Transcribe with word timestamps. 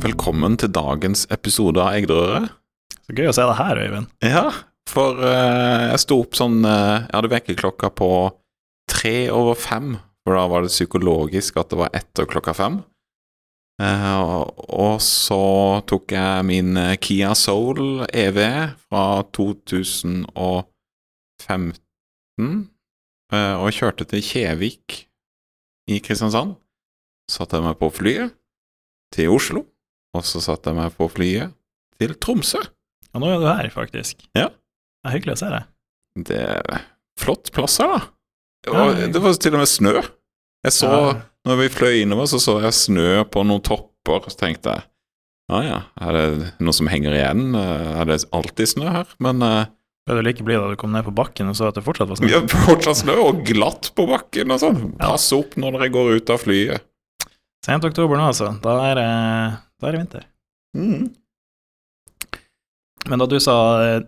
Velkommen 0.00 0.54
til 0.56 0.70
dagens 0.72 1.26
episode 1.34 1.76
av 1.82 1.92
Eggdrøret. 1.98 2.46
Så 3.04 3.12
gøy 3.12 3.26
å 3.28 3.32
se 3.36 3.44
deg 3.44 3.58
her, 3.58 3.76
Øyvind. 3.82 4.06
Ja, 4.24 4.46
for 4.88 5.18
uh, 5.20 5.90
jeg 5.90 6.00
sto 6.00 6.16
opp 6.22 6.38
sånn 6.38 6.62
uh, 6.64 7.04
Jeg 7.04 7.12
hadde 7.18 7.30
vekkerklokka 7.34 7.90
på 7.98 8.08
tre 8.88 9.28
over 9.34 9.58
fem, 9.60 9.98
for 10.24 10.38
da 10.38 10.46
var 10.48 10.64
det 10.64 10.72
psykologisk 10.72 11.58
at 11.60 11.68
det 11.74 11.80
var 11.82 11.92
etter 11.98 12.28
klokka 12.30 12.54
fem. 12.56 12.78
Uh, 13.82 14.40
og, 14.72 14.96
så 15.04 15.42
tok 15.90 16.14
jeg 16.16 16.46
min 16.48 16.80
Kia 17.04 17.34
Soul 17.36 18.06
EV 18.08 18.40
fra 18.86 19.04
2015 19.36 20.64
eh, 23.32 23.56
og 23.56 23.72
kjørte 23.76 24.04
til 24.08 24.24
Kjevik 24.24 25.02
i 25.92 26.00
Kristiansand. 26.04 26.56
Satte 27.30 27.60
jeg 27.60 27.68
meg 27.68 27.76
på 27.80 27.92
flyet 27.92 28.32
til 29.14 29.32
Oslo, 29.34 29.64
og 30.16 30.24
så 30.26 30.40
satte 30.42 30.70
jeg 30.72 30.78
meg 30.80 30.94
på 30.96 31.08
flyet 31.12 31.52
til 32.00 32.14
Tromsø. 32.22 32.60
Og 33.14 33.20
nå 33.22 33.28
er 33.34 33.40
du 33.42 33.46
her, 33.48 33.68
faktisk. 33.74 34.24
Ja. 34.38 34.48
Det 34.50 35.10
er 35.10 35.16
hyggelig 35.18 35.36
å 35.36 35.40
se 35.42 35.50
deg. 35.52 35.68
Det 36.30 36.40
er 36.44 36.80
flott 37.20 37.50
plass 37.54 37.78
her, 37.82 37.88
da. 37.96 38.00
Ja, 38.66 38.72
Og 38.84 38.96
jeg- 38.98 39.12
det 39.14 39.22
var 39.22 39.32
til 39.34 39.54
og 39.54 39.58
med 39.62 39.68
snø. 39.68 39.94
Jeg 40.64 40.72
så, 40.72 40.90
Ja. 40.90 41.22
når 41.46 41.56
vi 41.62 41.68
fløy 41.68 42.02
innover, 42.02 42.26
så 42.28 42.38
så 42.38 42.60
jeg 42.60 42.72
snø 42.72 43.24
på 43.30 43.44
noen 43.46 43.62
topper, 43.62 44.20
så 44.28 44.36
tenkte 44.36 44.74
jeg 44.74 44.82
ja 45.50 45.60
ja, 45.66 45.78
er 46.00 46.12
det 46.12 46.52
noe 46.60 46.72
som 46.72 46.86
henger 46.86 47.10
igjen? 47.10 47.56
Er 47.56 48.04
det 48.06 48.24
alltid 48.32 48.68
snø 48.68 48.86
her? 48.88 49.06
Men 49.18 49.42
eh, 49.42 49.64
Ble 50.06 50.14
du 50.16 50.22
like 50.22 50.44
blid 50.44 50.58
da 50.60 50.68
du 50.70 50.76
kom 50.76 50.92
ned 50.92 51.04
på 51.04 51.12
bakken 51.14 51.48
og 51.50 51.56
så 51.56 51.66
at 51.68 51.74
det 51.74 51.82
fortsatt 51.84 52.06
var 52.08 52.16
snø? 52.16 52.28
har 52.30 52.46
fortsatt 52.46 52.96
snø, 53.02 53.16
og 53.18 53.44
glatt 53.44 53.90
på 53.96 54.06
bakken 54.06 54.50
og 54.52 54.60
sånn. 54.60 54.78
Ja. 55.00 55.10
Pass 55.10 55.32
opp 55.32 55.56
når 55.56 55.72
dere 55.78 55.90
går 55.90 56.14
ut 56.16 56.30
av 56.30 56.38
flyet. 56.38 56.80
Sent 57.66 57.84
oktober 57.84 58.16
nå, 58.16 58.28
altså. 58.30 58.60
Da 58.62 58.76
er, 58.92 58.94
det, 58.94 59.58
da 59.80 59.88
er 59.88 59.96
det 59.96 60.00
vinter. 60.04 60.24
Mm. 60.76 61.08
Men 63.08 63.18
da 63.22 63.26
du 63.26 63.38
sa 63.40 63.54
eh, 63.84 64.00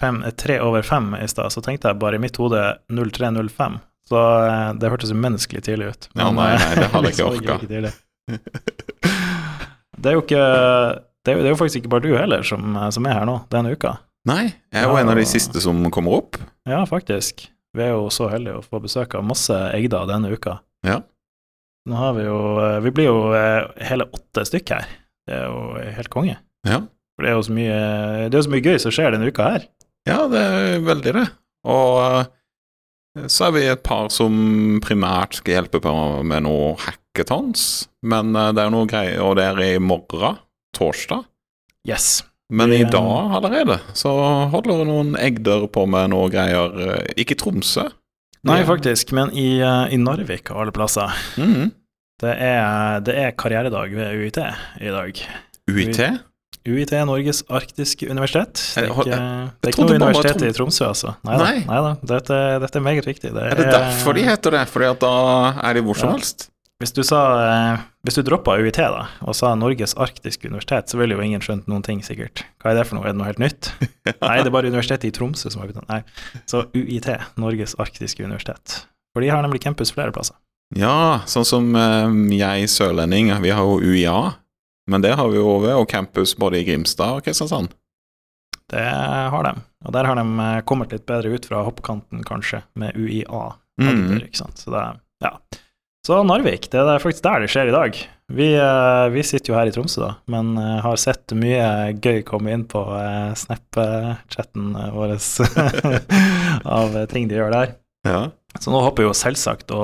fem, 0.00 0.22
eh, 0.26 0.34
tre 0.34 0.58
over 0.60 0.82
fem 0.82 1.12
i 1.20 1.26
stad, 1.30 1.52
så 1.54 1.62
tenkte 1.64 1.88
jeg 1.92 2.00
bare 2.02 2.18
i 2.18 2.22
mitt 2.22 2.36
hode 2.42 2.62
0305. 2.90 3.78
Så 4.10 4.18
eh, 4.46 4.72
det 4.80 4.90
hørtes 4.92 5.12
umenneskelig 5.14 5.62
tidlig 5.66 5.92
ut. 5.94 6.08
Ja, 6.18 6.30
nei, 6.34 6.50
nei, 6.58 6.74
det 6.80 6.88
hadde 6.92 7.10
jeg 7.12 7.16
ikke 7.16 7.30
orka. 7.30 7.94
Det 9.96 10.10
er 10.10 10.16
jo 10.18 10.22
ikke 10.24 10.42
det 11.26 11.32
er, 11.32 11.38
jo- 11.38 11.42
det 11.42 11.48
er 11.48 11.52
jo 11.54 11.58
faktisk 11.58 11.80
ikke 11.82 11.90
bare 11.96 12.04
du 12.06 12.12
heller 12.18 12.42
som, 12.46 12.76
som 12.94 13.06
er 13.08 13.16
her 13.20 13.26
nå 13.26 13.38
denne 13.50 13.72
uka. 13.74 13.96
Nei, 14.26 14.44
jeg 14.74 14.82
er 14.82 14.88
jo 14.90 14.98
en 14.98 15.10
av 15.10 15.18
de 15.18 15.24
siste 15.26 15.62
som 15.62 15.84
kommer 15.94 16.18
opp. 16.20 16.36
Ja, 16.66 16.80
faktisk. 16.86 17.46
Vi 17.76 17.82
er 17.84 17.92
jo 17.94 18.08
så 18.14 18.26
heldige 18.30 18.58
å 18.58 18.64
få 18.64 18.80
besøk 18.82 19.14
av 19.18 19.24
masse 19.26 19.54
Egda 19.74 20.04
denne 20.10 20.30
uka. 20.34 20.58
Ja. 20.86 21.00
Nå 21.86 21.98
har 21.98 22.14
vi 22.18 22.26
jo 22.26 22.38
eh, 22.62 22.78
Vi 22.84 22.92
blir 22.94 23.08
jo 23.08 23.18
eh, 23.36 23.66
hele 23.88 24.08
åtte 24.10 24.46
stykk 24.48 24.74
her. 24.74 24.86
Det 25.26 25.38
er 25.38 25.48
jo 25.50 25.90
helt 25.98 26.12
konge. 26.12 26.36
Ja. 26.66 26.82
For 27.16 27.24
det 27.24 27.30
er 27.30 27.36
jo 27.38 27.44
så 27.46 27.56
mye, 27.56 27.76
det 28.30 28.38
er 28.38 28.46
så 28.46 28.52
mye 28.52 28.66
gøy 28.66 28.80
som 28.82 28.94
skjer 28.94 29.14
denne 29.14 29.30
uka 29.30 29.50
her. 29.54 29.68
Ja, 30.06 30.18
det 30.30 30.42
er 30.42 30.82
veldig 30.86 31.14
det. 31.16 31.26
Og 31.66 32.00
eh, 32.04 33.28
så 33.32 33.48
er 33.48 33.56
vi 33.56 33.64
et 33.70 33.84
par 33.86 34.10
som 34.12 34.36
primært 34.84 35.38
skal 35.38 35.60
hjelpe 35.60 35.80
på 35.82 35.92
med 36.26 36.44
noe 36.44 36.74
hackathons. 36.82 37.86
Men 38.06 38.34
det 38.36 38.60
er 38.60 38.68
jo 38.68 38.74
noe 38.74 38.90
greier, 38.90 39.22
og 39.24 39.38
det 39.38 39.46
er 39.48 39.62
i 39.64 39.70
morgen, 39.82 40.36
torsdag. 40.76 41.24
Yes. 41.88 42.20
Men 42.52 42.70
i 42.76 42.84
dag 42.86 43.32
allerede 43.38 43.80
så 43.96 44.12
holder 44.52 44.84
noen 44.86 45.16
Egder 45.18 45.64
på 45.72 45.86
med 45.90 46.12
noe 46.12 46.28
greier. 46.30 46.76
Ikke 47.18 47.34
i 47.34 47.40
Tromsø. 47.40 47.88
Nei, 48.46 48.60
faktisk, 48.68 49.12
men 49.16 49.32
i, 49.34 49.58
eh, 49.60 49.94
i 49.94 49.98
Narvik 50.00 50.50
av 50.54 50.62
alle 50.64 50.74
plasser. 50.76 51.12
Mhm. 51.40 51.72
Det 52.22 52.32
er, 52.32 53.00
det 53.04 53.14
er 53.20 53.34
karrieredag 53.36 53.90
ved 53.92 54.22
UiT 54.22 54.38
i 54.80 54.88
dag. 54.88 55.18
UiT? 55.68 55.98
UiT 56.66 56.92
er 56.96 57.04
Norges 57.06 57.42
arktiske 57.52 58.08
universitet. 58.08 58.56
Det 58.74 58.86
er 58.86 58.88
ikke, 58.88 59.04
det 59.04 59.68
er 59.68 59.74
ikke 59.74 59.84
noe 59.84 59.98
universitet 60.00 60.46
i 60.48 60.52
Tromsø, 60.56 60.86
altså. 60.88 61.12
Neida, 61.28 61.44
Nei. 61.44 61.60
da. 61.68 61.92
dette, 62.14 62.38
dette 62.64 62.80
er 62.80 62.84
meget 62.86 63.06
viktig. 63.06 63.34
Det 63.36 63.42
Er 63.52 63.54
det 63.60 63.66
derfor 63.74 64.16
de 64.16 64.24
heter 64.26 64.56
det? 64.56 64.64
Fordi 64.72 64.88
at 64.88 65.00
da 65.04 65.12
er 65.62 65.76
de 65.76 65.82
hvor 65.84 65.98
som 66.00 66.08
Ja. 66.08 66.16
helst? 66.16 66.48
Hvis 66.76 66.92
du, 66.92 67.00
sa, 67.08 67.20
eh, 67.40 67.84
hvis 68.04 68.18
du 68.18 68.22
droppa 68.26 68.58
UiT 68.60 68.76
da, 68.76 69.06
og 69.24 69.32
sa 69.38 69.54
Norges 69.56 69.94
arktiske 69.96 70.50
universitet, 70.50 70.90
så 70.92 70.98
ville 71.00 71.16
jo 71.16 71.24
ingen 71.24 71.40
skjønt 71.40 71.70
noen 71.72 71.84
ting, 71.86 72.02
sikkert. 72.04 72.42
Hva 72.60 72.74
er 72.74 72.76
det 72.76 72.84
for 72.90 72.98
noe? 72.98 73.06
Er 73.06 73.14
det 73.14 73.20
noe 73.22 73.30
helt 73.30 73.40
nytt? 73.40 73.70
Nei, 74.04 74.34
det 74.42 74.50
er 74.50 74.52
bare 74.52 74.68
Universitetet 74.68 75.08
i 75.08 75.14
Tromsø 75.16 75.48
som 75.48 75.62
har 75.62 75.70
begynt. 75.70 75.88
Nei. 75.88 76.02
Så 76.44 76.66
UiT, 76.76 77.08
Norges 77.40 77.78
arktiske 77.80 78.20
universitet. 78.26 78.82
For 79.16 79.24
de 79.24 79.32
har 79.32 79.40
nemlig 79.46 79.62
campus 79.64 79.94
flere 79.96 80.12
plasser. 80.12 80.36
Ja, 80.76 81.22
sånn 81.30 81.48
som 81.48 81.72
eh, 81.80 82.12
jeg 82.36 82.68
sørlending, 82.68 83.32
vi 83.40 83.56
har 83.56 83.64
jo 83.64 83.80
UiA. 83.80 84.18
Men 84.92 85.02
det 85.02 85.16
har 85.16 85.32
vi 85.32 85.40
jo 85.40 85.48
over, 85.56 85.80
og 85.80 85.88
campus 85.88 86.36
både 86.38 86.60
i 86.60 86.66
Grimstad 86.68 87.22
og 87.22 87.24
Kristiansand. 87.24 87.72
Det 88.68 88.84
har 89.32 89.48
de. 89.48 89.54
Og 89.86 89.94
der 89.96 90.10
har 90.10 90.20
de 90.20 90.26
eh, 90.44 90.64
kommet 90.68 90.92
litt 90.92 91.08
bedre 91.08 91.32
ut 91.32 91.48
fra 91.48 91.64
hoppkanten, 91.64 92.20
kanskje, 92.26 92.66
med 92.76 93.00
UiA. 93.00 93.46
Mm. 93.80 94.18
Ikke 94.26 94.44
sant? 94.44 94.60
Så 94.60 94.76
det, 94.76 94.84
ja. 95.24 95.38
Så 96.06 96.20
Narvik, 96.22 96.68
det 96.70 96.78
er 96.78 97.00
faktisk 97.02 97.24
der 97.24 97.42
det 97.42 97.48
skjer 97.50 97.66
i 97.66 97.74
dag. 97.74 97.96
Vi, 98.30 98.46
eh, 98.54 99.06
vi 99.10 99.24
sitter 99.26 99.50
jo 99.50 99.56
her 99.58 99.66
i 99.66 99.72
Tromsø, 99.74 100.04
da, 100.04 100.10
men 100.30 100.52
eh, 100.54 100.76
har 100.84 101.00
sett 101.02 101.34
mye 101.34 101.96
gøy 101.98 102.20
komme 102.28 102.52
inn 102.54 102.62
på 102.70 102.78
eh, 102.94 103.32
Snap-chatten 103.34 104.68
vår 104.94 105.16
av 106.78 106.94
ting 107.10 107.26
de 107.26 107.40
gjør 107.40 107.50
der. 107.56 107.74
Ja. 108.06 108.20
Så 108.54 108.70
nå 108.70 108.84
håper 108.86 109.02
vi 109.02 109.08
jo 109.08 109.16
selvsagt 109.18 109.74
å, 109.74 109.82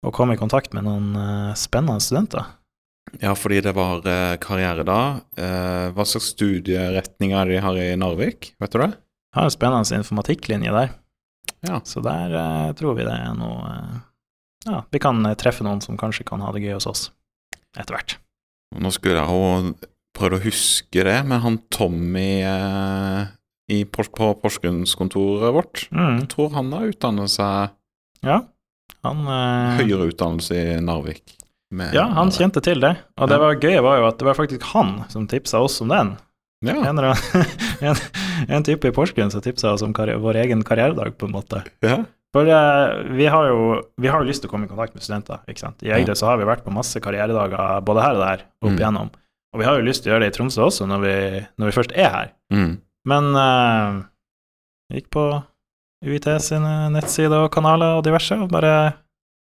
å 0.00 0.14
komme 0.16 0.38
i 0.38 0.40
kontakt 0.40 0.72
med 0.72 0.88
noen 0.88 1.12
spennende 1.60 2.00
studenter. 2.00 2.48
Ja, 3.20 3.36
fordi 3.36 3.60
det 3.68 3.76
var 3.76 4.00
karriere. 4.40 4.98
Eh, 5.36 5.92
hva 5.92 6.08
slags 6.08 6.32
studieretninger 6.32 7.36
er 7.36 7.52
det 7.52 7.60
de 7.60 7.64
har 7.68 7.84
i 7.84 7.92
Narvik? 8.00 8.54
Vet 8.64 8.72
du 8.72 8.80
det? 8.80 8.94
Jeg 8.96 9.42
har 9.42 9.52
en 9.52 9.58
spennende 9.60 10.00
informatikklinje 10.00 10.72
der, 10.80 10.98
Ja. 11.68 11.84
så 11.84 12.00
der 12.00 12.40
tror 12.80 12.96
vi 12.96 13.04
det 13.04 13.12
er 13.12 13.36
noe 13.36 13.76
Ja, 14.66 14.82
vi 14.90 15.00
kan 15.02 15.20
eh, 15.26 15.36
treffe 15.38 15.64
noen 15.66 15.82
som 15.84 15.98
kanskje 16.00 16.26
kan 16.28 16.42
ha 16.44 16.52
det 16.54 16.64
gøy 16.64 16.74
hos 16.76 16.88
oss 16.90 17.04
etter 17.76 17.94
hvert. 17.96 18.16
Nå 18.82 18.90
skulle 18.94 19.20
jeg 19.20 19.30
jo 19.30 19.74
prøvd 20.16 20.38
å 20.38 20.42
huske 20.46 21.04
det, 21.06 21.16
men 21.28 21.42
han 21.44 21.58
Tommy 21.72 22.40
eh, 22.42 23.26
i, 23.72 23.82
på 23.84 24.06
Porsgrunnskontoret 24.42 25.54
vårt 25.54 25.86
Mm, 25.92 26.22
Jeg 26.22 26.28
tror 26.32 26.52
han 26.56 26.72
har 26.74 26.90
utdannet 26.92 27.32
seg 27.32 27.74
ja, 28.26 28.40
han 29.04 29.24
eh, 29.28 29.80
høyere 29.82 30.08
utdannelse 30.10 30.56
i 30.56 30.78
Narvik. 30.82 31.36
Ja, 31.92 32.06
han 32.14 32.30
kjente 32.32 32.62
til 32.62 32.80
det. 32.80 32.94
Og 33.20 33.28
det 33.28 33.36
var 33.42 33.58
gøye 33.58 33.82
var 33.84 33.98
jo 34.00 34.06
at 34.08 34.18
det 34.20 34.26
var 34.28 34.38
faktisk 34.38 34.62
han 34.72 35.00
som 35.12 35.26
tipsa 35.30 35.60
oss 35.62 35.80
om 35.82 35.90
den. 35.92 36.14
Ja, 36.64 36.78
En, 36.88 36.98
en, 37.90 37.98
en 38.48 38.64
type 38.66 38.88
i 38.88 38.94
Porsgrunn 38.94 39.30
som 39.34 39.42
tipsa 39.44 39.74
oss 39.74 39.84
om 39.84 39.92
vår 39.92 40.38
egen 40.46 40.62
karrieredag, 40.64 41.18
på 41.18 41.28
en 41.28 41.34
måte. 41.36 41.64
ja. 41.84 42.04
For 42.36 42.44
vi, 43.16 43.26
har 43.32 43.46
jo, 43.48 43.60
vi 43.96 44.08
har 44.12 44.20
jo 44.20 44.28
lyst 44.28 44.42
til 44.44 44.50
å 44.50 44.52
komme 44.52 44.66
i 44.66 44.68
kontakt 44.68 44.92
med 44.92 45.00
studenter. 45.04 45.38
ikke 45.48 45.62
sant? 45.62 45.80
I 45.86 45.92
Egde 45.96 46.12
så 46.18 46.26
har 46.28 46.36
vi 46.36 46.44
vært 46.44 46.64
på 46.66 46.72
masse 46.74 47.00
karrieredager 47.00 47.80
både 47.86 48.02
her 48.04 48.18
og 48.18 48.20
der 48.26 48.42
opp 48.60 48.72
Mm. 48.74 48.76
igjennom. 48.76 49.08
Og 49.54 49.60
vi 49.62 49.64
har 49.64 49.78
jo 49.78 49.86
lyst 49.86 50.02
til 50.04 50.10
å 50.10 50.14
gjøre 50.14 50.26
det 50.26 50.34
i 50.34 50.36
Tromsø 50.36 50.66
også, 50.66 50.84
når 50.90 51.00
vi, 51.00 51.14
når 51.56 51.70
vi 51.70 51.76
først 51.78 51.94
er 51.96 52.10
her. 52.12 52.32
Mm. 52.52 52.74
Men 53.08 53.30
uh, 53.40 54.02
gikk 54.92 55.08
på 55.16 55.22
UiT 56.04 56.28
sine 56.44 56.74
nettsider 56.92 57.46
og 57.46 57.52
kanaler 57.54 57.96
og 57.96 58.04
diverse, 58.04 58.36
og 58.36 58.50
bare 58.52 58.74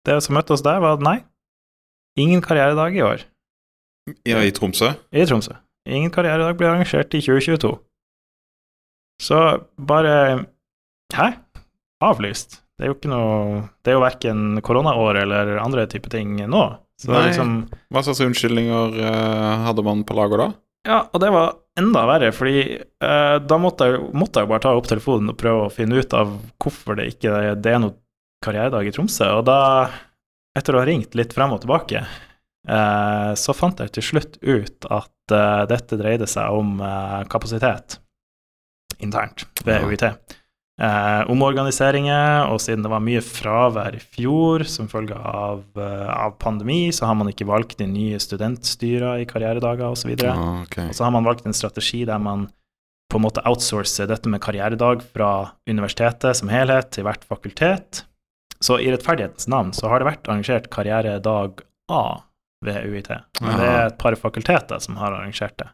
Det 0.04 0.18
som 0.22 0.34
møtte 0.36 0.52
oss 0.52 0.62
der, 0.66 0.80
var 0.82 0.98
at 0.98 1.04
nei, 1.06 1.16
ingen 2.18 2.42
karrieredag 2.44 2.96
i 2.98 3.02
år. 3.06 3.24
ja, 4.26 4.42
i 4.42 4.50
Tromsø? 4.50 4.92
i 5.14 5.24
Tromsø. 5.24 5.54
Ingen 5.88 6.10
karrieredag 6.10 6.58
ble 6.58 6.66
arrangert 6.68 7.14
i 7.14 7.20
2022. 7.22 7.72
Så 9.22 9.38
bare 9.78 10.44
Hæ? 11.14 11.32
Avlyst? 12.02 12.58
Det 12.82 12.88
er 12.88 12.90
jo 12.90 12.96
ikke 12.96 13.10
noe 13.12 13.58
Det 13.78 13.92
er 13.92 13.94
jo 13.94 14.02
verken 14.02 14.38
koronaår 14.66 15.20
eller 15.20 15.50
andre 15.62 15.84
type 15.86 16.10
ting 16.10 16.34
nå. 16.50 16.62
Så 16.98 17.12
er 17.12 17.14
Nei. 17.14 17.28
liksom 17.28 17.52
Hva 17.94 18.02
slags 18.02 18.22
unnskyldninger 18.26 18.96
eh, 19.06 19.62
hadde 19.68 19.84
man 19.86 20.02
på 20.06 20.16
lager 20.18 20.42
da? 20.42 20.48
Ja, 20.82 20.96
og 21.14 21.22
det 21.22 21.28
var 21.30 21.52
enda 21.78 22.02
verre, 22.10 22.32
fordi 22.34 22.64
uh, 22.74 23.36
da 23.38 23.58
måtte 23.62 23.86
jeg, 23.86 24.00
måtte 24.18 24.42
jeg 24.42 24.50
bare 24.50 24.64
ta 24.64 24.72
opp 24.74 24.88
telefonen 24.90 25.30
og 25.30 25.38
prøve 25.38 25.68
å 25.68 25.70
finne 25.70 26.02
ut 26.02 26.16
av 26.18 26.32
hvorfor 26.58 26.98
det 26.98 27.06
ikke 27.12 27.52
det 27.62 27.70
er 27.70 27.78
noe 27.84 27.94
karrieredag 28.42 28.90
i 28.90 28.94
Tromsø. 28.96 29.28
Og 29.38 29.44
da, 29.46 29.60
etter 30.58 30.74
å 30.74 30.82
ha 30.82 30.88
ringt 30.90 31.14
litt 31.14 31.36
frem 31.38 31.54
og 31.54 31.62
tilbake, 31.62 32.02
uh, 32.02 33.30
så 33.38 33.54
fant 33.54 33.78
jeg 33.78 33.94
til 33.94 34.08
slutt 34.10 34.40
ut 34.42 34.90
at 34.90 35.36
dette 35.70 35.96
dreide 35.96 36.26
seg 36.26 36.50
om 36.50 36.82
kapasitet 37.30 38.00
internt 38.98 39.46
ved. 39.64 39.86
UiT. 39.86 40.02
Eh, 40.82 41.20
omorganiseringer, 41.30 42.48
og 42.50 42.58
siden 42.58 42.82
det 42.82 42.90
var 42.90 43.02
mye 43.04 43.20
fravær 43.22 43.94
i 43.94 44.00
fjor 44.02 44.64
som 44.66 44.88
følge 44.90 45.14
av, 45.14 45.60
eh, 45.78 46.08
av 46.10 46.34
pandemi, 46.42 46.90
så 46.90 47.06
har 47.06 47.14
man 47.14 47.28
ikke 47.30 47.46
valgt 47.46 47.78
de 47.78 47.86
nye 47.86 48.18
studentstyrer 48.18 49.22
i 49.22 49.28
karrieredager 49.30 49.86
osv. 49.86 50.10
Og, 50.16 50.24
ah, 50.26 50.62
okay. 50.64 50.88
Og 50.88 50.98
så 50.98 51.04
har 51.06 51.12
man 51.14 51.28
valgt 51.28 51.46
en 51.46 51.54
strategi 51.54 52.04
der 52.04 52.18
man 52.18 52.48
på 53.12 53.20
en 53.20 53.26
måte 53.28 53.44
outsourcer 53.46 54.08
dette 54.08 54.26
med 54.32 54.40
karrieredag 54.42 55.04
fra 55.12 55.52
universitetet 55.68 56.40
som 56.40 56.50
helhet 56.50 56.90
til 56.96 57.06
hvert 57.06 57.22
fakultet. 57.28 58.02
Så 58.58 58.80
i 58.80 58.90
rettferdighetens 58.90 59.46
navn 59.52 59.70
så 59.76 59.86
har 59.90 60.00
det 60.00 60.08
vært 60.08 60.26
arrangert 60.26 60.70
karrieredag 60.72 61.62
A 61.92 62.22
ved 62.64 62.88
UiT. 62.88 63.12
Men 63.42 63.58
det 63.58 63.68
er 63.68 63.86
et 63.86 63.98
par 63.98 64.16
fakulteter 64.18 64.82
som 64.82 64.98
har 64.98 65.12
arrangert 65.12 65.54
det. 65.58 65.70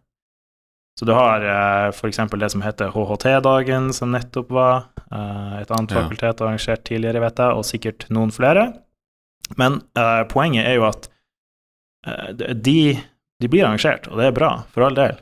Så 0.99 1.07
du 1.07 1.13
har 1.15 1.45
eh, 1.47 1.89
f.eks. 1.93 2.19
det 2.35 2.51
som 2.51 2.65
heter 2.65 2.91
HHT-dagen, 2.95 3.93
som 3.95 4.11
nettopp 4.11 4.51
var. 4.51 4.89
Eh, 5.07 5.61
et 5.61 5.71
annet 5.71 5.95
Ja. 5.95 6.03
fakultet 6.03 6.41
har 6.43 6.49
arrangert 6.49 6.83
tidligere, 6.89 7.23
vet 7.23 7.39
jeg, 7.39 7.55
og 7.55 7.67
sikkert 7.69 8.09
noen 8.11 8.35
flere. 8.35 8.73
Men 9.57 9.79
uh, 9.97 10.27
poenget 10.29 10.67
er 10.69 10.75
jo 10.77 10.85
at 10.85 11.07
de, 12.37 12.99
de 13.41 13.49
blir 13.49 13.65
arrangert, 13.65 14.11
og 14.11 14.21
det 14.21 14.27
er 14.29 14.35
bra, 14.37 14.51
for 14.75 14.85
all 14.85 14.99
del. 14.99 15.17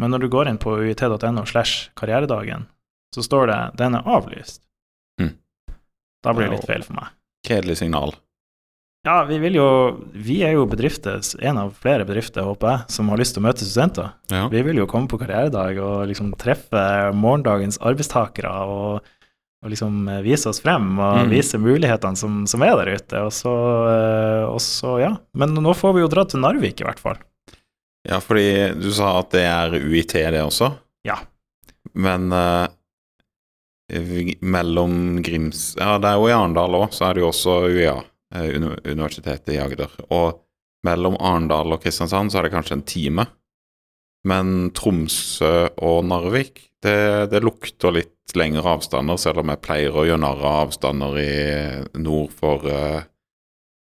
Men 0.00 0.10
når 0.14 0.24
du 0.24 0.28
går 0.32 0.50
inn 0.50 0.58
på 0.60 0.74
uit.no 0.80 1.44
slash 1.46 1.90
karrieredagen, 1.98 2.66
så 3.14 3.22
står 3.22 3.46
det 3.46 3.60
'den 3.78 3.94
er 3.94 4.02
avlyst'. 4.06 4.62
Mm. 5.20 5.34
Da 6.22 6.32
blir 6.32 6.48
det 6.48 6.56
litt 6.58 6.66
feil 6.66 6.82
for 6.82 6.94
meg. 6.94 7.14
Kjedelig 7.46 7.76
signal. 7.76 8.14
Ja, 9.06 9.22
vi 9.24 9.38
vil 9.40 9.54
jo 9.56 9.66
Vi 10.12 10.42
er 10.44 10.52
jo 10.58 10.66
bedrifter, 10.68 11.22
en 11.40 11.56
av 11.62 11.70
flere 11.80 12.04
bedrifter, 12.04 12.44
håper 12.44 12.68
jeg, 12.74 12.80
som 12.92 13.08
har 13.08 13.20
lyst 13.22 13.32
til 13.36 13.40
å 13.42 13.46
møte 13.46 13.64
studenter. 13.64 14.10
Ja. 14.32 14.42
Vi 14.52 14.60
vil 14.66 14.76
jo 14.82 14.88
komme 14.90 15.08
på 15.08 15.16
karrieredag 15.22 15.78
og 15.80 16.02
liksom 16.10 16.34
treffe 16.40 16.82
morgendagens 17.16 17.78
arbeidstakere 17.80 18.50
og, 18.68 19.00
og 19.64 19.72
liksom 19.72 20.02
eh, 20.12 20.20
vise 20.26 20.50
oss 20.52 20.60
frem 20.60 20.98
og 20.98 21.22
Mm. 21.24 21.32
vise 21.32 21.58
mulighetene 21.60 22.16
som, 22.16 22.42
som 22.46 22.62
er 22.66 22.76
der 22.76 22.92
ute. 22.98 23.22
Og 23.24 23.32
så, 23.32 23.54
eh, 23.88 24.44
og 24.50 24.60
så, 24.60 24.98
ja. 25.00 25.14
Men 25.32 25.54
nå 25.56 25.72
får 25.76 25.96
vi 25.96 26.04
jo 26.04 26.12
dra 26.12 26.26
til 26.28 26.40
Narvik, 26.44 26.80
i 26.80 26.84
hvert 26.84 27.00
fall. 27.00 27.16
ja, 28.08 28.20
fordi 28.20 28.74
du 28.80 28.90
sa 28.92 29.18
at 29.20 29.30
det 29.32 29.46
er 29.48 29.80
UiT, 29.80 30.12
det 30.12 30.44
også? 30.44 30.74
Ja. 31.04 31.16
Men 31.94 32.28
uh, 32.32 32.68
mellom 34.40 35.22
Grims 35.24 35.74
Ja, 35.80 35.96
det 35.98 36.06
er 36.12 36.20
jo 36.20 36.28
i 36.28 36.32
Arendal 36.36 36.76
òg, 36.78 36.92
så 36.94 37.08
er 37.08 37.14
det 37.16 37.22
jo 37.24 37.30
også 37.32 37.54
UiA, 37.72 37.96
Universitetet 38.34 39.54
i 39.54 39.58
Agder. 39.62 39.90
Og 40.14 40.40
mellom 40.86 41.16
Arendal 41.20 41.74
og 41.74 41.82
Kristiansand 41.82 42.32
så 42.32 42.40
er 42.40 42.48
det 42.48 42.54
kanskje 42.54 42.78
en 42.78 42.86
time. 42.88 43.26
Men 44.28 44.70
Tromsø 44.76 45.70
og 45.80 46.02
Narvik, 46.08 46.66
det, 46.84 47.30
det 47.32 47.40
lukter 47.44 47.94
litt 47.96 48.34
lengre 48.36 48.76
avstander, 48.76 49.18
selv 49.18 49.42
om 49.42 49.50
jeg 49.50 49.62
pleier 49.64 49.96
å 49.96 50.04
gjøre 50.06 50.20
narr 50.22 50.42
av 50.44 50.58
avstander 50.68 51.16
i 51.18 51.30
nord 51.98 52.34
for, 52.36 52.66
eh, 52.68 53.00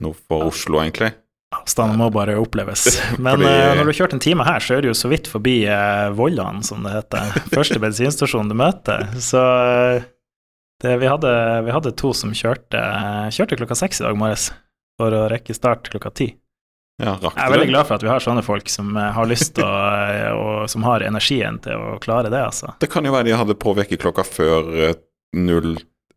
nord 0.05 0.19
for 0.29 0.47
Oslo, 0.53 0.79
egentlig. 0.85 1.11
Avstanden 1.57 1.99
må 1.99 2.11
bare 2.13 2.37
oppleves. 2.39 2.85
Men 3.19 3.41
Fordi- 3.41 3.49
eh, 3.49 3.73
når 3.79 3.83
du 3.89 3.91
har 3.91 3.99
kjørt 4.01 4.17
en 4.19 4.23
time 4.23 4.45
her, 4.47 4.61
så 4.63 4.77
er 4.77 4.85
du 4.85 4.91
jo 4.93 4.97
så 4.99 5.11
vidt 5.11 5.31
forbi 5.31 5.57
Vollan, 6.19 6.63
som 6.67 6.85
det 6.87 6.93
heter. 6.99 7.33
Første 7.57 7.81
bensinstasjon 7.83 8.53
du 8.53 8.57
møter. 8.59 9.09
Så 9.25 9.41
eh, 9.41 10.07
det, 10.83 10.97
vi, 11.01 11.09
hadde, 11.09 11.31
vi 11.67 11.75
hadde 11.75 11.93
to 11.97 12.13
som 12.17 12.35
kjørte, 12.37 12.81
kjørte 13.33 13.59
klokka 13.61 13.77
seks 13.79 14.03
i 14.03 14.07
dag 14.07 14.19
morges 14.19 14.51
for 15.01 15.15
å 15.15 15.27
rekke 15.33 15.55
start 15.57 15.91
klokka 15.93 16.13
ti. 16.17 16.31
Ja, 17.03 17.19
Jeg 17.21 17.33
er 17.37 17.53
veldig 17.53 17.69
glad 17.69 17.89
for 17.89 17.99
at 17.99 18.05
vi 18.07 18.09
har 18.09 18.23
sånne 18.25 18.41
folk 18.45 18.71
som 18.73 18.95
eh, 18.97 19.11
har 19.13 19.27
lyst 19.29 19.59
å 19.61 19.67
eh, 19.69 20.31
og 20.33 20.71
som 20.73 20.87
har 20.87 21.05
energien 21.05 21.59
til 21.65 21.77
å 21.77 21.99
klare 22.01 22.31
det, 22.33 22.41
altså. 22.41 22.71
Det 22.81 22.89
kan 22.89 23.05
jo 23.05 23.13
være 23.13 23.29
de 23.29 23.35
hadde 23.37 23.57
påvirket 23.61 24.01
klokka 24.01 24.25
før 24.25 24.73
eh, 24.89 24.97
null 25.37 25.77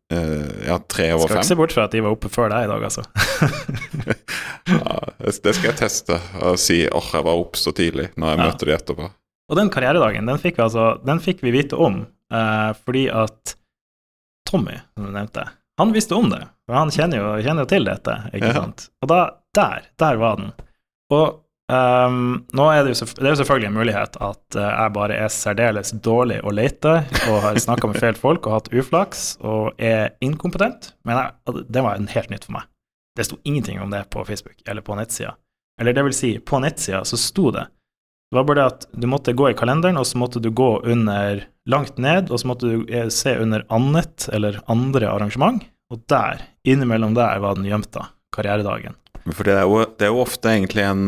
Uh, 0.09 0.65
Ja, 0.65 0.79
tre 0.89 1.11
over 1.13 1.27
fem. 1.29 1.35
Skal 1.35 1.37
ikke 1.37 1.47
se 1.51 1.55
bort 1.59 1.73
fra 1.75 1.83
at 1.85 1.93
de 1.93 1.99
var 2.01 2.15
oppe 2.15 2.31
før 2.33 2.47
deg 2.49 2.63
i 2.65 2.69
dag, 2.71 2.81
altså. 2.87 3.03
Ja, 4.69 4.95
det 5.21 5.53
skal 5.53 5.67
jeg 5.69 5.77
teste 5.77 6.17
og 6.41 6.57
si 6.61 6.79
åh, 6.89 7.09
jeg 7.13 7.25
var 7.27 7.37
oppe 7.37 7.59
så 7.61 7.73
tidlig 7.77 8.07
når 8.15 8.31
jeg 8.31 8.39
Ja. 8.39 8.47
møter 8.47 8.69
de 8.71 8.73
etterpå. 8.73 9.09
Og 9.49 9.57
den 9.59 9.69
karrieredagen, 9.73 10.25
den 10.29 10.41
fikk 10.41 10.57
vi 10.57 10.65
altså 10.65 10.87
Den 11.05 11.21
fikk 11.21 11.43
vi 11.45 11.53
vite 11.53 11.77
om 11.77 12.03
uh, 12.33 12.71
fordi 12.85 13.05
at 13.13 13.55
Tommy, 14.49 14.77
som 14.95 15.05
du 15.05 15.11
nevnte, 15.13 15.45
han 15.79 15.93
visste 15.95 16.17
om 16.17 16.27
det. 16.31 16.41
For 16.67 16.75
han 16.75 16.89
kjenner 16.91 17.21
jo, 17.21 17.27
kjenner 17.45 17.63
jo 17.63 17.69
til 17.71 17.85
dette, 17.87 18.15
ikke 18.33 18.49
Ja. 18.49 18.55
sant. 18.63 18.89
Og 19.03 19.11
da 19.13 19.19
Der, 19.55 19.85
der 19.97 20.17
var 20.21 20.35
den. 20.41 20.51
Og 21.13 21.39
Um, 21.69 22.47
nå 22.57 22.63
er 22.73 22.79
det, 22.81 22.95
jo 22.97 23.05
det 23.05 23.27
er 23.27 23.35
jo 23.35 23.37
selvfølgelig 23.43 23.67
en 23.67 23.75
mulighet 23.77 24.15
at 24.25 24.55
uh, 24.57 24.61
jeg 24.63 24.93
bare 24.95 25.17
er 25.21 25.27
særdeles 25.29 25.91
dårlig 26.01 26.39
å 26.41 26.49
lete 26.49 26.95
og 27.29 27.35
har 27.43 27.59
snakka 27.61 27.91
med 27.91 27.99
feil 28.01 28.15
folk 28.17 28.47
og 28.49 28.55
hatt 28.55 28.69
uflaks 28.73 29.35
og 29.45 29.77
er 29.77 30.15
inkompetent, 30.25 30.95
men 31.05 31.19
jeg, 31.21 31.61
det 31.69 31.83
var 31.85 31.99
en 32.01 32.07
helt 32.09 32.31
nytt 32.33 32.47
for 32.47 32.55
meg. 32.57 32.65
Det 33.13 33.27
sto 33.27 33.37
ingenting 33.45 33.77
om 33.85 33.93
det 33.93 34.01
på 34.09 34.23
Facebook 34.25 34.57
eller 34.65 34.81
på 34.81 34.97
nettsida. 34.97 35.35
Eller 35.79 35.93
det 35.93 36.07
vil 36.07 36.17
si, 36.17 36.31
på 36.41 36.57
nettsida 36.65 37.03
så 37.05 37.21
sto 37.21 37.51
det 37.53 37.67
det 38.29 38.37
var 38.37 38.45
bare 38.45 38.59
det 38.59 38.67
at 38.69 38.87
du 38.93 39.07
måtte 39.09 39.33
gå 39.33 39.49
i 39.49 39.57
kalenderen, 39.57 39.97
og 39.97 40.05
så 40.05 40.19
måtte 40.21 40.41
du 40.41 40.51
gå 40.53 40.69
under 40.85 41.41
langt 41.69 41.97
ned, 41.97 42.29
og 42.29 42.41
så 42.41 42.49
måtte 42.51 42.69
du 42.69 42.91
eh, 42.93 43.09
se 43.13 43.33
under 43.41 43.65
annet 43.73 44.27
eller 44.33 44.59
andre 44.69 45.09
arrangement, 45.09 45.63
og 45.89 46.03
der, 46.11 46.43
innimellom 46.67 47.15
der, 47.17 47.41
var 47.41 47.57
den 47.57 47.65
gjemt, 47.65 47.89
da. 47.95 48.11
Karrieredagen. 48.35 48.93
For 49.33 49.47
det 49.47 49.55
er 49.57 49.65
jo, 49.65 49.79
det 49.97 50.05
er 50.05 50.13
jo 50.13 50.21
ofte 50.21 50.51
egentlig 50.53 50.85
en 50.85 51.07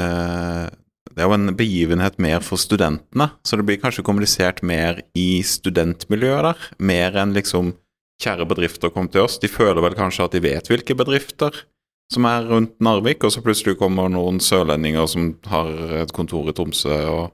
eh, 0.00 0.68
Det 1.10 1.20
er 1.20 1.28
jo 1.28 1.36
en 1.36 1.52
begivenhet 1.58 2.16
mer 2.22 2.40
for 2.46 2.60
studentene, 2.60 3.26
så 3.44 3.58
det 3.58 3.66
blir 3.68 3.80
kanskje 3.82 4.04
kommunisert 4.06 4.62
mer 4.64 5.02
i 5.18 5.42
studentmiljøet 5.44 6.46
der. 6.46 6.68
Mer 6.78 7.18
enn 7.20 7.34
liksom 7.36 7.74
kjære 8.22 8.46
bedrifter 8.48 8.92
kom 8.94 9.08
til 9.10 9.26
oss. 9.26 9.36
De 9.42 9.50
føler 9.50 9.82
vel 9.84 9.96
kanskje 9.98 10.28
at 10.28 10.36
de 10.36 10.42
vet 10.44 10.70
hvilke 10.70 10.96
bedrifter 10.96 11.64
som 12.12 12.24
er 12.26 12.46
rundt 12.48 12.78
Narvik, 12.82 13.22
og 13.24 13.30
så 13.32 13.42
plutselig 13.44 13.76
kommer 13.78 14.08
noen 14.10 14.40
sørlendinger 14.42 15.06
som 15.08 15.34
har 15.46 15.68
et 16.02 16.12
kontor 16.16 16.48
i 16.48 16.52
Tromsø 16.56 16.96
og 17.08 17.30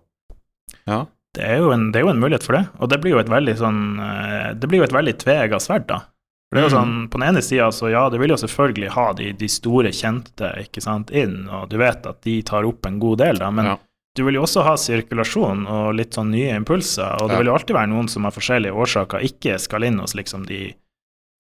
Ja. 0.87 1.07
Det 1.37 1.45
er, 1.45 1.61
en, 1.73 1.91
det 1.93 2.01
er 2.01 2.07
jo 2.07 2.11
en 2.15 2.21
mulighet 2.21 2.43
for 2.47 2.57
det, 2.57 2.67
og 2.81 2.89
det 2.89 3.01
blir 3.03 3.13
jo 3.13 3.19
et 3.21 3.29
veldig 3.29 3.55
sånn 3.61 3.81
eh, 4.01 4.53
Det 4.57 4.69
blir 4.71 4.79
jo 4.81 4.85
et 4.87 4.93
veldig 4.95 5.13
tveegga 5.21 5.59
sverd, 5.61 5.87
da. 5.87 5.99
For 6.49 6.57
det 6.57 6.63
er 6.63 6.69
jo 6.71 6.77
Mhm. 6.77 6.79
sånn, 6.79 7.09
På 7.11 7.19
den 7.21 7.29
ene 7.29 7.43
sida, 7.43 7.67
så 7.73 7.91
ja, 7.91 8.09
du 8.09 8.17
vil 8.19 8.31
jo 8.31 8.37
selvfølgelig 8.37 8.89
ha 8.95 9.13
de, 9.13 9.33
de 9.33 9.49
store 9.49 9.91
kjente 9.93 10.53
ikke 10.63 10.81
sant, 10.83 11.11
inn, 11.11 11.49
og 11.49 11.69
du 11.69 11.77
vet 11.77 12.07
at 12.07 12.23
de 12.23 12.41
tar 12.43 12.65
opp 12.65 12.87
en 12.87 12.99
god 13.01 13.19
del, 13.19 13.37
da, 13.37 13.51
men 13.51 13.65
Ja. 13.67 13.77
du 14.17 14.25
vil 14.25 14.35
jo 14.35 14.43
også 14.43 14.63
ha 14.65 14.77
sirkulasjon 14.77 15.67
og 15.69 15.95
litt 15.95 16.15
sånn 16.15 16.31
nye 16.31 16.55
impulser, 16.57 17.21
og 17.21 17.29
det 17.29 17.35
Ja. 17.35 17.39
vil 17.39 17.47
jo 17.47 17.55
alltid 17.55 17.75
være 17.77 17.89
noen 17.91 18.09
som 18.09 18.25
av 18.25 18.33
forskjellige 18.35 18.73
årsaker 18.73 19.21
ikke 19.23 19.59
skal 19.61 19.83
inn 19.85 19.99
hos 19.99 20.15
liksom 20.15 20.47
de, 20.47 20.75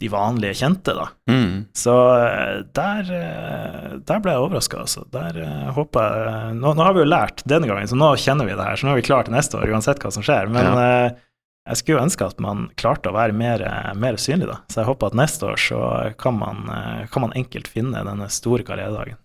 de 0.00 0.08
vanlige 0.12 0.54
kjente, 0.60 0.92
da. 0.92 1.08
Mm. 1.30 1.66
Så 1.72 1.94
eh, 2.18 2.58
der, 2.76 3.12
eh, 3.16 3.92
der 4.04 4.20
ble 4.20 4.34
jeg 4.34 4.44
overraska, 4.44 4.82
altså. 4.84 5.06
Der 5.12 5.38
eh, 5.40 5.70
håper 5.76 6.18
jeg 6.20 6.58
nå, 6.58 6.74
nå 6.76 6.84
har 6.84 6.96
vi 6.96 7.00
jo 7.04 7.08
lært 7.08 7.40
denne 7.48 7.68
gangen, 7.70 7.88
så 7.88 7.96
nå 7.96 8.10
kjenner 8.20 8.48
vi 8.48 8.56
det 8.56 8.66
her, 8.66 8.76
så 8.76 8.88
nå 8.88 8.92
er 8.92 9.00
vi 9.00 9.06
klare 9.08 9.28
til 9.28 9.36
neste 9.36 9.56
år, 9.56 9.72
uansett 9.72 10.02
hva 10.04 10.12
som 10.12 10.26
skjer. 10.26 10.50
Men 10.52 10.68
eh, 10.82 11.22
jeg 11.70 11.80
skulle 11.80 12.04
ønske 12.04 12.28
at 12.28 12.42
man 12.44 12.68
klarte 12.78 13.10
å 13.10 13.16
være 13.16 13.36
mer, 13.36 13.64
mer 13.96 14.20
synlig, 14.20 14.50
da. 14.50 14.58
Så 14.68 14.82
jeg 14.82 14.90
håper 14.90 15.10
at 15.10 15.20
neste 15.22 15.48
år 15.48 15.62
så 15.64 15.80
kan 16.20 16.36
man, 16.38 16.68
kan 17.10 17.24
man 17.24 17.34
enkelt 17.34 17.66
finne 17.72 18.04
denne 18.06 18.28
store 18.30 18.66
karrieredagen. 18.68 19.18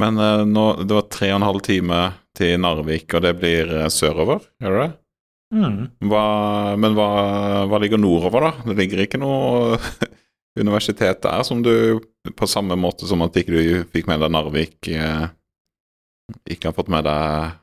Men 0.00 0.16
nå, 0.48 0.64
det 0.88 0.96
var 0.96 1.06
tre 1.12 1.28
og 1.30 1.36
en 1.36 1.46
halv 1.46 1.62
time 1.62 2.00
til 2.34 2.56
Narvik, 2.64 3.12
og 3.14 3.22
det 3.22 3.36
blir 3.38 3.70
sørover, 3.92 4.42
gjør 4.58 4.74
det 4.74 4.82
det? 4.88 4.90
Mm. 5.52 5.90
Hva, 6.08 6.24
men 6.80 6.94
hva, 6.96 7.08
hva 7.68 7.80
ligger 7.82 8.00
nordover, 8.00 8.46
da? 8.48 8.70
Det 8.70 8.76
ligger 8.78 9.02
ikke 9.04 9.20
noe 9.20 9.76
universitet 10.62 11.20
der 11.24 11.42
som 11.44 11.60
du 11.64 12.00
På 12.38 12.48
samme 12.48 12.76
måte 12.80 13.08
som 13.08 13.24
at 13.24 13.36
ikke 13.36 13.52
du 13.52 13.82
fikk 13.92 14.08
med 14.08 14.22
deg 14.22 14.32
Narvik, 14.32 14.88
eh, 14.88 15.26
ikke 16.48 16.70
har 16.70 16.76
fått 16.76 16.88
med 16.92 17.04
deg 17.08 17.58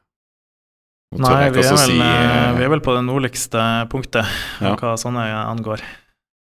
Nei, 1.17 1.50
vi 1.50 1.63
er, 1.63 1.72
vel, 1.72 1.81
si 1.81 1.96
eh, 1.98 2.05
eh, 2.05 2.51
vi 2.60 2.67
er 2.67 2.69
vel 2.75 2.84
på 2.86 2.93
det 2.93 3.01
nordligste 3.08 3.65
punktet 3.89 4.29
Ja. 4.65 4.75
hva 4.77 4.93
sånne 5.00 5.25
angår. 5.41 5.81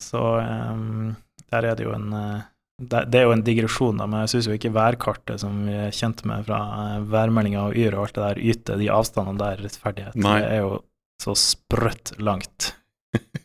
Så 0.01 0.21
um, 0.41 1.13
der 1.53 1.69
er 1.69 1.77
det 1.77 1.85
jo 1.85 1.93
en 1.93 2.09
eh, 2.17 2.39
det 2.75 3.15
er 3.15 3.29
jo 3.29 3.31
en 3.31 3.43
digresjon, 3.45 4.01
da, 4.01 4.07
men 4.09 4.25
jeg 4.25 4.33
syns 4.33 4.47
jo 4.49 4.55
ikke 4.57 4.73
værkartet 4.75 5.39
som 5.39 5.61
vi 5.63 5.77
er 5.85 5.93
kjent 5.95 6.25
med 6.27 6.43
fra 6.47 6.57
eh, 6.81 7.05
værmeldinga 7.07 7.69
og 7.69 7.77
Yr 7.79 7.95
og 7.95 8.07
alt 8.07 8.17
det 8.17 8.25
der, 8.25 8.41
yter 8.51 8.81
de 8.81 8.89
avstandene 8.91 9.39
der 9.39 9.61
rettferdighet. 9.63 10.17
Nei. 10.19 10.33
Det 10.41 10.49
er 10.49 10.59
jo 10.65 10.73
så 11.21 11.35
sprøtt 11.39 12.13
langt 12.19 12.73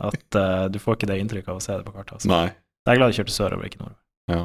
at 0.02 0.36
uh, 0.38 0.66
du 0.72 0.78
får 0.82 0.98
ikke 0.98 1.10
det 1.12 1.18
inntrykket 1.22 1.52
av 1.52 1.60
å 1.60 1.64
se 1.64 1.76
det 1.76 1.86
på 1.86 1.92
kartet. 1.94 2.16
Altså. 2.18 2.30
Nei. 2.32 2.46
Jeg 2.86 2.94
er 2.94 2.98
glad 3.00 3.12
jeg 3.12 3.20
kjørte 3.22 3.36
sørover, 3.36 3.68
ikke 3.68 3.82
nordover. 3.82 4.00
Ja. 4.30 4.42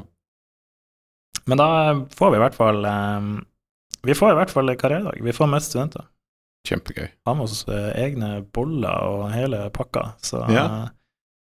Men 1.46 1.62
da 1.62 1.68
får 2.18 2.32
vi 2.34 2.38
i 2.40 2.42
hvert 2.42 2.56
fall 2.58 2.86
um, 2.90 3.30
Vi 4.08 4.16
får 4.18 4.34
i 4.34 4.38
hvert 4.40 4.54
fall 4.54 4.72
karrieredag. 4.82 5.20
Vi 5.26 5.34
får 5.36 5.50
møte 5.52 5.68
studenter. 5.68 6.06
Kjempegøy. 6.66 7.08
har 7.30 7.36
med 7.38 7.46
oss 7.46 7.60
eh, 7.70 7.92
egne 8.02 8.40
boller 8.54 9.04
og 9.06 9.28
hele 9.36 9.60
pakka, 9.70 10.16
så 10.26 10.40
Ja. 10.50 10.64
eh, 10.66 10.88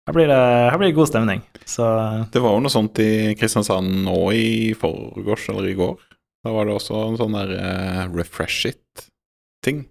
her, 0.10 0.14
blir 0.18 0.28
det, 0.28 0.40
her 0.74 0.76
blir 0.82 0.90
det 0.92 0.98
god 0.98 1.08
stemning. 1.08 1.40
Så 1.64 1.86
Det 2.34 2.42
var 2.44 2.52
jo 2.58 2.66
noe 2.66 2.74
sånt 2.74 3.00
i 3.00 3.32
Kristiansand 3.40 4.04
nå 4.04 4.18
i 4.36 4.74
forgårs 4.76 5.48
eller 5.54 5.70
i 5.72 5.78
går. 5.80 5.96
Da 6.44 6.52
var 6.52 6.68
det 6.68 6.76
også 6.76 7.00
en 7.08 7.16
sånn 7.22 7.38
der 7.40 7.54
eh, 7.56 8.02
refresh 8.12 8.68
it-ting, 8.74 9.86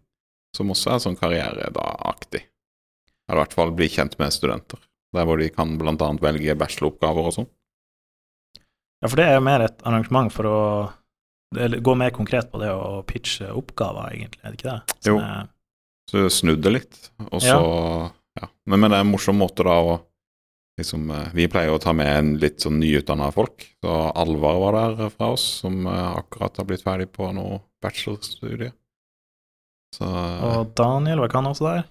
som 0.54 0.70
også 0.72 0.94
er 0.94 1.02
sånn 1.02 1.18
karrieredag-aktig. 1.18 2.42
Eller 3.28 3.38
i 3.40 3.42
hvert 3.44 3.56
fall 3.56 3.72
bli 3.76 3.88
kjent 3.88 4.18
med 4.20 4.34
studenter. 4.34 4.78
Der 5.14 5.26
hvor 5.28 5.38
de 5.40 5.48
kan 5.54 5.76
annet 5.78 6.22
velge 6.22 6.56
bacheloroppgaver 6.58 7.28
og 7.30 7.36
sånn. 7.36 7.48
Ja, 9.02 9.08
for 9.10 9.16
det 9.20 9.26
er 9.28 9.34
jo 9.38 9.44
mer 9.46 9.64
et 9.66 9.82
arrangement 9.86 10.32
for 10.32 10.48
å 10.48 10.58
gå 11.54 11.94
mer 11.96 12.10
konkret 12.10 12.50
på 12.50 12.58
det 12.62 12.70
å 12.72 13.02
pitche 13.06 13.46
oppgaver, 13.54 14.10
egentlig, 14.16 14.40
er 14.42 14.50
det 14.54 14.58
ikke 14.58 14.70
det? 14.72 14.96
Som 15.04 15.12
Jo. 15.12 15.18
er- 15.20 15.48
Så 16.10 16.28
snudd 16.28 16.60
det 16.60 16.72
litt, 16.72 17.10
og 17.32 17.40
så 17.40 18.12
ja. 18.40 18.48
Men, 18.66 18.80
men 18.80 18.90
det 18.90 18.98
er 18.98 19.04
en 19.06 19.10
morsom 19.12 19.38
måte 19.38 19.64
da 19.64 19.76
å 19.80 19.94
liksom, 20.78 21.10
eh, 21.10 21.30
Vi 21.32 21.46
pleier 21.48 21.70
å 21.72 21.80
ta 21.80 21.92
med 21.94 22.06
en 22.06 22.38
litt 22.38 22.58
sånn 22.60 22.78
nyutdanna 22.80 23.32
folk. 23.32 23.64
Så 23.82 24.12
Alvar 24.14 24.58
var 24.60 24.96
der 24.98 25.08
fra 25.10 25.30
oss, 25.32 25.60
som 25.62 25.86
eh, 25.86 26.16
akkurat 26.18 26.56
har 26.58 26.64
blitt 26.66 26.82
ferdig 26.82 27.10
på 27.12 27.32
noe 27.32 27.62
bachelorstudie. 27.80 28.72
Så 29.94 30.06
Og 30.08 30.72
Daniel, 30.78 31.20
var 31.22 31.28
ikke 31.30 31.40
han 31.42 31.50
også 31.52 31.66
der? 31.68 31.84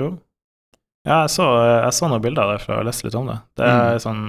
Jo. 0.00 0.08
Ja, 1.04 1.18
jeg 1.26 1.30
så, 1.34 1.44
jeg 1.84 1.92
så 1.92 2.08
noen 2.08 2.22
bilder 2.24 2.48
derfra 2.54 2.78
og 2.80 2.86
leste 2.88 3.04
litt 3.08 3.16
om 3.18 3.26
det. 3.28 3.38
Det, 3.60 3.66
Mm. 3.68 3.98
sånn, 4.00 4.22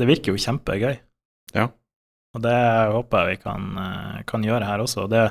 det 0.00 0.06
virker 0.08 0.32
jo 0.32 0.40
kjempegøy. 0.40 0.94
Ja. 1.54 1.66
Og 2.36 2.42
det 2.44 2.54
håper 2.92 3.26
jeg 3.28 3.36
vi 3.36 3.42
kan, 3.42 3.66
eh, 3.80 4.22
kan 4.28 4.42
gjøre 4.44 4.64
her 4.68 4.80
også. 4.84 5.04
Det, 5.12 5.26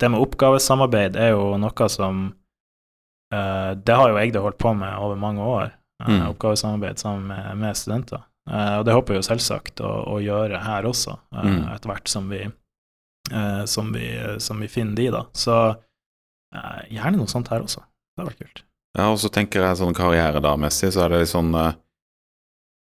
det 0.00 0.10
med 0.12 0.20
oppgavesamarbeid 0.20 1.16
er 1.16 1.30
jo 1.32 1.56
noe 1.60 1.88
som 1.88 2.34
uh, 3.32 3.74
Det 3.74 3.94
har 3.96 4.08
jo 4.12 4.18
Egde 4.20 4.40
holdt 4.44 4.58
på 4.62 4.74
med 4.76 4.92
over 4.98 5.16
mange 5.16 5.40
år. 5.42 5.72
eh, 6.02 6.06
Mm. 6.08 6.28
Oppgavesamarbeid 6.30 6.98
sammen 7.00 7.26
med, 7.28 7.56
med 7.56 7.74
studenter. 7.76 8.20
Uh, 8.48 8.78
og 8.78 8.84
det 8.84 8.94
håper 8.94 9.14
vi 9.14 9.18
jo 9.20 9.26
selvsagt 9.26 9.80
å, 9.80 9.90
å 10.12 10.20
gjøre 10.22 10.60
her 10.62 10.84
også, 10.84 11.16
eh, 11.34 11.42
Mm. 11.42 11.74
etter 11.74 11.88
hvert 11.90 12.08
som 12.08 12.28
vi, 12.28 12.42
eh, 13.32 13.64
som, 13.64 13.92
vi, 13.92 14.38
som 14.38 14.60
vi 14.60 14.68
finner 14.68 14.94
de, 14.94 15.10
da. 15.10 15.24
Så 15.34 15.56
eh, 15.70 15.74
gjerne 16.92 17.20
noe 17.20 17.30
sånt 17.30 17.50
her 17.52 17.64
også. 17.64 17.82
Det 17.82 18.22
hadde 18.22 18.32
vært 18.32 18.44
kult. 18.44 18.62
Ja, 18.96 19.10
og 19.12 19.18
så 19.20 19.28
tenker 19.32 19.60
jeg 19.60 19.80
sånn 19.80 19.96
karrieredamessig, 19.96 20.94
så 20.94 21.04
er 21.04 21.12
det 21.12 21.24
litt 21.24 21.32
sånn 21.34 21.52
eh, 21.58 21.74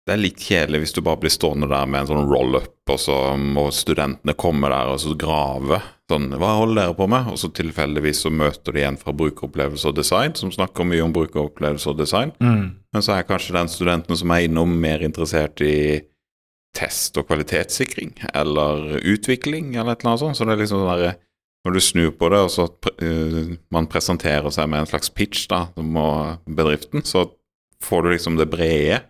Det 0.09 0.15
er 0.15 0.23
litt 0.23 0.41
kjedelig 0.41 0.79
hvis 0.81 0.95
du 0.97 1.03
bare 1.05 1.21
blir 1.21 1.33
stående 1.35 1.69
der 1.69 1.85
med 1.85 2.01
en 2.01 2.09
sånn 2.09 2.31
roll-up, 2.31 2.73
og 2.89 3.01
så 3.03 3.17
må 3.37 3.67
studentene 3.77 4.33
komme 4.41 4.71
der 4.73 4.95
og 4.95 5.03
så 5.03 5.13
grave. 5.21 5.83
Sånn, 6.09 6.31
hva 6.41 6.55
holder 6.63 6.79
dere 6.81 6.97
på 6.97 7.05
med? 7.13 7.29
Og 7.29 7.37
så 7.37 7.51
tilfeldigvis 7.53 8.23
så 8.25 8.33
møter 8.33 8.73
de 8.73 8.87
en 8.89 8.97
fra 8.97 9.13
brukeropplevelse 9.13 9.91
og 9.91 9.99
design, 9.99 10.33
som 10.39 10.49
snakker 10.55 10.89
mye 10.89 11.05
om 11.05 11.13
brukeropplevelse 11.13 11.93
og 11.93 11.99
design. 12.01 12.33
Men 12.41 13.05
så 13.05 13.19
er 13.19 13.29
kanskje 13.29 13.59
den 13.59 13.69
studenten 13.69 14.17
som 14.17 14.33
er 14.33 14.47
innom, 14.47 14.73
mer 14.81 15.05
interessert 15.05 15.61
i 15.61 16.01
test 16.79 17.21
og 17.21 17.29
kvalitetssikring, 17.29 18.15
eller 18.33 19.03
utvikling, 19.03 19.75
eller 19.77 19.93
et 19.93 20.01
eller 20.01 20.15
annet 20.15 20.25
sånt. 20.25 20.41
Så 20.41 20.49
det 20.49 20.57
er 20.57 20.63
liksom 20.63 20.81
sånn 20.81 20.93
derre 20.95 21.13
Når 21.69 21.75
du 21.77 21.85
snur 21.85 22.13
på 22.17 22.31
det, 22.33 22.39
og 22.41 22.49
så 22.49 22.65
eh, 23.05 23.51
man 23.69 23.85
presenterer 23.93 24.49
seg 24.55 24.71
med 24.73 24.81
en 24.81 24.89
slags 24.89 25.11
pitch 25.13 25.43
da, 25.51 25.67
om 25.77 25.99
bedriften, 26.49 27.03
så 27.05 27.27
får 27.85 28.07
du 28.07 28.09
liksom 28.15 28.39
det 28.41 28.47
brede 28.49 29.03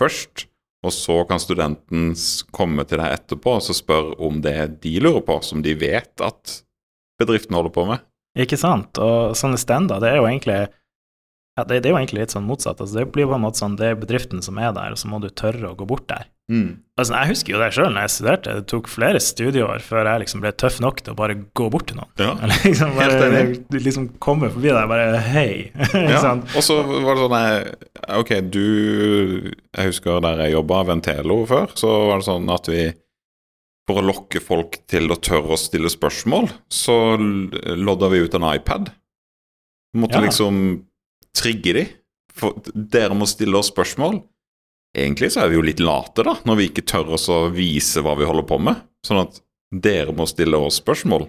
først. 0.00 0.46
Og 0.80 0.94
så 0.96 1.18
kan 1.28 1.42
studenten 1.42 2.14
komme 2.56 2.86
til 2.88 3.02
deg 3.02 3.18
etterpå 3.18 3.58
og 3.58 3.66
så 3.66 3.76
spørre 3.76 4.14
om 4.16 4.38
det 4.40 4.80
de 4.80 4.94
lurer 5.04 5.20
på, 5.26 5.36
som 5.44 5.60
de 5.60 5.74
vet 5.76 6.24
at 6.24 6.54
bedriften 7.20 7.58
holder 7.58 7.74
på 7.74 7.84
med. 7.90 8.00
Ikke 8.40 8.56
sant? 8.56 8.96
Og 8.96 9.36
sånne 9.36 9.60
stender, 9.60 10.00
er 10.00 10.22
jo 10.22 10.24
egentlig 10.30 10.62
ja, 11.60 11.64
det, 11.68 11.82
det 11.84 11.90
er 11.90 11.94
jo 11.94 12.00
egentlig 12.00 12.24
litt 12.24 12.32
sånn 12.34 12.48
motsatt. 12.48 12.80
Altså, 12.80 12.96
det 13.02 13.10
blir 13.14 13.28
på 13.28 13.36
en 13.36 13.44
måte 13.44 13.60
sånn, 13.60 13.76
det 13.78 13.92
er 13.92 13.98
bedriften 14.00 14.40
som 14.44 14.58
er 14.58 14.72
der, 14.76 14.94
og 14.96 15.00
så 15.00 15.10
må 15.12 15.20
du 15.22 15.28
tørre 15.30 15.70
å 15.70 15.76
gå 15.78 15.86
bort 15.90 16.08
der. 16.10 16.26
Altså, 16.98 17.14
jeg 17.14 17.28
husker 17.30 17.52
jo 17.54 17.58
det 17.62 17.68
sjøl 17.76 17.92
når 17.94 18.02
jeg 18.08 18.12
studerte. 18.16 18.54
Det 18.58 18.64
tok 18.72 18.88
flere 18.90 19.20
studieår 19.22 19.84
før 19.86 20.08
jeg 20.10 20.22
liksom 20.24 20.40
ble 20.42 20.50
tøff 20.58 20.80
nok 20.82 20.98
til 21.06 21.12
å 21.12 21.18
bare 21.20 21.36
gå 21.54 21.68
bort 21.70 21.86
til 21.92 22.00
noen. 22.00 22.10
Ja. 22.18 22.32
Liksom 22.66 22.96
bare 22.96 23.44
liksom 23.70 24.08
komme 24.18 24.50
forbi 24.50 24.72
deg 24.74 24.88
bare 24.90 25.20
hei. 25.30 25.52
Ja, 26.10 26.32
og 26.34 26.66
så 26.66 26.80
var 26.82 27.14
det 27.14 27.22
sånn 27.22 28.18
Ok, 28.18 28.32
du 28.50 28.64
Jeg 29.46 29.92
husker 29.92 30.18
der 30.26 30.42
jeg 30.42 30.56
jobba, 30.56 30.82
Ventelo, 30.90 31.38
før, 31.46 31.70
så 31.78 31.92
var 32.10 32.18
det 32.18 32.26
sånn 32.32 32.50
at 32.50 32.72
vi 32.74 32.82
For 33.86 34.02
å 34.02 34.06
lokke 34.10 34.42
folk 34.42 34.80
til 34.90 35.06
å 35.14 35.20
tørre 35.22 35.54
å 35.54 35.60
stille 35.60 35.90
spørsmål, 35.94 36.50
så 36.66 36.98
lodda 37.78 38.10
vi 38.10 38.24
ut 38.26 38.34
en 38.38 38.50
iPad. 38.50 38.90
Måtte 39.94 40.18
Ja. 40.18 40.26
liksom 40.26 40.64
trigge 41.36 41.74
de. 41.76 41.84
For 42.36 42.56
dere 42.74 43.16
må 43.18 43.26
stille 43.28 43.58
oss 43.58 43.70
spørsmål. 43.72 44.20
Egentlig 44.96 45.30
så 45.34 45.44
er 45.44 45.52
vi 45.52 45.58
jo 45.58 45.64
litt 45.66 45.80
late, 45.82 46.24
da, 46.26 46.34
når 46.48 46.56
vi 46.58 46.68
ikke 46.70 46.86
tør 46.88 47.12
oss 47.14 47.28
å 47.30 47.44
vise 47.54 48.02
hva 48.02 48.16
vi 48.18 48.26
holder 48.26 48.46
på 48.48 48.58
med. 48.62 48.80
Sånn 49.06 49.20
at 49.22 49.38
dere 49.70 50.14
må 50.16 50.26
stille 50.26 50.58
oss 50.58 50.80
spørsmål, 50.80 51.28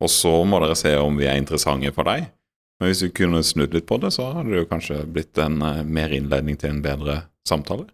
og 0.00 0.08
så 0.12 0.32
må 0.48 0.62
dere 0.62 0.76
se 0.78 0.94
om 0.96 1.18
vi 1.20 1.26
er 1.28 1.36
interessante 1.40 1.92
for 1.92 2.08
deg. 2.08 2.30
Men 2.80 2.88
hvis 2.90 3.02
vi 3.04 3.10
kunne 3.14 3.42
snudd 3.46 3.74
litt 3.76 3.86
på 3.86 3.98
det, 4.02 4.10
så 4.16 4.30
hadde 4.32 4.50
det 4.54 4.62
jo 4.62 4.68
kanskje 4.70 5.02
blitt 5.12 5.38
en 5.38 5.60
eh, 5.62 5.82
mer 5.84 6.14
innledning 6.16 6.56
til 6.58 6.72
en 6.72 6.80
bedre 6.82 7.18
samtale. 7.46 7.84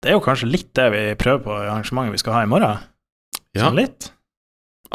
Det 0.00 0.12
er 0.12 0.16
jo 0.18 0.22
kanskje 0.24 0.48
litt 0.52 0.70
det 0.76 0.86
vi 0.94 1.02
prøver 1.20 1.42
på 1.44 1.56
i 1.58 1.66
arrangementet 1.66 2.14
vi 2.14 2.22
skal 2.22 2.36
ha 2.38 2.44
i 2.46 2.50
morgen. 2.52 2.86
Ja, 3.56 3.66
Sånn 3.66 3.76
litt. 3.78 4.10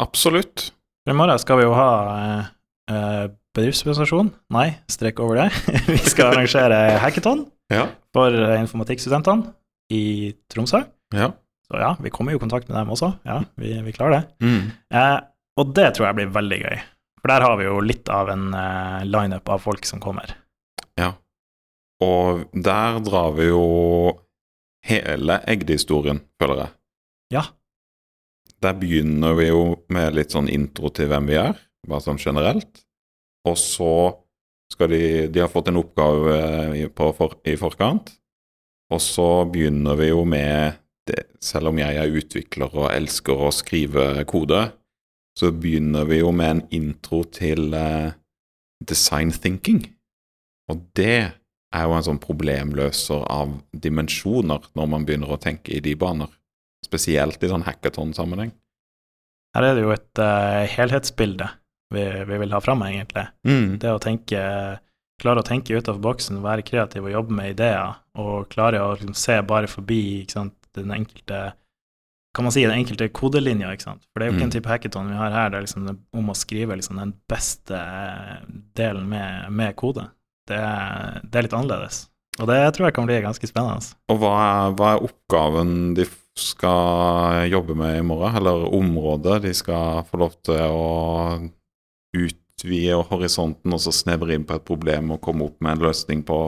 absolutt. 0.00 0.70
I 1.08 1.14
morgen 1.16 1.38
skal 1.42 1.60
vi 1.60 1.64
jo 1.68 1.76
ha 1.76 1.90
eh, 2.16 2.50
eh, 2.94 3.24
bedriftspresentasjon. 3.56 4.30
Nei, 4.54 4.68
strek 4.90 5.20
over 5.22 5.40
det. 5.42 5.48
vi 5.90 5.98
skal 6.06 6.32
arrangere 6.34 6.78
hackathon 7.02 7.46
Ja. 7.72 7.86
for 8.14 8.34
eh, 8.34 8.56
informatikkstudentene 8.62 9.52
i 9.94 10.32
Tromsø. 10.52 10.84
ja. 11.16 11.32
Så 11.70 11.78
ja, 11.78 11.92
vi 12.02 12.10
kommer 12.10 12.32
jo 12.34 12.38
i 12.40 12.42
kontakt 12.42 12.66
med 12.66 12.74
dem 12.80 12.88
også. 12.90 13.12
Ja, 13.22 13.36
vi, 13.54 13.68
vi 13.86 13.92
klarer 13.94 14.16
det. 14.16 14.22
Mm. 14.42 14.72
Eh, 14.90 15.18
og 15.62 15.68
det 15.76 15.84
tror 15.94 16.08
jeg 16.08 16.16
blir 16.18 16.32
veldig 16.34 16.56
gøy. 16.64 16.80
For 17.20 17.30
der 17.30 17.44
har 17.46 17.54
vi 17.60 17.68
jo 17.68 17.76
litt 17.84 18.10
av 18.10 18.32
en 18.32 18.48
eh, 18.58 19.04
lineup 19.06 19.46
av 19.54 19.62
folk 19.62 19.86
som 19.86 20.02
kommer. 20.02 20.32
ja. 20.98 21.12
Og 22.02 22.46
der 22.56 22.98
drar 23.04 23.34
vi 23.36 23.50
jo 23.52 23.62
hele 24.88 25.36
Egde-historien, 25.52 26.22
føler 26.40 26.62
jeg. 26.64 26.70
Ja. 27.36 27.42
Der 28.64 28.74
begynner 28.80 29.34
vi 29.38 29.50
jo 29.50 29.60
med 29.92 30.16
litt 30.16 30.32
sånn 30.34 30.48
intro 30.50 30.88
til 30.96 31.10
hvem 31.12 31.28
vi 31.28 31.36
er, 31.38 31.54
bare 31.86 32.00
sånn 32.06 32.18
generelt. 32.18 32.82
Og 33.48 33.56
så 33.58 33.92
skal 34.70 34.92
de 34.92 35.28
De 35.32 35.40
har 35.42 35.50
fått 35.50 35.68
en 35.68 35.80
oppgave 35.80 36.34
i, 36.78 36.84
på 36.88 37.10
for, 37.16 37.38
i 37.44 37.56
forkant. 37.58 38.12
Og 38.90 39.00
så 39.02 39.44
begynner 39.50 39.98
vi 39.98 40.10
jo 40.10 40.24
med 40.26 40.78
det, 41.08 41.24
Selv 41.42 41.70
om 41.70 41.78
jeg 41.80 41.96
er 41.96 42.16
utvikler 42.20 42.74
og 42.76 42.92
elsker 42.92 43.34
å 43.34 43.50
skrive 43.54 44.24
kode, 44.28 44.68
så 45.38 45.50
begynner 45.54 46.04
vi 46.04 46.20
jo 46.20 46.32
med 46.34 46.50
en 46.50 46.62
intro 46.76 47.22
til 47.24 47.72
eh, 47.74 48.12
design 48.84 49.32
thinking. 49.32 49.80
Og 50.70 50.82
det 50.98 51.32
er 51.70 51.86
jo 51.86 51.94
en 51.96 52.04
sånn 52.04 52.20
problemløser 52.22 53.24
av 53.30 53.54
dimensjoner 53.72 54.68
når 54.76 54.90
man 54.92 55.06
begynner 55.06 55.32
å 55.32 55.40
tenke 55.40 55.72
i 55.72 55.80
de 55.82 55.94
baner. 55.98 56.28
Spesielt 56.84 57.42
i 57.42 57.50
sånn 57.50 57.64
hackathon-sammenheng. 57.66 58.52
Her 59.56 59.66
er 59.66 59.78
det 59.78 59.86
jo 59.86 59.94
et 59.94 60.22
uh, 60.22 60.66
helhetsbilde 60.70 61.48
vi, 61.90 62.04
vi 62.28 62.38
vil 62.44 62.52
ha 62.54 62.60
fram, 62.64 62.82
egentlig. 62.86 63.26
Mm. 63.46 63.78
Det 63.82 63.92
å 63.96 64.00
tenke 64.02 64.44
Klare 65.20 65.42
å 65.42 65.44
tenke 65.44 65.76
utenfor 65.76 65.98
boksen, 66.00 66.38
være 66.40 66.62
kreativ 66.64 67.04
og 67.04 67.12
jobbe 67.12 67.34
med 67.36 67.50
ideer, 67.52 67.90
og 68.16 68.46
klare 68.48 68.78
å 68.80 68.94
liksom, 68.94 69.12
se 69.12 69.34
bare 69.44 69.68
forbi 69.68 70.24
sant, 70.32 70.54
den 70.72 70.94
enkelte 70.96 71.50
kan 72.32 72.46
man 72.46 72.54
si 72.54 72.62
den 72.64 72.72
enkelte 72.78 73.10
kodelinja, 73.12 73.68
ikke 73.74 73.84
sant. 73.84 74.06
For 74.08 74.22
det 74.22 74.24
er 74.24 74.30
jo 74.30 74.36
ikke 74.38 74.46
Mm. 74.46 74.48
en 74.48 74.54
type 74.54 74.70
hackathon 74.70 75.10
vi 75.10 75.18
har 75.18 75.30
her, 75.34 75.50
det 75.50 75.58
er 75.58 75.66
liksom 75.66 75.90
om 76.22 76.30
å 76.32 76.36
skrive 76.38 76.78
liksom 76.78 76.96
den 77.02 77.12
beste 77.28 77.82
delen 78.78 79.10
med, 79.12 79.50
med 79.52 79.76
kode. 79.76 80.06
Det 80.48 80.62
det 81.28 81.36
er 81.36 81.42
litt 81.50 81.58
annerledes. 81.58 82.06
Og 82.40 82.46
det 82.48 82.60
tror 82.72 82.86
jeg 82.88 82.94
kan 82.96 83.06
bli 83.10 83.20
ganske 83.20 83.50
spennende. 83.50 83.92
Og 84.08 84.22
hva 84.22 84.32
er, 84.40 84.74
hva 84.78 84.94
er 84.94 85.04
oppgaven 85.04 85.94
de 85.98 86.06
skal 86.38 87.44
jobbe 87.50 87.76
med 87.76 87.98
i 87.98 88.06
morgen, 88.06 88.36
eller 88.40 88.70
området 88.72 89.42
de 89.44 89.52
skal 89.52 90.04
få 90.08 90.16
lov 90.22 90.38
til 90.46 90.64
å 90.64 91.50
utvide 92.16 93.00
horisonten 93.10 93.74
og 93.74 93.82
så 93.82 93.92
snevre 93.94 94.34
inn 94.36 94.46
på 94.48 94.58
et 94.58 94.66
problem 94.66 95.14
og 95.14 95.22
komme 95.24 95.48
opp 95.48 95.60
med 95.64 95.76
en 95.78 95.86
løsning 95.88 96.24
på 96.26 96.42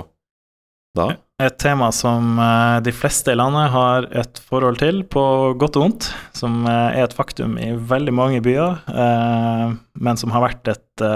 da? 0.97 1.15
Et 1.43 1.55
tema 1.59 1.89
som 1.95 2.37
eh, 2.39 2.79
de 2.85 2.93
fleste 2.95 3.33
i 3.33 3.39
landet 3.39 3.73
har 3.73 4.07
et 4.21 4.41
forhold 4.47 4.79
til, 4.83 5.03
på 5.11 5.23
godt 5.59 5.79
og 5.79 5.87
vondt, 5.87 6.11
som 6.37 6.63
eh, 6.69 6.99
er 7.01 7.07
et 7.07 7.17
faktum 7.17 7.57
i 7.59 7.73
veldig 7.75 8.15
mange 8.15 8.43
byer, 8.45 8.77
eh, 8.93 9.73
men 9.99 10.21
som 10.21 10.35
har 10.35 10.45
vært, 10.45 10.69
et, 10.71 11.07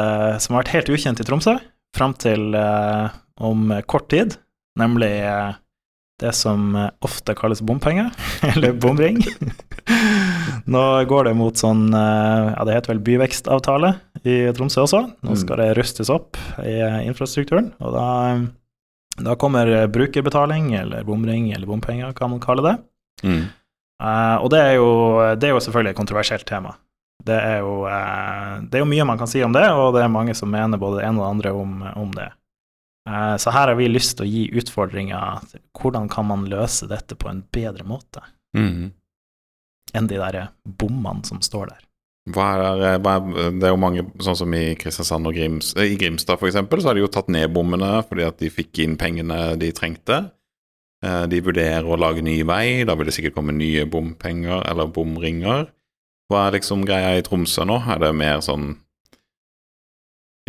som 0.42 0.56
har 0.56 0.64
vært 0.64 0.74
helt 0.74 0.90
ukjent 0.96 1.22
i 1.22 1.28
Tromsø 1.28 1.58
fram 1.96 2.12
til 2.20 2.52
om 2.56 3.70
kort 3.88 4.10
tid, 4.12 4.34
nemlig 4.76 5.12
det 6.20 6.32
som 6.36 6.74
ofte 7.04 7.36
kalles 7.38 7.62
bompenger, 7.64 8.10
eller 8.50 8.76
bomring. 8.76 9.22
Nå 10.66 10.82
går 11.10 11.28
det 11.28 11.34
mot 11.38 11.58
sånn 11.58 11.88
eh, 11.94 12.52
Ja, 12.52 12.64
det 12.66 12.76
heter 12.76 12.92
vel 12.94 13.02
byvekstavtale 13.06 13.92
i 14.26 14.36
Tromsø 14.56 14.84
også. 14.84 15.02
Nå 15.26 15.36
skal 15.38 15.62
det 15.62 15.74
rustes 15.78 16.10
opp 16.12 16.38
i 16.62 16.76
eh, 16.80 17.02
infrastrukturen, 17.08 17.72
og 17.80 17.96
da 17.96 18.06
da 19.16 19.32
kommer 19.40 19.70
brukerbetaling, 19.88 20.74
eller 20.76 21.04
bomring, 21.08 21.46
eller 21.56 21.64
bompenger, 21.64 22.10
hva 22.12 22.26
man 22.28 22.40
kaller 22.42 22.66
det. 22.66 22.72
Mm. 23.24 23.46
Eh, 24.04 24.34
og 24.44 24.50
det 24.52 24.58
er, 24.60 24.74
jo, 24.76 24.90
det 25.40 25.48
er 25.48 25.54
jo 25.54 25.62
selvfølgelig 25.64 25.94
et 25.94 26.00
kontroversielt 26.02 26.44
tema. 26.44 26.74
Det 27.24 27.32
er, 27.32 27.62
jo, 27.64 27.86
det 28.68 28.76
er 28.76 28.82
jo 28.84 28.90
mye 28.90 29.06
man 29.08 29.16
kan 29.16 29.30
si 29.30 29.40
om 29.42 29.54
det, 29.56 29.64
og 29.72 29.94
det 29.96 30.02
er 30.04 30.12
mange 30.12 30.34
som 30.36 30.52
mener 30.52 30.76
både 30.76 31.00
det 31.00 31.06
ene 31.08 31.16
og 31.16 31.24
det 31.24 31.30
andre 31.32 31.54
om, 31.56 31.72
om 31.96 32.12
det. 32.12 32.28
Så 33.40 33.54
her 33.54 33.70
har 33.72 33.78
vi 33.78 33.88
lyst 33.88 34.18
til 34.18 34.26
å 34.26 34.28
gi 34.28 34.44
utfordringer 34.60 35.40
hvordan 35.80 36.10
kan 36.12 36.28
man 36.28 36.44
løse 36.50 36.84
dette 36.90 37.16
på 37.16 37.32
en 37.32 37.40
bedre 37.56 37.88
måte 37.88 38.20
Mm. 38.56 38.92
Enn 39.94 40.08
de 40.10 40.18
der 40.18 40.48
bommene 40.64 41.24
som 41.28 41.42
står 41.44 41.70
der. 41.72 41.82
Er, 42.26 42.32
hva 42.34 43.14
er, 43.14 43.52
det 43.54 43.68
er 43.68 43.70
jo 43.70 43.78
mange, 43.78 44.02
sånn 44.18 44.34
som 44.40 44.54
i 44.58 44.72
Kristiansand 44.74 45.28
og 45.30 45.36
Grims, 45.36 45.68
eh, 45.78 45.92
i 45.94 45.98
Grimstad 46.00 46.42
eksempel, 46.42 46.80
så 46.82 46.90
har 46.90 46.98
de 46.98 47.04
jo 47.04 47.10
tatt 47.12 47.28
ned 47.30 47.52
bommene 47.54 48.00
fordi 48.08 48.24
at 48.26 48.40
de 48.42 48.50
fikk 48.50 48.80
inn 48.82 48.96
pengene 48.98 49.54
de 49.60 49.70
trengte. 49.76 50.24
Eh, 51.04 51.26
De 51.30 51.38
vurderer 51.44 51.86
å 51.86 51.98
lage 52.00 52.24
ny 52.26 52.40
vei, 52.42 52.82
da 52.88 52.96
vil 52.98 53.06
det 53.06 53.14
sikkert 53.14 53.36
komme 53.36 53.54
nye 53.54 53.84
bompenger 53.86 54.64
eller 54.66 54.90
bomringer. 54.90 55.68
Hva 56.26 56.48
er 56.48 56.56
liksom 56.58 56.82
greia 56.88 57.14
i 57.14 57.22
Tromsø 57.22 57.62
nå? 57.68 57.78
Er 57.86 58.00
det 58.02 58.10
mer 58.18 58.42
sånn 58.42 58.72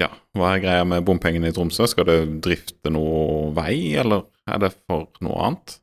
Ja, 0.01 0.10
hva 0.38 0.56
er 0.56 0.62
greia 0.62 0.86
med 0.86 1.06
bompengene 1.06 1.50
i 1.50 1.53
Tromsø? 1.53 1.86
Skal 1.89 2.06
det 2.10 2.17
drifte 2.46 2.89
noe 2.94 3.51
vei, 3.53 3.94
eller 3.98 4.25
er 4.50 4.60
det 4.62 4.72
for 4.88 5.08
noe 5.25 5.38
annet? 5.46 5.77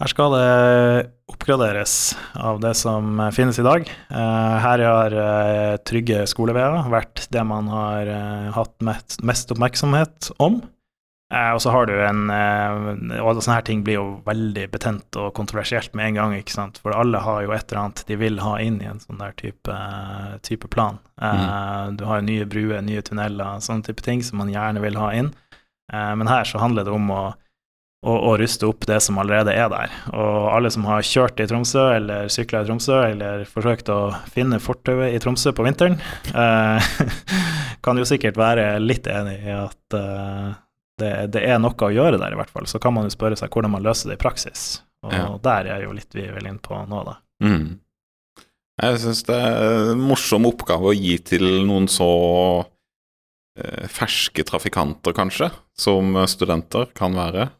Her 0.00 0.12
skal 0.12 0.34
det 0.36 1.12
oppgraderes 1.38 2.16
av 2.34 2.58
det 2.60 2.74
som 2.74 3.20
finnes 3.34 3.58
i 3.58 3.64
dag. 3.66 3.86
Eh, 4.10 4.56
Her 4.64 4.82
har 4.82 5.14
eh, 5.14 5.76
trygge 5.86 6.24
skoleveier 6.28 6.88
vært 6.90 7.28
det 7.30 7.44
man 7.46 7.68
har 7.70 8.10
eh, 8.10 8.48
hatt 8.56 8.74
mest, 8.82 9.52
oppmerksomhet 9.54 10.32
om. 10.42 10.58
Eh, 11.32 11.52
Og 11.54 11.60
så 11.62 11.70
har 11.70 11.86
du 11.86 11.92
en 12.00 12.30
eh, 12.32 13.20
Og 13.22 13.38
sånne 13.38 13.58
her 13.60 13.66
ting 13.68 13.82
blir 13.86 13.98
jo 14.00 14.06
veldig 14.26 14.66
betent 14.72 15.18
og 15.20 15.30
kontroversielt 15.36 15.94
med 15.94 16.08
en 16.10 16.18
gang, 16.20 16.36
ikke 16.40 16.56
sant. 16.56 16.80
For 16.82 16.96
alle 16.96 17.20
har 17.22 17.42
jo 17.46 17.52
et 17.54 17.66
eller 17.70 17.84
annet 17.84 18.04
de 18.08 18.16
vil 18.18 18.40
ha 18.42 18.56
inn 18.64 18.80
i 18.82 18.88
en 18.90 18.98
sånn 19.00 19.20
der 19.22 19.36
type, 19.38 19.78
type 20.42 20.68
plan. 20.74 20.98
Mm. 21.22 21.98
Du 22.00 22.06
har 22.08 22.20
jo 22.20 22.28
nye 22.30 22.46
bruer, 22.50 22.80
nye 22.82 23.02
tunneler, 23.04 23.60
sånne 23.62 23.86
type 23.86 24.02
ting 24.06 24.22
som 24.26 24.40
man 24.42 24.50
gjerne 24.52 24.82
vil 24.82 24.98
ha 24.98 25.12
inn. 25.14 25.30
Eh, 25.92 26.14
Men 26.18 26.26
her 26.32 26.44
så 26.48 26.58
handler 26.58 26.84
det 26.88 26.96
om 26.96 27.10
å 27.14 27.22
å, 28.06 28.12
og, 28.14 28.36
ruste 28.38 28.68
opp 28.68 28.86
det 28.86 29.00
som 29.02 29.18
allerede 29.18 29.54
er 29.58 29.70
der. 29.72 29.94
Og 30.14 30.48
alle 30.54 30.70
som 30.70 30.86
har 30.86 31.02
kjørt 31.06 31.40
i 31.42 31.48
Tromsø, 31.50 31.88
eller 31.96 32.30
sykla 32.30 32.62
i 32.62 32.68
Tromsø, 32.68 32.98
eller 33.10 33.42
forsøkt 33.50 33.90
å 33.90 33.98
finne 34.30 34.60
fortauet 34.62 35.16
i 35.16 35.18
Tromsø 35.22 35.52
på 35.56 35.66
vinteren, 35.66 35.98
eh, 36.30 36.92
kan 37.84 37.98
jo 37.98 38.06
sikkert 38.08 38.38
være 38.38 38.76
litt 38.82 39.10
enig 39.10 39.40
i 39.42 39.56
at 39.56 39.98
eh, 39.98 40.54
det, 40.98 41.12
det 41.34 41.42
er 41.46 41.58
noe 41.62 41.74
å 41.74 41.94
gjøre 41.94 42.20
der, 42.22 42.34
i 42.34 42.38
hvert 42.38 42.54
fall. 42.54 42.70
Så 42.70 42.78
kan 42.82 42.94
man 42.94 43.08
jo 43.08 43.14
spørre 43.14 43.38
seg 43.38 43.50
hvordan 43.50 43.74
man 43.74 43.86
løser 43.86 44.12
det 44.12 44.18
i 44.20 44.22
praksis. 44.22 44.84
Og 45.06 45.12
Ja. 45.14 45.26
der 45.42 45.74
er 45.74 45.84
jo 45.86 45.92
litt 45.94 46.14
vi 46.14 46.26
vel 46.30 46.46
inn 46.50 46.62
på 46.62 46.78
nå, 46.86 47.04
da. 47.06 47.18
Mm. 47.42 47.78
Jeg 48.78 48.98
syns 49.02 49.24
det 49.26 49.34
er 49.34 49.92
en 49.92 50.02
morsom 50.06 50.46
oppgave 50.46 50.90
å 50.90 50.94
gi 50.94 51.16
til 51.26 51.44
noen 51.66 51.86
så 51.90 52.06
eh, 53.58 53.86
ferske 53.90 54.46
trafikanter, 54.46 55.14
kanskje, 55.18 55.50
som 55.74 56.14
studenter 56.30 56.90
kan 56.98 57.18
være. 57.18 57.50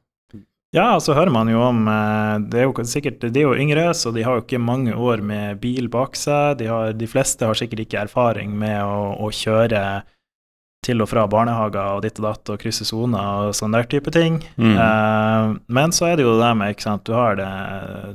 Ja, 0.77 0.91
og 0.99 1.01
så 1.01 1.15
hører 1.17 1.33
man 1.33 1.49
jo 1.49 1.63
om 1.65 1.87
eh, 1.89 2.35
Det 2.53 2.59
er 2.61 2.67
jo 2.67 2.85
sikkert 2.85 3.23
De 3.25 3.41
er 3.41 3.47
jo 3.47 3.57
yngre, 3.57 3.87
så 3.97 4.13
de 4.13 4.25
har 4.27 4.37
jo 4.37 4.45
ikke 4.45 4.61
mange 4.61 4.93
år 4.93 5.23
med 5.25 5.63
bil 5.63 5.89
bak 5.89 6.17
seg. 6.19 6.59
De, 6.61 6.69
har, 6.69 6.93
de 6.93 7.09
fleste 7.09 7.49
har 7.49 7.57
sikkert 7.57 7.87
ikke 7.87 8.05
erfaring 8.05 8.53
med 8.59 8.83
å, 8.85 9.15
å 9.25 9.33
kjøre 9.33 9.83
til 10.85 11.03
og 11.03 11.09
fra 11.11 11.25
barnehager 11.29 11.97
og 11.97 12.05
ditt 12.05 12.21
og 12.21 12.29
datt 12.29 12.51
og 12.53 12.61
krysse 12.63 12.87
soner 12.87 13.49
og 13.49 13.57
sånn 13.57 13.75
der 13.75 13.89
type 13.91 14.13
ting. 14.15 14.39
Mm. 14.57 14.77
Uh, 14.79 15.57
men 15.75 15.93
så 15.95 16.07
er 16.09 16.19
det 16.19 16.25
jo 16.25 16.37
det 16.39 16.51
med, 16.57 16.73
ikke 16.73 16.87
sant, 16.87 17.05
du 17.09 17.17
har, 17.17 17.35
det, 17.37 17.49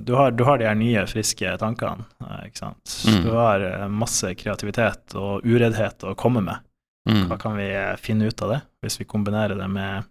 du 0.07 0.13
har, 0.17 0.31
du 0.31 0.45
har 0.47 0.61
de 0.61 0.69
her 0.69 0.77
nye, 0.79 1.03
friske 1.09 1.57
tankene, 1.61 2.07
eh, 2.23 2.45
ikke 2.47 2.61
sant. 2.63 2.95
Mm. 3.03 3.19
Du 3.25 3.29
har 3.35 3.65
masse 3.91 4.31
kreativitet 4.39 5.17
og 5.19 5.43
ureddhet 5.45 6.07
å 6.07 6.15
komme 6.17 6.43
med. 6.45 6.63
Mm. 7.09 7.25
Hva 7.27 7.37
kan 7.41 7.59
vi 7.59 7.67
finne 7.99 8.31
ut 8.31 8.45
av 8.45 8.55
det, 8.55 8.61
hvis 8.83 9.01
vi 9.01 9.09
kombinerer 9.11 9.59
det 9.59 9.67
med, 9.69 10.07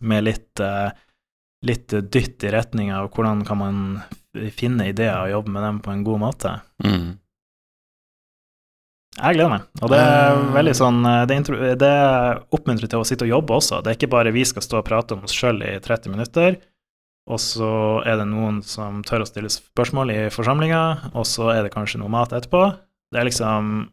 med 0.00 0.24
litt, 0.24 0.64
eh, 0.64 0.88
litt 1.66 1.88
dytt 2.12 2.44
i 2.46 2.50
retning 2.54 2.92
av 2.94 3.08
hvordan 3.10 3.44
kan 3.46 3.58
man 3.58 3.78
finne 4.54 4.86
ideer 4.92 5.24
og 5.24 5.30
jobbe 5.32 5.50
med 5.56 5.62
dem 5.66 5.80
på 5.82 5.90
en 5.90 6.04
god 6.06 6.20
måte? 6.22 6.52
Mm. 6.84 7.16
Jeg 9.18 9.34
gleder 9.34 9.50
meg. 9.50 9.62
Og 9.82 9.90
det 9.90 9.98
er 9.98 10.36
Eh. 10.36 10.52
veldig 10.54 10.74
sånn 10.78 10.98
eh, 11.06 11.24
Det, 11.26 11.78
det 11.80 11.94
oppmuntrer 12.54 12.88
til 12.88 13.00
å 13.00 13.06
sitte 13.06 13.24
og 13.26 13.32
jobbe 13.32 13.56
også. 13.56 13.82
Det 13.82 13.90
er 13.90 13.96
ikke 13.98 14.10
bare 14.12 14.32
vi 14.32 14.44
skal 14.46 14.62
stå 14.62 14.78
og 14.78 14.84
prate 14.86 15.16
om 15.16 15.24
oss 15.26 15.34
sjøl 15.34 15.58
i 15.66 15.78
30 15.82 16.12
minutter, 16.14 16.58
og 17.28 17.38
så 17.42 17.70
er 18.06 18.16
det 18.20 18.28
noen 18.30 18.62
som 18.62 19.02
tør 19.02 19.24
å 19.24 19.26
stille 19.28 19.50
spørsmål 19.50 20.12
i 20.14 20.20
forsamlinga, 20.30 21.10
og 21.14 21.26
så 21.26 21.50
er 21.56 21.64
det 21.66 21.72
kanskje 21.74 21.98
noe 22.00 22.08
mat 22.14 22.30
etterpå. 22.32 22.76
Det 23.12 23.20
er 23.20 23.24
liksom 23.28 23.88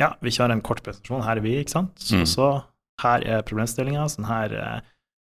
Ja, 0.00 0.16
vi 0.20 0.30
kjører 0.34 0.50
en 0.56 0.60
kort 0.60 0.82
presentasjon. 0.82 1.22
Her 1.22 1.36
er 1.38 1.40
vi, 1.44 1.52
ikke 1.62 1.70
sant? 1.70 1.92
Så, 2.02 2.16
Mm. 2.18 2.26
så 2.26 2.64
her 3.00 3.20
er 3.22 3.42
problemstillinga. 3.46 4.08
Sånn 4.10 4.26
her 4.26 4.50
eh, 4.52 4.80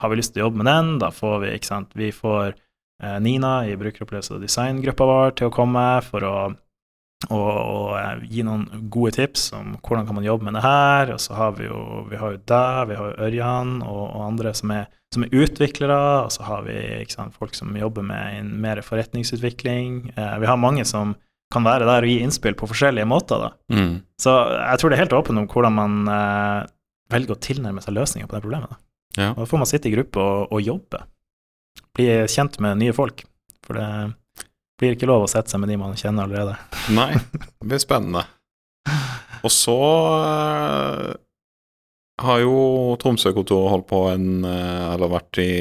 har 0.01 0.11
vi 0.11 0.19
lyst 0.19 0.35
til 0.35 0.43
å 0.43 0.47
jobbe 0.47 0.63
med 0.63 0.69
den. 0.71 0.93
Da 1.03 1.11
får 1.15 1.39
vi, 1.43 1.55
ikke 1.55 1.71
sant 1.71 1.95
Vi 1.95 2.11
får 2.15 2.53
eh, 2.53 3.17
Nina 3.23 3.57
i 3.69 3.77
brukeropplevelse 3.79 4.35
og 4.35 4.45
designgruppa 4.45 5.07
vår 5.09 5.35
til 5.39 5.49
å 5.49 5.55
komme 5.55 5.87
for 6.05 6.27
å 6.27 6.37
og, 7.31 7.41
og 7.41 7.93
eh, 7.97 8.25
gi 8.29 8.43
noen 8.45 8.89
gode 8.91 9.15
tips 9.15 9.47
om 9.57 9.75
hvordan 9.79 10.05
kan 10.07 10.17
man 10.17 10.27
jobbe 10.27 10.47
med 10.47 10.57
det 10.59 10.65
her. 10.65 11.13
Og 11.15 11.21
så 11.23 11.37
har 11.37 11.55
vi 11.57 11.69
jo 11.69 12.03
vi 12.11 12.19
har 12.21 12.35
jo 12.35 12.41
deg, 12.41 12.81
vi 12.91 12.99
har 12.99 13.11
jo 13.11 13.27
Ørjan 13.27 13.75
og, 13.81 14.03
og 14.05 14.25
andre 14.27 14.53
som 14.57 14.73
er, 14.75 14.89
som 15.15 15.25
er 15.25 15.37
utviklere. 15.43 15.99
Og 16.25 16.33
så 16.35 16.45
har 16.47 16.65
vi 16.67 16.77
ikke 17.01 17.17
sant, 17.17 17.37
folk 17.37 17.57
som 17.57 17.75
jobber 17.77 18.05
med 18.05 18.41
en 18.41 18.51
mer 18.61 18.83
forretningsutvikling. 18.85 20.11
Eh, 20.15 20.35
vi 20.43 20.51
har 20.51 20.61
mange 20.61 20.85
som 20.87 21.15
kan 21.53 21.65
være 21.65 21.87
der 21.87 22.05
og 22.05 22.09
gi 22.09 22.21
innspill 22.25 22.57
på 22.57 22.69
forskjellige 22.69 23.07
måter. 23.09 23.47
da. 23.47 23.51
Mm. 23.73 24.01
Så 24.21 24.33
jeg 24.33 24.81
tror 24.81 24.91
det 24.91 24.97
er 24.97 25.05
helt 25.05 25.17
åpent 25.17 25.41
om 25.41 25.49
hvordan 25.49 25.77
man 25.77 26.01
eh, 26.11 26.65
velger 27.13 27.37
å 27.37 27.41
tilnærme 27.41 27.83
seg 27.85 27.97
løsninger 27.97 28.29
på 28.29 28.37
det 28.37 28.43
problemet. 28.45 28.73
Da. 28.73 28.81
Ja. 29.15 29.31
Da 29.37 29.45
får 29.47 29.61
man 29.61 29.69
sitte 29.69 29.89
i 29.89 29.95
gruppe 29.95 30.21
og, 30.21 30.51
og 30.51 30.61
jobbe. 30.63 31.01
Bli 31.95 32.09
kjent 32.31 32.59
med 32.63 32.81
nye 32.81 32.95
folk. 32.95 33.23
For 33.65 33.79
det 33.79 33.89
blir 34.79 34.95
ikke 34.95 35.09
lov 35.09 35.25
å 35.25 35.29
sette 35.31 35.53
seg 35.53 35.61
med 35.63 35.71
de 35.71 35.77
man 35.79 35.95
kjenner 35.99 36.27
allerede. 36.27 36.57
Nei, 36.99 37.13
det 37.15 37.69
blir 37.69 37.81
spennende. 37.81 38.25
Og 39.45 39.51
så 39.53 39.77
eh, 40.25 41.13
har 42.25 42.41
jo 42.41 42.57
Tromsø-kontoret 43.01 43.71
holdt 43.73 43.87
på 43.89 43.99
en 44.11 44.45
eh, 44.47 44.83
Eller 44.93 45.11
vært 45.11 45.39
i, 45.41 45.51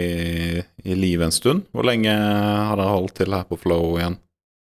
i 0.61 0.97
live 0.97 1.27
en 1.27 1.35
stund. 1.35 1.67
Hvor 1.75 1.87
lenge 1.89 2.13
har 2.13 2.79
dere 2.81 2.95
holdt 2.95 3.17
til 3.21 3.37
her 3.37 3.47
på 3.49 3.59
Flow 3.61 3.99
igjen? 3.99 4.19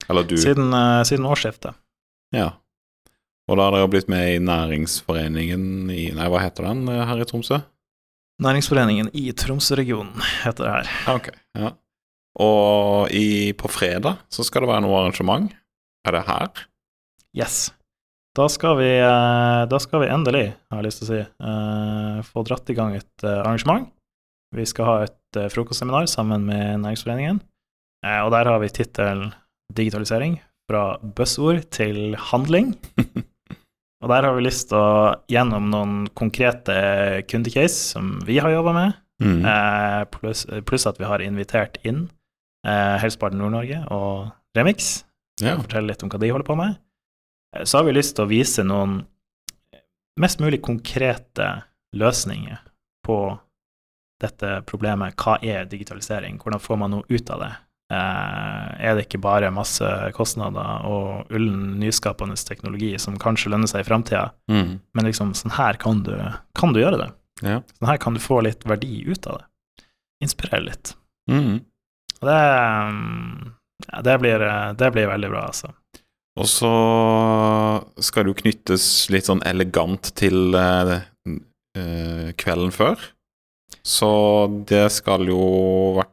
Eller 0.09 0.27
du? 0.29 0.37
Siden, 0.40 0.70
eh, 0.74 1.03
siden 1.09 1.27
årsskiftet. 1.29 1.79
Ja. 2.35 2.53
Og 3.48 3.57
da 3.57 3.68
har 3.68 3.79
dere 3.79 3.90
blitt 3.90 4.11
med 4.12 4.35
i 4.35 4.40
næringsforeningen 4.44 5.90
i 5.94 6.11
Nei, 6.16 6.31
hva 6.31 6.42
heter 6.44 6.68
den 6.68 6.87
her 6.88 7.22
i 7.22 7.27
Tromsø? 7.29 7.62
Næringsforeningen 8.38 9.11
i 9.18 9.33
Tromsø-regionen 9.35 10.14
heter 10.44 10.64
det 10.64 10.74
her. 10.74 10.90
Ok, 11.11 11.31
ja. 11.59 11.72
Og 12.38 13.11
i, 13.11 13.51
på 13.59 13.70
fredag 13.72 14.20
så 14.31 14.44
skal 14.46 14.62
det 14.62 14.70
være 14.70 14.85
noe 14.85 15.01
arrangement. 15.01 15.51
Er 16.07 16.14
det 16.14 16.22
her? 16.29 16.64
Yes. 17.35 17.72
Da 18.38 18.46
skal 18.46 18.77
vi, 18.79 18.90
eh, 19.03 19.62
da 19.66 19.79
skal 19.83 20.05
vi 20.05 20.11
endelig, 20.14 20.44
har 20.70 20.79
jeg 20.79 20.87
lyst 20.87 21.03
til 21.03 21.09
å 21.09 21.11
si, 21.11 21.22
eh, 21.51 22.20
få 22.29 22.44
dratt 22.46 22.70
i 22.70 22.77
gang 22.79 22.94
et 22.94 23.24
eh, 23.24 23.40
arrangement. 23.40 23.88
Vi 24.55 24.64
skal 24.64 24.87
ha 24.87 24.96
et 25.09 25.40
frokostseminar 25.53 26.07
sammen 26.09 26.46
med 26.46 26.79
Næringsforeningen. 26.85 27.42
Og 28.22 28.31
der 28.31 28.46
har 28.46 28.59
vi 28.62 28.70
tittelen 28.70 29.35
'Digitalisering 29.74 30.38
fra 30.70 30.96
buzzord 31.03 31.68
til 31.70 32.14
handling'. 32.16 32.79
Og 34.02 34.08
der 34.12 34.22
har 34.28 34.34
vi 34.37 34.44
lyst 34.46 34.68
til 34.70 34.78
å 34.78 35.14
gjennom 35.30 35.70
noen 35.72 35.94
konkrete 36.14 36.74
kundecase 37.26 37.74
som 37.94 38.18
vi 38.26 38.38
har 38.38 38.50
jobba 38.54 38.72
med, 38.76 38.96
Mm. 39.20 39.40
Eh, 39.44 40.04
pluss 40.14 40.44
plus 40.64 40.84
at 40.87 40.96
vi 41.00 41.04
har 41.04 41.18
invitert 41.18 41.80
inn 41.82 42.04
eh, 42.64 42.98
Helseparten 43.02 43.40
Nord-Norge 43.40 43.80
og 43.90 44.28
Remix 44.54 45.02
Ja. 45.42 45.56
og 45.56 45.64
fortelle 45.64 45.88
litt 45.90 46.04
om 46.04 46.08
hva 46.12 46.20
de 46.22 46.28
holder 46.30 46.46
på 46.46 46.54
med. 46.56 46.76
Eh, 47.56 47.64
Så 47.64 47.78
har 47.80 47.84
vi 47.88 47.96
lyst 47.96 48.14
til 48.14 48.26
å 48.26 48.28
vise 48.30 48.62
noen 48.62 49.00
mest 50.20 50.38
mulig 50.38 50.62
konkrete 50.62 51.64
løsninger 51.96 52.58
på 53.04 53.40
dette 54.22 54.62
problemet. 54.66 55.16
Hva 55.16 55.38
er 55.42 55.64
digitalisering? 55.66 56.38
Hvordan 56.38 56.61
får 56.62 56.78
man 56.78 56.90
noe 56.94 57.04
ut 57.11 57.30
av 57.30 57.40
det? 57.40 57.52
Eh, 57.90 58.66
er 58.85 58.94
det 58.98 59.07
ikke 59.07 59.20
bare 59.24 59.48
masse 59.55 59.87
kostnader 60.12 60.85
og 60.85 61.31
ullen, 61.33 61.79
nyskapende 61.81 62.37
teknologi 62.37 62.90
som 63.01 63.16
kanskje 63.20 63.48
lønner 63.55 63.70
seg 63.70 63.81
i 63.81 63.88
framtida, 63.88 64.27
Mm. 64.51 64.81
men 64.94 65.05
liksom 65.09 65.33
sånn 65.35 65.55
her 65.57 65.79
kan 65.81 66.03
du, 66.05 66.12
kan 66.55 66.72
du 66.74 66.81
gjøre 66.83 66.98
det. 67.01 67.11
Ja. 67.42 67.62
Sånn 67.79 67.88
her 67.88 67.96
kan 68.03 68.14
du 68.14 68.20
få 68.20 68.42
litt 68.44 68.64
verdi 68.68 69.05
ut 69.09 69.27
av 69.27 69.38
det. 69.40 69.85
Inspirere 70.20 70.64
litt. 70.66 70.94
Mm. 71.31 71.61
Og 72.20 72.27
det, 72.29 72.38
mm, 72.92 73.53
ja, 73.92 74.03
det, 74.03 74.18
blir, 74.20 74.38
det 74.77 74.92
blir 74.92 75.07
veldig 75.09 75.31
bra, 75.31 75.46
altså. 75.48 75.70
Og 76.38 76.46
så 76.46 76.72
skal 78.05 78.24
det 78.27 78.33
jo 78.35 78.40
knyttes 78.42 78.85
litt 79.11 79.27
sånn 79.31 79.42
elegant 79.48 80.12
til 80.18 80.53
eh, 80.55 80.92
eh, 81.79 82.29
kvelden 82.38 82.70
før. 82.74 82.98
Så 83.87 84.11
det 84.68 84.85
skal 84.92 85.24
jo 85.31 85.40
vært 85.98 86.12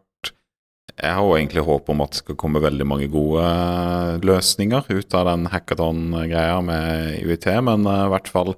Jeg 0.96 1.12
har 1.12 1.26
jo 1.28 1.36
egentlig 1.36 1.64
håp 1.68 1.90
om 1.92 2.04
at 2.06 2.14
det 2.14 2.22
skal 2.22 2.38
komme 2.40 2.62
veldig 2.64 2.86
mange 2.88 3.08
gode 3.12 3.44
eh, 3.44 4.14
løsninger 4.24 4.88
ut 4.88 5.18
av 5.18 5.28
den 5.28 5.50
hackathon-greia 5.52 6.62
med 6.64 7.26
UiT, 7.26 7.48
men 7.68 7.88
eh, 7.92 8.04
i 8.06 8.12
hvert 8.14 8.32
fall 8.32 8.54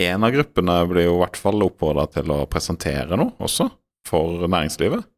én 0.00 0.22
av 0.22 0.30
gruppene 0.34 0.76
blir 0.90 1.08
jo 1.08 1.16
i 1.16 1.22
hvert 1.24 1.40
fall 1.40 1.66
oppfordra 1.66 2.06
til 2.14 2.30
å 2.30 2.44
presentere 2.50 3.18
noe 3.18 3.34
også, 3.42 3.66
for 4.08 4.46
næringslivet. 4.46 5.08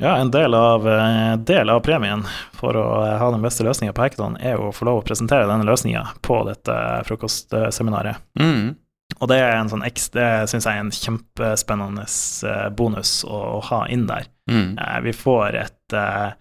Ja, 0.00 0.16
en 0.20 0.32
del 0.32 0.56
av, 0.56 0.88
eh, 0.88 1.36
del 1.36 1.70
av 1.72 1.84
premien 1.84 2.24
for 2.56 2.76
å 2.80 2.88
ha 3.20 3.30
den 3.32 3.44
beste 3.44 3.64
løsninga 3.68 3.92
på 3.96 4.06
hackathon, 4.06 4.40
er 4.40 4.56
jo 4.56 4.70
å 4.70 4.74
få 4.76 4.88
lov 4.88 5.02
å 5.02 5.06
presentere 5.06 5.48
denne 5.48 5.68
løsninga 5.68 6.06
på 6.24 6.40
dette 6.48 6.80
frokostseminaret. 7.08 8.24
Mm. 8.40 8.74
Og 9.20 9.28
det 9.30 9.36
er 9.40 9.54
en 9.56 9.68
sånn 9.70 9.84
eks- 9.86 10.10
det 10.12 10.26
syns 10.50 10.66
jeg 10.66 10.76
er 10.76 10.82
en 10.84 10.90
kjempespennende 10.92 12.04
eh, 12.50 12.68
bonus 12.76 13.22
å, 13.24 13.38
å 13.56 13.60
ha 13.70 13.84
inn 13.88 14.06
der. 14.10 14.26
Mm. 14.50 14.74
Eh, 14.78 14.98
Vi 15.06 15.12
får 15.16 15.54
et 15.62 15.72
et, 15.86 15.94
eh, 15.94 16.32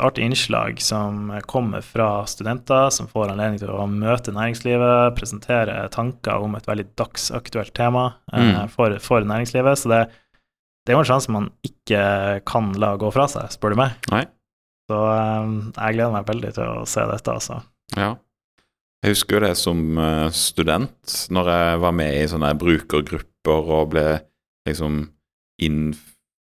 artig 0.00 0.24
innslag 0.24 0.78
som 0.80 1.28
kommer 1.46 1.82
fra 1.84 2.24
studenter 2.24 2.88
som 2.90 3.06
får 3.06 3.34
anledning 3.34 3.58
til 3.60 3.68
å 3.68 3.84
møte 3.86 4.32
næringslivet, 4.32 5.12
presentere 5.18 5.90
tanker 5.92 6.40
om 6.40 6.54
et 6.56 6.64
veldig 6.66 6.86
dagsaktuelt 6.96 7.74
tema 7.76 8.14
Mm. 8.32 8.68
for, 8.72 8.96
for 8.98 9.20
næringslivet. 9.20 9.76
Så 9.76 9.90
det, 9.92 10.08
det 10.86 10.92
er 10.94 10.96
jo 10.96 11.02
en 11.04 11.10
sjanse 11.12 11.28
man 11.30 11.50
ikke 11.62 12.40
kan 12.48 12.72
la 12.80 12.94
gå 12.96 13.12
fra 13.12 13.28
seg, 13.28 13.50
spør 13.52 13.76
du 13.76 13.76
meg. 13.76 13.92
Nei. 14.10 14.24
Så 14.88 14.96
eh, 15.12 15.52
jeg 15.76 15.94
gleder 15.98 16.12
meg 16.16 16.26
veldig 16.32 16.54
til 16.56 16.64
å 16.64 16.86
se 16.88 17.04
dette, 17.12 17.36
altså. 17.36 17.60
Ja. 17.94 18.14
Jeg 19.04 19.12
husker 19.12 19.36
jo 19.36 19.42
det 19.44 19.52
som 19.60 19.98
eh, 20.00 20.30
student, 20.32 21.14
når 21.34 21.50
jeg 21.52 21.80
var 21.84 21.92
med 21.98 22.14
i 22.22 22.28
sånne 22.30 22.54
brukergrupper 22.56 23.68
og 23.76 23.90
ble 23.92 24.06
liksom 24.68 25.02
inn 25.64 25.92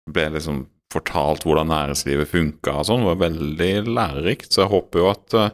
Ble 0.09 0.23
liksom 0.33 0.63
fortalt 0.89 1.43
hvordan 1.45 1.69
næringslivet 1.69 2.31
funka 2.31 2.71
og 2.81 2.85
sånn, 2.87 3.03
var 3.05 3.19
veldig 3.21 3.67
lærerikt. 3.93 4.49
Så 4.55 4.63
jeg 4.63 4.71
håper 4.71 4.99
jo 5.03 5.09
at 5.11 5.35
eh, 5.37 5.51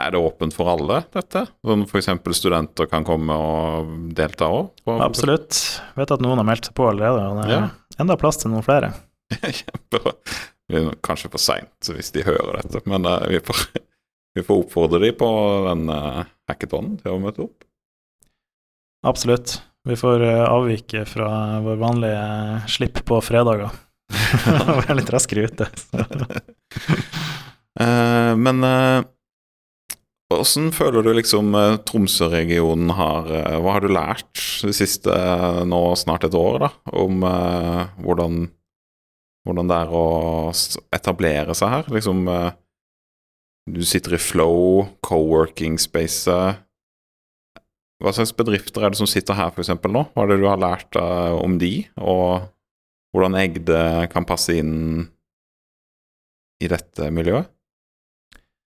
Er 0.00 0.14
det 0.14 0.22
åpent 0.24 0.56
for 0.56 0.70
alle, 0.72 1.02
dette? 1.12 1.42
Sånn 1.66 1.84
f.eks. 1.84 2.08
studenter 2.38 2.88
kan 2.90 3.04
komme 3.06 3.36
og 3.36 3.90
delta 4.16 4.48
òg? 4.48 4.70
Absolutt. 5.04 5.58
Jeg 5.92 6.00
Vet 6.00 6.14
at 6.16 6.24
noen 6.24 6.40
har 6.40 6.48
meldt 6.48 6.70
seg 6.70 6.76
på 6.78 6.88
allerede, 6.88 7.26
og 7.28 7.42
det 7.42 7.50
er 7.50 7.54
Ja. 7.58 7.68
enda 8.00 8.16
plass 8.16 8.40
til 8.40 8.50
noen 8.54 8.64
flere. 8.66 8.94
Kjempebra. 9.60 10.14
Det 10.70 10.84
kanskje 11.04 11.30
for 11.34 11.42
seint 11.42 11.90
hvis 11.92 12.12
de 12.14 12.24
hører 12.26 12.62
dette, 12.62 12.80
men 12.88 13.04
eh, 13.06 13.28
vi, 13.34 13.42
får, 13.44 13.66
vi 14.36 14.44
får 14.46 14.64
oppfordre 14.64 15.02
de 15.02 15.10
på 15.16 15.28
den 15.66 15.88
uh, 15.90 16.22
hackathonen 16.50 16.96
til 17.02 17.16
å 17.16 17.20
møte 17.22 17.44
opp. 17.46 17.66
Absolutt. 19.06 19.58
Vi 19.88 19.96
får 19.96 20.22
eh, 20.26 20.42
avvike 20.44 21.06
fra 21.08 21.30
vår 21.64 21.78
vanlige 21.80 22.18
eh, 22.20 22.66
slipp 22.68 23.00
på 23.08 23.20
fredager. 23.24 23.70
Vi 24.76 24.84
er 24.84 24.98
litt 24.98 25.14
raskere 25.14 25.48
ute. 25.48 25.70
Eh, 27.80 28.32
men 28.36 28.64
eh, 28.66 29.04
Åssen 30.34 30.72
føler 30.74 31.04
du 31.06 31.12
liksom 31.14 31.54
eh, 31.54 31.76
Tromsø-regionen 31.86 32.90
har 32.98 33.28
eh, 33.30 33.56
Hva 33.62 33.76
har 33.76 33.84
du 33.84 33.92
lært 33.94 34.42
det 34.66 34.74
siste 34.76 35.14
eh, 35.14 35.60
nå 35.70 35.78
snart 35.96 36.26
et 36.26 36.34
år, 36.36 36.58
da, 36.64 36.70
om 36.98 37.22
uh, 37.22 37.86
hvordan, 38.02 38.42
hvordan 39.46 39.70
det 39.70 39.78
er 39.78 39.94
å 39.96 40.04
etablere 40.98 41.56
seg 41.56 41.72
her? 41.76 41.88
Liksom 41.94 42.26
eh, 42.30 42.50
Du 43.68 43.82
sitter 43.84 44.16
i 44.16 44.20
Flow, 44.20 44.86
co-working-spacet. 45.04 46.62
Hva 48.00 48.12
slags 48.16 48.32
bedrifter 48.32 48.86
er 48.86 48.94
det 48.94 49.00
som 49.00 49.08
sitter 49.10 49.36
her, 49.36 49.52
f.eks. 49.52 49.74
nå? 49.84 50.06
Hva 50.14 50.24
er 50.24 50.32
det 50.32 50.40
du 50.40 50.46
har 50.48 50.60
lært 50.60 50.96
uh, 50.96 51.36
om 51.36 51.58
de, 51.60 51.84
og 52.00 52.48
hvordan 53.12 53.36
Egde 53.36 53.80
kan 54.12 54.24
passe 54.28 54.56
inn 54.56 55.10
i 56.60 56.70
dette 56.70 57.10
miljøet? 57.12 57.50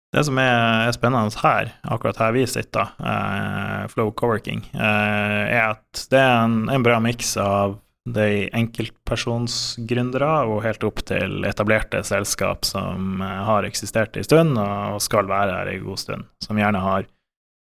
Det 0.09 0.23
som 0.25 0.39
er, 0.41 0.89
spennende 0.95 1.37
her, 1.43 1.69
akkurat 1.85 2.17
her 2.17 2.33
vi 2.33 2.47
sitter, 2.49 2.95
uh, 2.97 3.85
Flow 3.93 4.09
Coworking, 4.17 4.63
uh, 4.73 5.45
er 5.45 5.75
at 5.75 6.07
det 6.09 6.23
er 6.23 6.39
en, 6.47 6.63
en 6.73 6.85
bra 6.85 6.97
miks 7.03 7.35
av 7.37 7.77
de 8.07 8.47
enkeltpersonsgründere 8.55 10.29
og 10.49 10.63
helt 10.63 10.83
opp 10.87 11.01
til 11.07 11.43
etablerte 11.47 12.01
selskap 12.07 12.65
som 12.67 13.21
eh, 13.21 13.41
har 13.49 13.67
eksistert 13.67 14.17
en 14.17 14.25
stund 14.25 14.59
og 14.61 15.01
skal 15.03 15.29
være 15.29 15.57
her 15.57 15.73
en 15.73 15.83
god 15.85 16.01
stund. 16.01 16.29
Som 16.43 16.61
gjerne 16.61 16.81
har 16.83 17.09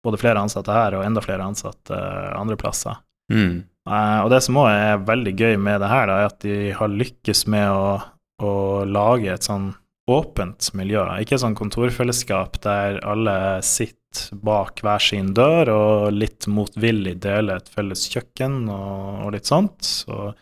både 0.07 0.21
flere 0.21 0.41
ansatte 0.41 0.73
her 0.73 0.97
og 0.97 1.05
enda 1.05 1.23
flere 1.25 1.45
ansatte 1.45 1.97
eh, 1.97 2.31
andre 2.39 2.59
plasser. 2.61 3.01
Mm. 3.33 3.65
Eh, 3.91 4.21
og 4.23 4.31
det 4.33 4.41
som 4.47 4.61
òg 4.63 4.71
er 4.73 5.05
veldig 5.09 5.35
gøy 5.35 5.59
med 5.61 5.83
det 5.83 5.91
her, 5.93 6.09
da, 6.09 6.21
er 6.23 6.31
at 6.33 6.41
de 6.45 6.73
har 6.79 6.95
lykkes 6.95 7.45
med 7.51 7.69
å, 7.73 7.99
å 8.45 8.55
lage 8.89 9.35
et 9.35 9.49
sånn 9.49 9.73
åpent 10.09 10.71
miljø. 10.79 11.05
Ikke 11.23 11.39
sånn 11.41 11.57
kontorfellesskap 11.59 12.61
der 12.65 13.01
alle 13.07 13.37
sitter 13.67 14.39
bak 14.41 14.81
hver 14.83 15.03
sin 15.05 15.35
dør 15.37 15.71
og 15.75 16.17
litt 16.17 16.49
motvillig 16.49 17.19
deler 17.23 17.61
et 17.61 17.69
felles 17.73 18.07
kjøkken 18.09 18.63
og, 18.73 19.27
og 19.27 19.35
litt 19.37 19.51
sånt. 19.51 19.85
Så, 19.85 20.33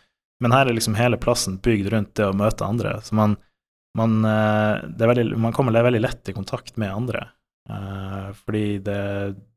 men 0.43 0.55
her 0.55 0.69
er 0.69 0.77
liksom 0.77 0.97
hele 0.99 1.19
plassen 1.19 1.59
bygd 1.63 1.91
rundt 1.93 2.13
det 2.19 2.29
å 2.29 2.37
møte 2.37 2.67
andre. 2.67 2.95
Så 3.03 3.17
man, 3.19 3.35
man, 3.97 4.19
eh, 4.25 4.87
veldig, 5.03 5.33
man 5.35 5.55
kommer 5.55 5.75
veldig 5.75 6.03
lett 6.03 6.31
i 6.31 6.37
kontakt 6.37 6.79
med 6.79 6.95
andre. 6.95 7.27
Eh, 7.69 8.27
fordi 8.45 8.65
det, 8.83 9.01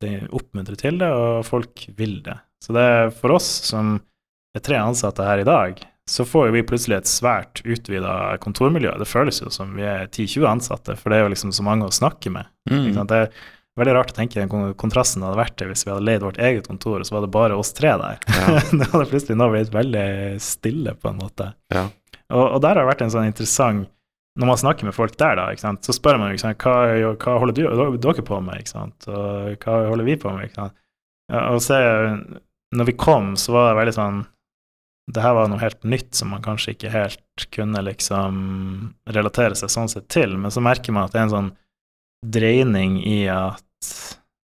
det 0.02 0.14
oppmuntrer 0.34 0.78
til 0.80 0.98
det, 1.00 1.10
og 1.14 1.46
folk 1.46 1.86
vil 1.96 2.18
det. 2.26 2.36
Så 2.60 2.74
det 2.76 2.82
er 2.82 3.14
for 3.14 3.36
oss 3.38 3.48
som 3.70 3.98
er 4.56 4.64
tre 4.64 4.80
ansatte 4.82 5.24
her 5.24 5.42
i 5.42 5.46
dag, 5.46 5.78
så 6.10 6.24
får 6.26 6.50
vi 6.54 6.64
plutselig 6.66 6.96
et 6.96 7.10
svært 7.10 7.60
utvida 7.62 8.36
kontormiljø. 8.42 8.92
Det 8.98 9.08
føles 9.08 9.40
jo 9.42 9.50
som 9.52 9.76
vi 9.76 9.84
er 9.86 10.08
10-20 10.08 10.46
ansatte, 10.48 10.96
for 10.98 11.12
det 11.12 11.20
er 11.20 11.26
jo 11.26 11.32
liksom 11.34 11.52
så 11.54 11.64
mange 11.66 11.86
å 11.86 11.94
snakke 11.94 12.32
med. 12.34 12.48
Mm. 12.70 12.96
Det 13.06 13.18
er 13.18 13.28
veldig 13.78 13.94
rart 13.94 14.10
å 14.12 14.16
tenke 14.16 14.40
den 14.40 14.50
kon- 14.50 14.74
kontrasten 14.80 15.22
hadde 15.22 15.38
vært 15.38 15.56
det 15.60 15.68
hvis 15.70 15.86
vi 15.86 15.92
hadde 15.92 16.06
leid 16.08 16.24
vårt 16.26 16.40
eget 16.42 16.66
kontor, 16.66 16.98
og 16.98 17.06
så 17.06 17.16
var 17.16 17.24
det 17.26 17.32
bare 17.36 17.60
oss 17.60 17.72
tre 17.76 17.92
der. 18.00 18.18
Ja. 18.26 18.58
det 18.80 18.90
hadde 18.90 19.06
plutselig 19.12 19.38
nå 19.38 19.48
blitt 19.52 19.72
veldig 19.74 20.08
stille, 20.42 20.96
på 20.98 21.12
en 21.12 21.22
måte. 21.22 21.52
Ja. 21.74 21.86
Og, 22.30 22.44
og 22.44 22.58
der 22.64 22.74
har 22.74 22.82
det 22.84 22.90
vært 22.92 23.06
en 23.06 23.10
sånn 23.14 23.26
interessant 23.26 23.88
Når 24.38 24.46
man 24.46 24.58
snakker 24.60 24.86
med 24.86 24.94
folk 24.94 25.16
der, 25.18 25.34
da, 25.36 25.48
ikke 25.50 25.64
sant, 25.64 25.82
så 25.86 25.94
spør 25.94 26.18
man 26.20 26.30
jo 26.30 26.38
hva, 26.38 26.74
hva 27.18 27.38
holder 27.42 27.56
du, 27.56 27.96
dere 27.98 28.22
på 28.24 28.36
med, 28.46 28.60
ikke 28.62 28.72
sant, 28.72 29.08
og 29.10 29.56
hva 29.64 29.78
holder 29.90 30.06
vi 30.06 30.14
på 30.22 30.30
med, 30.34 30.50
ikke. 30.50 30.68
Ja, 31.30 31.40
og 31.54 31.58
så, 31.64 31.78
når 32.78 32.88
vi 32.90 32.94
kom, 32.98 33.32
så 33.38 33.54
var 33.56 33.70
det 33.70 33.80
veldig 33.80 33.96
sånn 33.96 34.20
det 35.14 35.22
her 35.24 35.34
var 35.36 35.50
noe 35.50 35.60
helt 35.62 35.82
nytt 35.88 36.14
som 36.16 36.32
man 36.34 36.44
kanskje 36.44 36.74
ikke 36.74 36.92
helt 36.92 37.46
kunne 37.54 37.82
liksom 37.86 38.34
relatere 39.10 39.56
seg 39.58 39.72
sånn 39.72 39.90
sett 39.90 40.08
til, 40.12 40.36
men 40.38 40.52
så 40.54 40.62
merker 40.64 40.94
man 40.94 41.08
at 41.08 41.14
det 41.14 41.20
er 41.20 41.28
en 41.28 41.34
sånn 41.34 41.52
dreining 42.26 42.98
i 43.02 43.22
at 43.32 43.64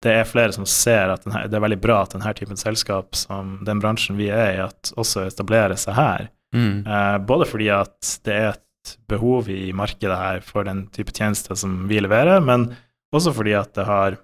det 0.03 0.13
er 0.15 0.27
flere 0.27 0.55
som 0.55 0.65
ser 0.69 1.11
at 1.11 1.25
denne, 1.25 1.43
det 1.51 1.57
er 1.57 1.63
veldig 1.63 1.81
bra 1.83 2.01
at 2.03 2.15
denne 2.15 2.31
typen 2.37 2.59
selskap, 2.59 3.17
som 3.19 3.57
den 3.67 3.81
bransjen 3.83 4.17
vi 4.19 4.29
er 4.31 4.53
i, 4.53 4.61
at 4.63 4.93
også 4.99 5.25
etablerer 5.27 5.79
seg 5.79 5.97
her. 5.97 6.29
Mm. 6.55 6.87
Eh, 6.87 7.17
både 7.27 7.47
fordi 7.49 7.67
at 7.75 8.13
det 8.25 8.35
er 8.35 8.47
et 8.53 8.93
behov 9.11 9.51
i 9.51 9.73
markedet 9.75 10.15
her 10.17 10.39
for 10.45 10.65
den 10.65 10.85
type 10.95 11.13
tjenester 11.13 11.59
som 11.59 11.83
vi 11.91 11.99
leverer, 12.01 12.39
men 12.41 12.69
også 13.15 13.35
fordi 13.35 13.53
at 13.59 13.73
det 13.75 13.85
har, 13.89 14.17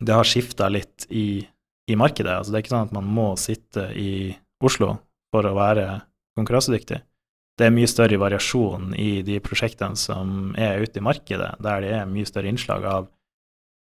det 0.00 0.16
har 0.16 0.26
skifta 0.28 0.70
litt 0.72 1.06
i, 1.12 1.44
i 1.92 1.98
markedet. 1.98 2.32
Altså 2.32 2.52
det 2.52 2.58
er 2.58 2.64
ikke 2.64 2.74
sånn 2.74 2.88
at 2.88 2.96
man 2.96 3.12
må 3.18 3.34
sitte 3.40 3.90
i 4.00 4.32
Oslo 4.64 4.96
for 5.36 5.48
å 5.48 5.56
være 5.56 5.86
konkurransedyktig. 6.36 7.02
Det 7.56 7.68
er 7.68 7.72
mye 7.72 7.88
større 7.88 8.18
variasjon 8.20 8.90
i 9.00 9.22
de 9.24 9.38
prosjektene 9.40 9.96
som 9.96 10.50
er 10.60 10.82
ute 10.84 11.00
i 11.00 11.04
markedet, 11.04 11.54
der 11.64 11.84
det 11.84 11.92
er 11.96 12.08
mye 12.10 12.28
større 12.28 12.50
innslag 12.52 12.84
av, 12.84 13.06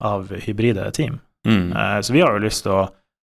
av 0.05 0.33
hybride 0.45 0.91
team. 0.97 1.21
Mm. 1.49 1.71
Eh, 1.73 2.01
Så 2.05 2.12
vi 2.12 2.21
har 2.21 2.37
jo 2.37 2.45
lyst 2.45 2.67
til 2.67 2.75
å, 2.77 2.83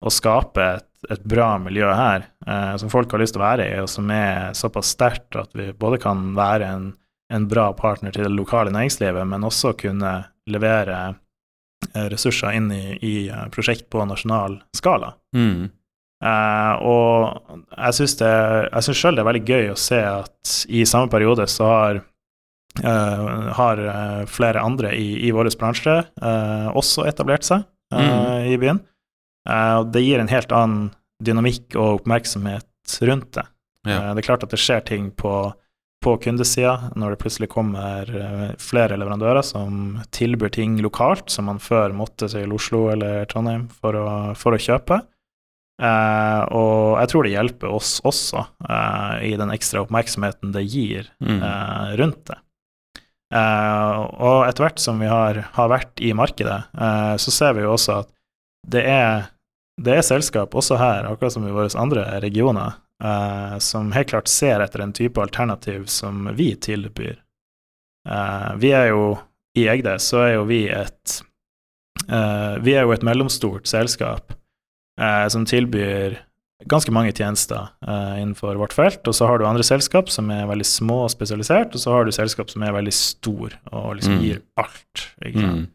å 0.05 0.13
skape 0.13 0.67
et, 0.77 0.89
et 1.09 1.25
bra 1.25 1.55
miljø 1.63 1.89
her, 1.97 2.29
eh, 2.47 2.75
som 2.81 2.93
folk 2.93 3.13
har 3.13 3.23
lyst 3.25 3.37
til 3.37 3.41
å 3.41 3.47
være 3.47 3.71
i, 3.73 3.81
og 3.81 3.89
som 3.89 4.11
er 4.13 4.53
såpass 4.59 4.93
sterkt 4.93 5.41
at 5.41 5.57
vi 5.57 5.71
både 5.73 6.03
kan 6.05 6.35
være 6.37 6.69
en, 6.69 6.91
en 7.33 7.49
bra 7.49 7.71
partner 7.73 8.13
til 8.13 8.27
det 8.29 8.35
lokale 8.37 8.75
næringslivet, 8.75 9.25
men 9.27 9.49
også 9.49 9.73
kunne 9.81 10.13
levere 10.51 10.99
eh, 11.95 12.07
ressurser 12.13 12.61
inn 12.61 12.69
i, 12.77 12.99
i 13.01 13.15
eh, 13.31 13.49
prosjekt 13.55 13.89
på 13.89 14.05
nasjonal 14.13 14.61
skala. 14.77 15.15
Mm. 15.33 15.71
Eh, 16.25 16.75
og 16.89 17.61
jeg 17.75 17.97
syns 17.99 18.97
sjøl 18.97 19.19
det 19.19 19.23
er 19.25 19.29
veldig 19.29 19.45
gøy 19.45 19.71
å 19.75 19.79
se 19.79 20.01
at 20.01 20.57
i 20.73 20.85
samme 20.89 21.13
periode 21.13 21.47
så 21.51 21.69
har 21.69 22.01
uh, 22.83 23.51
har 23.59 23.83
eh, 23.85 24.23
flere 24.27 24.63
andre 24.65 24.95
i, 24.97 25.29
i 25.29 25.33
vår 25.35 25.53
bransje 25.61 25.99
uh, 26.25 26.69
også 26.75 27.05
etablert 27.11 27.47
seg 27.47 27.67
mm. 27.95 28.51
i 28.51 28.59
byen. 28.61 28.81
Og 29.45 29.91
det 29.93 30.01
gir 30.01 30.23
en 30.23 30.31
helt 30.31 30.53
annen 30.57 30.87
dynamikk 31.25 31.77
og 31.77 32.01
oppmerksomhet 32.01 32.97
rundt 33.05 33.35
det. 33.37 33.45
Ja. 33.85 34.15
Det 34.17 34.23
er 34.23 34.27
klart 34.31 34.47
at 34.47 34.55
det 34.55 34.59
skjer 34.63 34.81
ting 34.89 35.11
på, 35.13 35.35
på 36.01 36.15
kundesida 36.25 36.89
når 36.97 37.13
det 37.13 37.19
plutselig 37.21 37.51
kommer 37.53 38.09
flere 38.57 38.97
leverandører 38.97 39.45
som 39.45 39.99
tilbyr 40.17 40.55
ting 40.57 40.79
lokalt 40.81 41.29
som 41.31 41.51
man 41.51 41.61
før 41.61 41.93
måtte 41.93 42.31
til 42.33 42.57
Oslo 42.57 42.87
eller 42.95 43.29
Trondheim 43.29 43.67
for 43.69 44.01
å, 44.01 44.07
for 44.41 44.57
å 44.57 44.63
kjøpe. 44.65 45.03
Eh, 45.83 46.43
og 46.55 47.01
jeg 47.01 47.11
tror 47.11 47.27
det 47.27 47.33
hjelper 47.35 47.73
oss 47.75 47.97
også 48.07 48.45
eh, 48.71 49.15
i 49.27 49.33
den 49.41 49.51
ekstra 49.51 49.83
oppmerksomheten 49.83 50.53
det 50.55 50.63
gir 50.71 51.09
Mm. 51.25 51.41
eh, 51.43 51.97
rundt 51.99 52.21
det. 52.31 52.37
Eh, 53.35 53.97
og 54.23 54.45
etter 54.47 54.67
hvert 54.69 54.79
som 54.79 55.01
vi 55.03 55.09
har, 55.11 55.41
har 55.57 55.69
vært 55.73 55.99
i 56.05 56.13
markedet, 56.15 56.61
eh, 56.79 57.15
så 57.19 57.31
ser 57.35 57.57
vi 57.57 57.65
jo 57.65 57.73
også 57.75 57.97
at 58.05 58.11
det 58.71 58.85
er, 58.87 59.27
det 59.83 59.97
er 59.99 60.07
selskap 60.07 60.55
også 60.55 60.79
her, 60.79 61.09
akkurat 61.11 61.35
som 61.35 61.47
i 61.49 61.53
våre 61.53 61.69
andre 61.81 62.05
regioner, 62.23 62.77
eh, 63.03 63.59
som 63.59 63.91
helt 63.97 64.13
klart 64.13 64.31
ser 64.31 64.63
etter 64.63 64.85
en 64.85 64.95
type 64.95 65.19
alternativ 65.21 65.89
som 65.91 66.29
vi 66.39 66.53
tilbyr. 66.55 67.19
Eh, 68.09 68.51
vi 68.63 68.71
er 68.77 68.93
jo 68.93 69.17
i 69.59 69.67
Egde, 69.71 69.99
så 70.03 70.23
er 70.29 70.33
jo 70.37 70.45
vi 70.49 70.65
et 70.71 71.19
eh, 72.09 72.55
Vi 72.63 72.73
er 72.75 72.83
jo 72.87 72.93
et 72.95 73.05
mellomstort 73.07 73.67
selskap 73.71 74.33
eh, 75.01 75.27
som 75.29 75.45
tilbyr 75.49 76.17
ganske 76.71 76.93
mange 76.95 77.13
tjenester 77.13 77.67
eh, 77.87 78.23
innenfor 78.23 78.57
vårt 78.57 78.73
felt. 78.73 79.03
Og 79.11 79.15
så 79.15 79.27
har 79.29 79.39
du 79.39 79.45
andre 79.47 79.65
selskap 79.67 80.09
som 80.13 80.31
er 80.33 80.47
veldig 80.49 80.65
små 80.67 81.03
og 81.05 81.11
spesialisert, 81.13 81.75
og 81.75 81.81
så 81.83 81.93
har 81.93 82.05
du 82.07 82.13
selskap 82.15 82.49
som 82.53 82.63
er 82.65 82.73
veldig 82.77 82.93
stor 82.95 83.57
og 83.73 83.97
liksom 83.99 84.15
Mm. 84.19 84.23
gir 84.25 84.43
alt. 84.57 85.09
Mm. 85.35 85.67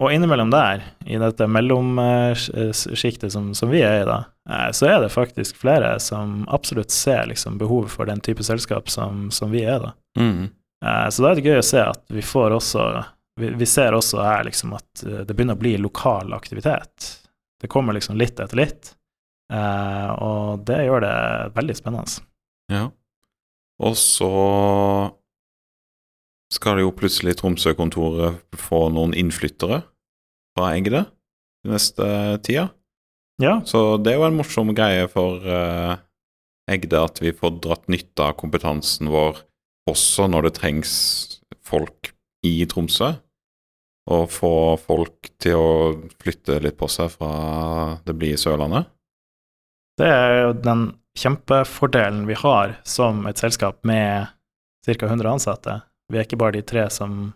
Og 0.00 0.12
innimellom 0.14 0.50
der, 0.50 0.82
i 1.06 1.18
dette 1.18 1.46
mellomsjiktet 1.50 3.32
som, 3.32 3.52
som 3.54 3.70
vi 3.70 3.80
er 3.82 4.02
i 4.02 4.06
da, 4.08 4.18
eh, 4.50 4.70
så 4.72 4.86
er 4.88 5.00
det 5.02 5.10
faktisk 5.14 5.56
flere 5.58 5.96
som 6.02 6.44
absolutt 6.48 6.90
ser 6.94 7.26
liksom 7.30 7.58
behovet 7.58 7.90
for 7.90 8.06
den 8.06 8.20
type 8.24 8.42
selskap 8.46 8.88
som, 8.90 9.30
som 9.34 9.50
vi 9.50 9.64
er 9.64 9.80
da. 9.82 9.92
Mm. 10.18 10.48
Eh, 10.84 11.08
Så 11.10 11.22
da 11.24 11.30
er 11.32 11.34
det 11.40 11.46
gøy 11.48 11.58
å 11.60 11.66
se 11.66 11.82
at 11.82 12.02
vi 12.14 12.22
får 12.22 12.50
også 12.58 13.04
Vi, 13.38 13.52
vi 13.54 13.66
ser 13.70 13.94
også 13.94 14.18
her 14.18 14.42
liksom 14.48 14.72
at 14.74 15.04
eh, 15.06 15.20
det 15.22 15.34
begynner 15.36 15.54
å 15.54 15.60
bli 15.60 15.76
lokal 15.78 16.32
aktivitet. 16.34 17.20
Det 17.58 17.70
kommer 17.70 17.96
liksom 17.96 18.18
litt 18.20 18.38
etter 18.40 18.60
litt, 18.60 18.92
eh, 19.52 20.08
og 20.22 20.64
det 20.68 20.84
gjør 20.86 21.04
det 21.04 21.16
veldig 21.56 21.76
spennende. 21.78 22.22
Ja. 22.70 22.88
Og 23.82 23.94
så 23.98 24.30
skal 26.54 26.78
det 26.78 26.86
jo 26.86 26.96
plutselig 26.96 27.36
Tromsø-kontoret 27.38 28.40
få 28.56 28.86
noen 28.94 29.14
innflyttere 29.16 29.82
fra 30.56 30.72
Egde 30.76 31.04
den 31.64 31.74
neste 31.74 32.38
tida. 32.46 32.70
Ja, 33.38 33.60
Så 33.62 34.02
det 34.02 34.12
er 34.12 34.18
jo 34.18 34.26
en 34.26 34.38
morsom 34.38 34.72
greie 34.74 35.06
for 35.10 35.44
eh, 35.46 35.98
Egde 36.68 36.98
at 37.04 37.20
vi 37.22 37.30
får 37.32 37.60
dratt 37.62 37.86
nytte 37.86 38.24
av 38.24 38.34
kompetansen 38.40 39.10
vår 39.12 39.44
også 39.88 40.26
når 40.28 40.48
det 40.48 40.54
trengs 40.58 40.94
folk 41.64 42.10
i 42.46 42.66
Tromsø. 42.68 43.14
Og 44.08 44.30
få 44.32 44.52
folk 44.80 45.28
til 45.40 45.58
å 45.58 45.72
flytte 46.16 46.56
litt 46.64 46.78
på 46.80 46.88
seg 46.88 47.12
fra 47.12 47.32
det 48.06 48.14
blide 48.16 48.40
Sørlandet. 48.40 48.88
det 49.98 50.08
er 50.08 50.34
jo 50.42 50.52
den 50.62 50.82
kjempefordelen 51.18 52.26
vi 52.28 52.36
har 52.38 52.76
som 52.86 53.26
et 53.26 53.40
selskap 53.40 53.82
med 53.88 54.28
ca. 54.86 55.06
100 55.06 55.30
ansatte. 55.30 55.80
Vi 56.08 56.18
er 56.18 56.24
ikke 56.24 56.38
bare 56.40 56.56
de 56.56 56.62
tre 56.62 56.86
som 56.94 57.32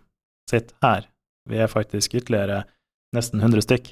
sitter 0.49 0.75
her, 0.81 1.09
vi 1.49 1.59
er 1.59 1.71
faktisk 1.71 2.15
ytterligere 2.15 2.63
nesten 3.13 3.43
100 3.43 3.65
stykk. 3.67 3.91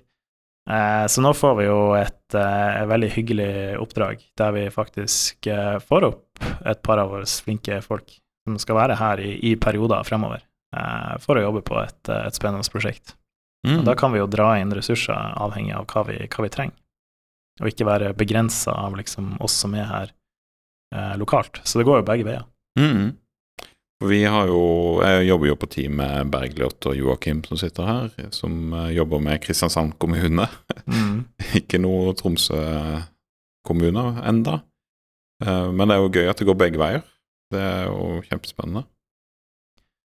Eh, 0.69 1.05
så 1.09 1.23
nå 1.25 1.33
får 1.33 1.55
vi 1.57 1.65
jo 1.65 1.79
et 1.97 2.37
eh, 2.37 2.81
veldig 2.89 3.09
hyggelig 3.15 3.53
oppdrag 3.81 4.21
der 4.37 4.53
vi 4.55 4.65
faktisk 4.73 5.47
eh, 5.49 5.77
får 5.81 6.05
opp 6.11 6.43
et 6.69 6.81
par 6.85 7.01
av 7.01 7.09
våre 7.13 7.25
flinke 7.25 7.79
folk 7.81 8.13
som 8.45 8.59
skal 8.61 8.77
være 8.77 8.97
her 8.99 9.23
i, 9.25 9.31
i 9.51 9.55
perioder 9.57 10.05
fremover 10.05 10.43
for 11.21 11.35
å 11.39 11.43
jobbe 11.43 11.63
på 11.67 11.79
et, 11.83 11.99
eh, 12.09 12.27
et 12.27 12.37
spennende 12.37 12.67
prosjekt. 12.71 13.15
Mm. 13.67 13.83
Da 13.85 13.95
kan 13.95 14.13
vi 14.13 14.21
jo 14.21 14.29
dra 14.31 14.55
inn 14.59 14.73
ressurser 14.73 15.13
avhengig 15.37 15.75
av 15.77 15.85
hva 15.91 16.05
vi, 16.07 16.17
hva 16.25 16.45
vi 16.45 16.53
trenger, 16.53 16.77
og 17.61 17.69
ikke 17.69 17.85
være 17.85 18.13
begrensa 18.17 18.73
av 18.73 18.95
liksom 18.97 19.35
oss 19.43 19.59
som 19.63 19.75
er 19.77 19.89
her 19.89 20.13
eh, 20.95 21.17
lokalt. 21.21 21.61
Så 21.63 21.79
det 21.79 21.85
går 21.89 22.01
jo 22.01 22.07
begge 22.07 22.25
veier. 22.25 22.47
Mm. 22.79 23.17
Vi 24.01 24.23
har 24.25 24.47
jo, 24.49 24.61
jeg 25.05 25.27
jobber 25.27 25.51
jo 25.51 25.55
på 25.61 25.69
team 25.69 25.99
med 25.99 26.31
Bergljot 26.33 26.87
og 26.89 26.97
Joakim 26.97 27.43
som 27.45 27.59
sitter 27.61 27.85
her, 27.85 28.31
som 28.33 28.73
eh, 28.73 28.95
jobber 28.97 29.21
med 29.21 29.43
Kristiansand 29.43 29.93
kommune. 30.01 30.47
Mm. 30.89 31.27
Ikke 31.61 31.77
noe 31.81 32.15
Tromsø 32.17 32.57
kommune 33.67 34.07
enda. 34.25 34.61
Eh, 35.43 35.67
Men 35.69 35.85
det 35.85 35.97
er 35.97 36.01
jo 36.01 36.13
gøy 36.17 36.31
at 36.31 36.41
det 36.41 36.49
går 36.49 36.57
begge 36.63 36.81
veier. 36.81 37.05
Det 37.53 37.61
er 37.61 37.85
jo 37.91 38.23
kjempespennende. 38.25 38.87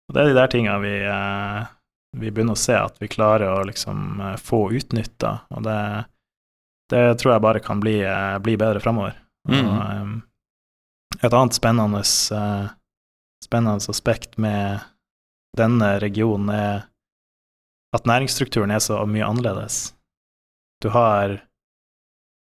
Og 0.07 0.15
det 0.15 0.21
er 0.21 0.29
de 0.29 0.37
der 0.37 0.51
tinga 0.53 0.77
vi, 0.83 0.93
eh, 1.09 1.61
vi 2.17 2.31
begynner 2.31 2.57
å 2.57 2.61
se 2.61 2.75
at 2.77 2.99
vi 3.01 3.09
klarer 3.11 3.49
å 3.55 3.65
liksom 3.67 4.21
eh, 4.21 4.35
få 4.41 4.67
utnytta, 4.77 5.33
og 5.55 5.65
det, 5.65 5.79
det 6.93 7.03
tror 7.21 7.35
jeg 7.35 7.45
bare 7.47 7.63
kan 7.65 7.81
bli, 7.81 7.97
eh, 8.05 8.37
bli 8.43 8.57
bedre 8.61 8.83
framover. 8.83 9.17
Mm. 9.49 10.21
Et 11.21 11.33
annet 11.33 11.53
spennende, 11.53 11.99
spennende 13.45 13.91
aspekt 13.93 14.39
med 14.41 14.81
denne 15.55 15.91
regionen 16.01 16.49
er 16.49 16.79
at 17.95 18.09
næringsstrukturen 18.09 18.73
er 18.73 18.81
så 18.81 18.97
mye 19.07 19.27
annerledes. 19.27 19.93
Du 20.81 20.89
har 20.91 21.37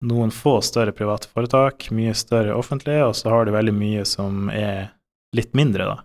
noen 0.03 0.33
få 0.35 0.61
større 0.65 0.95
private 0.97 1.29
foretak, 1.31 1.91
mye 1.95 2.15
større 2.17 2.55
offentlige, 2.55 3.05
og 3.07 3.19
så 3.19 3.35
har 3.35 3.47
du 3.47 3.53
veldig 3.55 3.75
mye 3.77 4.07
som 4.09 4.49
er 4.51 4.95
litt 5.37 5.53
mindre, 5.59 5.91
da. 5.91 5.99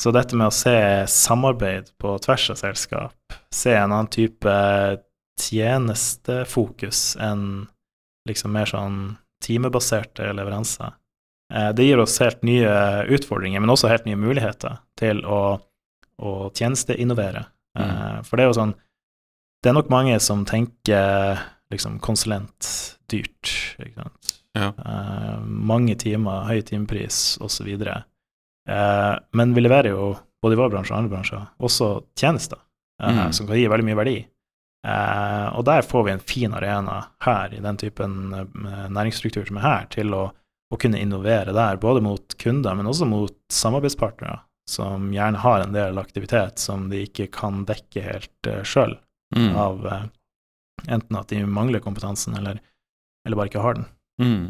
Så 0.00 0.12
dette 0.12 0.36
med 0.36 0.50
å 0.50 0.54
se 0.54 0.76
samarbeid 1.08 1.88
på 2.00 2.18
tvers 2.24 2.50
av 2.52 2.60
selskap, 2.60 3.36
se 3.54 3.72
en 3.72 3.92
annen 3.92 4.10
type 4.12 4.56
tjenestefokus 5.40 7.14
enn 7.20 7.66
liksom 8.28 8.52
mer 8.52 8.68
sånn 8.68 9.00
timebaserte 9.44 10.28
leveranser, 10.36 10.92
eh, 11.52 11.70
det 11.72 11.86
gir 11.88 12.02
oss 12.02 12.18
helt 12.20 12.42
nye 12.44 13.06
utfordringer, 13.16 13.60
men 13.60 13.72
også 13.72 13.90
helt 13.92 14.08
nye 14.08 14.20
muligheter 14.20 14.80
til 14.98 15.22
å, 15.24 15.58
å 16.18 16.32
tjenesteinnovere. 16.52 17.46
Mm. 17.76 18.24
For 18.24 18.36
det 18.36 18.46
er 18.46 18.48
jo 18.48 18.56
sånn 18.56 18.70
Det 19.60 19.68
er 19.68 19.74
nok 19.76 19.90
mange 19.92 20.14
som 20.22 20.46
tenker 20.48 21.40
liksom 21.72 21.98
konsulentdyrt, 22.00 23.50
ikke 23.82 23.98
sant. 23.98 24.34
Ja. 24.56 24.68
Eh, 24.72 25.40
mange 25.42 25.96
timer, 26.00 26.46
høy 26.48 26.62
timepris 26.64 27.36
osv. 27.42 27.68
Eh, 28.68 29.18
men 29.38 29.54
vi 29.54 29.60
leverer 29.62 29.90
jo, 29.94 30.14
både 30.42 30.56
i 30.56 30.60
vår 30.60 30.70
bransje 30.72 30.92
og 30.94 30.98
andre 30.98 31.12
bransjer, 31.16 31.44
også 31.62 31.90
tjenester 32.18 32.58
eh, 33.02 33.12
Mm. 33.12 33.32
som 33.32 33.46
kan 33.46 33.56
gi 33.58 33.68
veldig 33.68 33.84
mye 33.86 33.98
verdi. 33.98 34.16
Eh, 34.86 35.46
og 35.58 35.64
der 35.66 35.82
får 35.82 36.04
vi 36.06 36.12
en 36.12 36.20
fin 36.22 36.52
arena 36.54 37.04
her, 37.24 37.54
i 37.54 37.60
den 37.62 37.76
typen 37.76 38.32
eh, 38.34 38.88
næringsstruktur 38.88 39.46
som 39.48 39.56
er 39.58 39.66
her, 39.66 39.86
til 39.90 40.14
å, 40.14 40.24
å 40.72 40.78
kunne 40.78 41.00
innovere 41.02 41.52
der, 41.54 41.76
både 41.82 42.02
mot 42.02 42.36
kunder, 42.38 42.74
men 42.78 42.86
også 42.90 43.06
mot 43.10 43.34
samarbeidspartnere, 43.52 44.40
som 44.68 45.10
gjerne 45.14 45.38
har 45.42 45.62
en 45.62 45.72
del 45.74 45.98
aktivitet 45.98 46.58
som 46.58 46.88
de 46.90 47.04
ikke 47.06 47.28
kan 47.30 47.64
dekke 47.68 48.02
helt 48.02 48.50
uh, 48.50 48.62
sjøl, 48.66 48.96
Mm. 49.34 49.56
av 49.58 49.86
eh, 49.90 50.02
enten 50.94 51.16
at 51.18 51.26
de 51.32 51.40
mangler 51.50 51.80
kompetansen, 51.82 52.36
eller, 52.38 52.60
eller 53.26 53.36
bare 53.36 53.50
ikke 53.50 53.62
har 53.64 53.74
den. 53.74 53.86
Mm. 54.22 54.44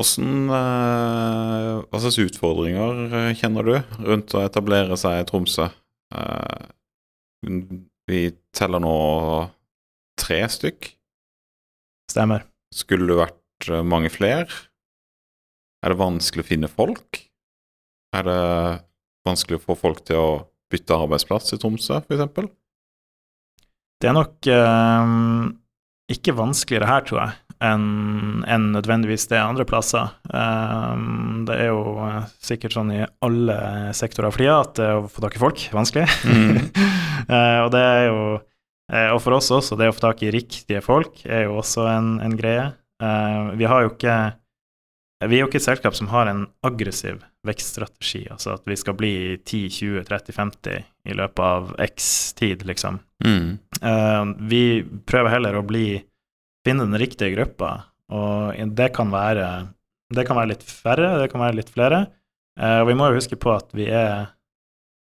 Eh, 0.00 1.74
hva 1.84 2.00
slags 2.00 2.16
utfordringer 2.22 3.00
eh, 3.12 3.32
kjenner 3.36 3.66
du 3.66 3.74
rundt 4.06 4.32
å 4.32 4.44
etablere 4.46 4.96
seg 4.96 5.20
i 5.20 5.26
Tromsø? 5.28 5.66
Eh, 6.16 6.62
vi 8.08 8.22
teller 8.56 8.80
nå 8.80 8.94
tre 10.20 10.40
stykk. 10.48 10.88
Stemmer. 12.10 12.46
Skulle 12.74 13.10
det 13.10 13.18
vært 13.20 13.70
mange 13.84 14.10
flere? 14.12 14.48
Er 15.84 15.92
det 15.92 16.00
vanskelig 16.00 16.44
å 16.46 16.48
finne 16.48 16.70
folk? 16.72 17.20
Er 18.16 18.26
det 18.26 18.40
vanskelig 19.28 19.60
å 19.60 19.64
få 19.68 19.76
folk 19.78 20.02
til 20.08 20.18
å 20.18 20.32
bytte 20.72 20.96
arbeidsplass 20.96 21.52
i 21.54 21.60
Tromsø, 21.60 22.00
f.eks.? 22.00 22.50
Det 24.00 24.08
er 24.08 24.16
nok 24.16 24.48
eh, 24.48 25.14
ikke 26.16 26.36
vanskeligere 26.40 26.88
her, 26.88 27.04
tror 27.04 27.20
jeg, 27.26 27.49
enn 27.60 28.44
en 28.48 28.70
nødvendigvis 28.72 29.28
det 29.28 29.40
andre 29.40 29.66
plasser. 29.68 30.08
Um, 30.32 31.44
det 31.48 31.58
er 31.60 31.70
jo 31.70 31.98
eh, 32.06 32.28
sikkert 32.40 32.76
sånn 32.76 32.92
i 32.94 33.02
alle 33.24 33.58
sektorer 33.96 34.32
for 34.32 34.40
tida 34.40 34.58
at 34.62 34.74
det 34.80 34.90
å 34.96 35.06
få 35.10 35.24
tak 35.26 35.36
i 35.36 35.42
folk 35.42 35.64
er 35.68 35.76
vanskelig. 35.76 36.06
Mm. 36.24 36.58
uh, 37.28 37.58
og 37.66 37.70
det 37.74 37.84
er 37.84 38.04
jo 38.08 38.18
uh, 38.40 39.08
Og 39.12 39.20
for 39.24 39.36
oss 39.36 39.52
også, 39.52 39.78
det 39.80 39.90
å 39.90 39.96
få 39.96 40.06
tak 40.08 40.24
i 40.24 40.32
riktige 40.34 40.80
folk 40.84 41.20
er 41.28 41.46
jo 41.48 41.58
også 41.60 41.88
en, 41.92 42.14
en 42.24 42.36
greie. 42.38 42.70
Uh, 43.02 43.52
vi 43.60 43.68
har 43.68 43.84
jo 43.84 43.94
ikke 43.94 44.16
Vi 45.28 45.36
er 45.36 45.44
jo 45.44 45.50
ikke 45.50 45.60
et 45.60 45.68
selskap 45.68 45.96
som 45.96 46.08
har 46.12 46.30
en 46.32 46.46
aggressiv 46.64 47.20
vekststrategi, 47.44 48.26
altså 48.32 48.54
at 48.56 48.64
vi 48.68 48.76
skal 48.76 48.96
bli 48.96 49.14
10-20-30-50 49.36 50.80
i 51.08 51.16
løpet 51.16 51.40
av 51.44 51.70
x 51.80 52.32
tid, 52.36 52.64
liksom. 52.68 52.98
Mm. 53.24 53.56
Vi 54.48 54.64
prøver 55.08 55.32
heller 55.32 55.56
å 55.56 55.64
bli 55.64 56.02
finne 56.66 56.86
den 56.88 57.00
riktige 57.00 57.34
gruppa, 57.34 57.72
og 58.12 58.56
det 58.76 58.90
kan 58.96 59.12
være 59.12 59.46
det 60.10 60.26
kan 60.26 60.38
være 60.40 60.52
litt 60.54 60.64
færre, 60.66 61.14
det 61.20 61.28
kan 61.30 61.42
være 61.44 61.58
litt 61.60 61.70
flere. 61.70 62.04
Eh, 62.58 62.80
og 62.82 62.88
vi 62.90 62.96
må 62.98 63.10
jo 63.10 63.20
huske 63.20 63.38
på 63.38 63.52
at 63.54 63.70
vi 63.76 63.86
er 63.86 64.32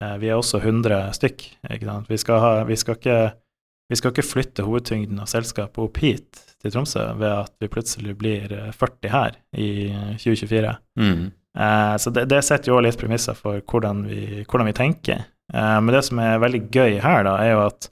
eh, 0.03 0.17
vi 0.21 0.29
er 0.29 0.37
også 0.37 0.61
100 0.61 1.15
stykk. 1.17 1.47
Vi, 1.65 2.19
skal 2.21 2.43
ha, 2.43 2.53
vi, 2.69 2.77
skal 2.77 2.99
ikke, 2.99 3.19
vi 3.89 3.99
skal 3.99 4.13
ikke 4.13 4.27
flytte 4.27 4.67
hovedtyngden 4.67 5.23
av 5.25 5.31
selskapet 5.33 5.81
opp 5.81 6.03
hit 6.03 6.45
til 6.61 6.75
Tromsø 6.75 7.05
ved 7.19 7.31
at 7.31 7.55
vi 7.63 7.71
plutselig 7.73 8.15
blir 8.21 8.53
eh, 8.53 8.71
40 8.77 9.15
her 9.15 9.41
i 9.57 9.71
2024. 10.21 10.77
Mm. 11.01 11.27
Eh, 11.59 11.95
så 11.97 12.13
det, 12.15 12.29
det 12.31 12.45
setter 12.47 12.73
jo 12.73 12.83
litt 12.85 12.99
premisser 13.01 13.39
for 13.39 13.63
hvordan 13.65 14.05
vi, 14.11 14.43
hvordan 14.45 14.69
vi 14.71 14.77
tenker. 14.77 15.25
Eh, 15.55 15.79
men 15.81 15.95
det 15.95 16.05
som 16.07 16.21
er 16.23 16.43
veldig 16.43 16.67
gøy 16.69 16.99
her, 17.03 17.25
da, 17.27 17.39
er 17.43 17.55
jo 17.55 17.65
at 17.67 17.91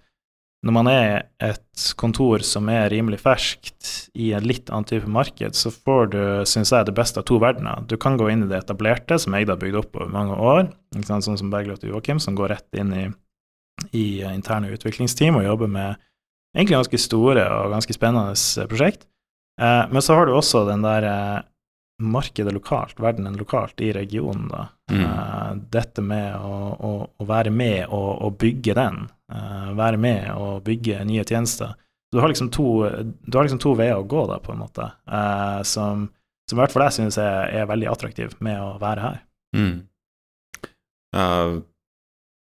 når 0.64 0.75
man 0.75 0.88
er 0.90 1.11
et 1.45 1.83
kontor 2.01 2.42
som 2.47 2.69
er 2.73 2.88
rimelig 2.90 3.21
ferskt 3.23 3.90
i 4.19 4.33
en 4.35 4.47
litt 4.47 4.71
annen 4.73 4.88
type 4.88 5.09
marked, 5.11 5.55
så 5.55 5.71
får 5.71 6.09
du, 6.14 6.23
syns 6.49 6.73
jeg, 6.73 6.88
det 6.88 6.97
beste 6.97 7.21
av 7.21 7.27
to 7.29 7.38
verdener. 7.42 7.85
Du 7.87 7.95
kan 8.01 8.16
gå 8.19 8.31
inn 8.33 8.47
i 8.47 8.49
det 8.51 8.62
etablerte, 8.64 9.19
som 9.23 9.37
jeg 9.37 9.47
har 9.51 9.61
bygd 9.61 9.79
opp 9.83 10.01
over 10.01 10.11
mange 10.14 10.38
år, 10.40 10.64
sånn 11.07 11.23
som 11.23 11.53
Bergljot 11.53 11.85
og 11.85 11.92
Joakim, 11.92 12.23
som 12.23 12.38
går 12.38 12.55
rett 12.57 12.81
inn 12.81 12.95
i, 12.97 13.05
i 13.92 14.07
interne 14.33 14.73
utviklingsteam 14.75 15.38
og 15.38 15.47
jobber 15.47 15.71
med 15.71 16.01
egentlig 16.57 16.81
ganske 16.81 17.03
store 17.05 17.45
og 17.61 17.77
ganske 17.77 17.95
spennende 17.95 18.66
prosjekt. 18.71 19.07
Eh, 19.61 19.85
men 19.92 20.03
så 20.05 20.16
har 20.16 20.27
du 20.27 20.35
også 20.35 20.64
den 20.69 20.83
der 20.85 21.07
eh, 21.07 21.38
markedet 22.03 22.53
lokalt, 22.53 23.01
verdenen 23.01 23.37
lokalt 23.41 23.81
i 23.81 23.93
regionen, 23.93 24.49
da. 24.53 24.67
Mm. 24.93 25.03
Uh, 25.03 25.53
dette 25.73 26.03
med 26.05 26.37
å, 26.37 26.57
å, 26.77 26.91
å 27.17 27.27
være 27.27 27.51
med 27.51 27.87
og, 27.89 28.11
å 28.27 28.31
bygge 28.31 28.75
den. 28.77 29.07
uh, 29.33 29.73
være 29.77 29.99
med 30.01 30.29
og 30.35 30.63
bygge 30.67 31.05
nye 31.09 31.25
tjenester. 31.25 31.75
Du 32.13 32.21
har 32.21 32.29
liksom 32.31 32.51
to, 32.55 32.87
du 33.27 33.39
har 33.39 33.47
liksom 33.47 33.61
to 33.63 33.75
veier 33.79 33.99
å 33.99 34.07
gå, 34.07 34.27
da, 34.31 34.39
på 34.43 34.53
en 34.53 34.61
måte, 34.63 34.91
uh, 35.11 35.63
som, 35.67 36.07
som 36.49 36.59
i 36.59 36.63
hvert 36.63 36.75
fall 36.75 36.87
jeg 36.87 36.99
synes 37.01 37.19
er, 37.23 37.49
er 37.63 37.71
veldig 37.71 37.89
attraktiv 37.91 38.37
med 38.45 38.61
å 38.63 38.77
være 38.83 39.09
her. 39.09 39.19
Mm. 39.57 39.77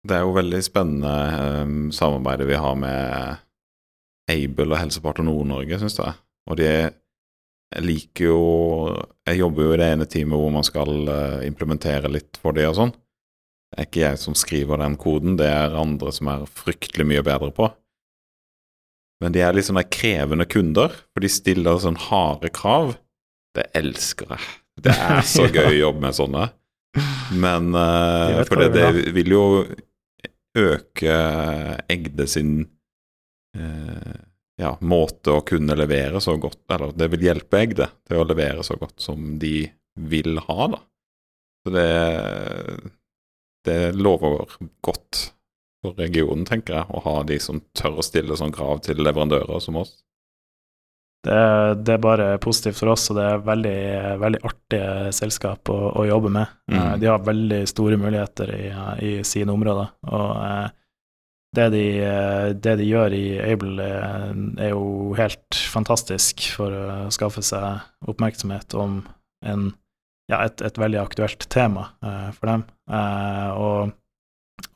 Det 0.06 0.14
er 0.14 0.22
jo 0.22 0.36
veldig 0.36 0.58
spennende 0.62 1.12
um, 1.64 1.76
samarbeidet 1.94 2.46
vi 2.50 2.58
har 2.60 2.74
med 2.76 3.40
Able 4.30 4.74
og 4.74 4.80
Helsepartner 4.82 5.24
Nord-Norge, 5.24 5.78
syns 5.80 5.96
jeg. 5.98 6.12
Og 6.50 6.58
de 6.60 6.70
liker 7.82 8.28
jo 8.28 8.40
Jeg 9.28 9.40
jobber 9.40 9.66
jo 9.66 9.74
i 9.74 9.80
det 9.80 9.88
ene 9.94 10.06
teamet 10.10 10.40
hvor 10.40 10.52
man 10.54 10.66
skal 10.66 11.10
eh, 11.12 11.46
implementere 11.48 12.10
litt 12.12 12.38
for 12.42 12.56
det 12.56 12.68
og 12.70 12.76
sånn. 12.78 12.92
Det 13.70 13.80
er 13.82 13.88
ikke 13.88 14.04
jeg 14.04 14.20
som 14.22 14.36
skriver 14.38 14.80
den 14.80 14.94
koden, 15.00 15.38
det 15.40 15.48
er 15.50 15.74
andre 15.76 16.12
som 16.14 16.30
er 16.32 16.46
fryktelig 16.48 17.08
mye 17.08 17.24
bedre 17.26 17.50
på. 17.54 17.70
Men 19.22 19.32
de 19.32 19.42
er 19.42 19.56
litt 19.56 19.66
sånne 19.68 19.86
krevende 19.88 20.46
kunder, 20.48 20.92
for 21.12 21.24
de 21.24 21.30
stiller 21.32 21.80
sånn 21.82 21.98
harde 22.08 22.50
krav. 22.54 22.94
Det 23.56 23.64
elsker 23.76 24.36
jeg. 24.36 24.54
Det 24.84 24.92
er 24.92 25.22
så 25.26 25.48
gøy 25.54 25.70
å 25.70 25.80
jobbe 25.86 26.04
med 26.04 26.16
sånne. 26.16 26.46
Men 27.36 27.72
uh, 27.76 28.42
For 28.48 28.60
det, 28.60 28.70
det 28.76 29.12
vil 29.16 29.34
jo 29.34 29.44
øke 30.56 31.16
Egde 31.92 32.24
sin 32.30 32.52
eh, 33.56 34.14
ja, 34.60 34.74
måte 34.80 35.36
å 35.36 35.44
kunne 35.46 35.76
levere 35.76 36.20
så 36.24 36.36
godt 36.40 36.62
Eller 36.72 36.94
det 36.96 37.10
vil 37.12 37.26
hjelpe 37.28 37.60
jeg 37.60 37.76
det, 37.76 37.90
til 38.08 38.22
å 38.22 38.26
levere 38.28 38.64
så 38.64 38.78
godt 38.80 39.00
som 39.02 39.36
de 39.40 39.68
vil 39.96 40.38
ha, 40.48 40.68
da. 40.74 40.80
Så 41.64 41.72
det, 41.74 41.90
det 43.66 43.80
lover 43.96 44.58
godt 44.84 45.22
for 45.82 45.96
regionen, 46.00 46.44
tenker 46.48 46.76
jeg, 46.78 46.88
å 46.88 47.02
ha 47.04 47.14
de 47.26 47.38
som 47.42 47.62
tør 47.76 48.00
å 48.00 48.04
stille 48.04 48.36
sånn 48.38 48.54
krav 48.54 48.82
til 48.86 49.00
leverandører 49.02 49.60
som 49.64 49.80
oss. 49.80 49.96
Det, 51.26 51.38
det 51.82 51.96
er 51.96 52.02
bare 52.02 52.26
positivt 52.42 52.78
for 52.78 52.92
oss, 52.92 53.08
og 53.10 53.18
det 53.18 53.24
er 53.26 53.44
veldig, 53.48 53.78
veldig 54.22 54.40
artige 54.46 55.12
selskap 55.16 55.72
å, 55.74 55.78
å 55.98 56.04
jobbe 56.06 56.30
med. 56.36 56.52
Mm. 56.70 56.76
Eh, 56.78 56.92
De 57.02 57.08
har 57.10 57.24
veldig 57.26 57.62
store 57.66 57.98
muligheter 57.98 58.52
i, 58.54 58.66
i 59.02 59.12
sine 59.26 59.54
områder. 59.56 59.90
Og 60.06 60.28
eh, 60.44 60.68
det 61.56 61.66
de, 61.74 61.84
det 62.62 62.76
de 62.80 62.86
gjør 62.86 63.14
i 63.16 63.24
Able, 63.42 63.74
eh, 63.82 64.30
er 64.66 64.72
jo 64.72 65.14
helt 65.18 65.58
fantastisk 65.72 66.48
for 66.56 66.74
å 66.74 66.86
skaffe 67.14 67.44
seg 67.44 67.82
oppmerksomhet 68.08 68.76
om 68.78 69.00
en, 69.46 69.68
ja, 70.30 70.42
et, 70.44 70.62
et 70.64 70.80
veldig 70.80 71.00
aktuelt 71.02 71.48
tema 71.52 71.90
eh, 72.04 72.28
for 72.36 72.50
dem. 72.52 72.66
Eh, 72.90 73.48
og, 73.56 73.94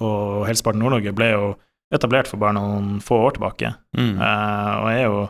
og 0.05 0.47
Helseparten 0.49 0.83
Nord-Norge 0.83 1.15
ble 1.17 1.31
jo 1.33 1.51
etablert 1.95 2.31
for 2.31 2.41
bare 2.43 2.57
noen 2.59 2.99
få 3.05 3.19
år 3.27 3.37
tilbake. 3.37 3.75
Mm. 3.99 4.15
Eh, 4.15 4.73
og 4.81 4.89
er 4.93 5.03
jo, 5.05 5.23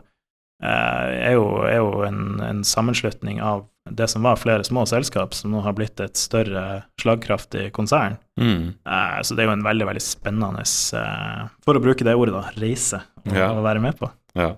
er 0.68 1.34
jo, 1.38 1.44
er 1.64 1.78
jo 1.80 2.02
en, 2.04 2.40
en 2.44 2.64
sammenslutning 2.66 3.40
av 3.40 3.66
det 3.90 4.06
som 4.12 4.22
var 4.22 4.36
flere 4.38 4.64
små 4.66 4.84
selskap, 4.86 5.32
som 5.34 5.50
nå 5.54 5.62
har 5.64 5.72
blitt 5.74 5.98
et 6.04 6.18
større 6.20 6.82
slagkraftig 7.00 7.70
konsern. 7.74 8.18
Mm. 8.38 8.74
Eh, 8.86 9.16
så 9.24 9.34
det 9.34 9.42
er 9.44 9.48
jo 9.48 9.54
en 9.56 9.64
veldig 9.66 9.86
veldig 9.88 10.02
spennende, 10.04 10.62
eh, 11.00 11.46
for 11.64 11.78
å 11.78 11.82
bruke 11.82 12.04
det 12.06 12.14
ordet, 12.14 12.34
da, 12.36 12.44
reise 12.60 13.00
å, 13.24 13.34
Ja. 13.34 13.48
å 13.56 13.64
være 13.64 13.80
med 13.82 13.96
på. 13.98 14.10
Ja. 14.38 14.52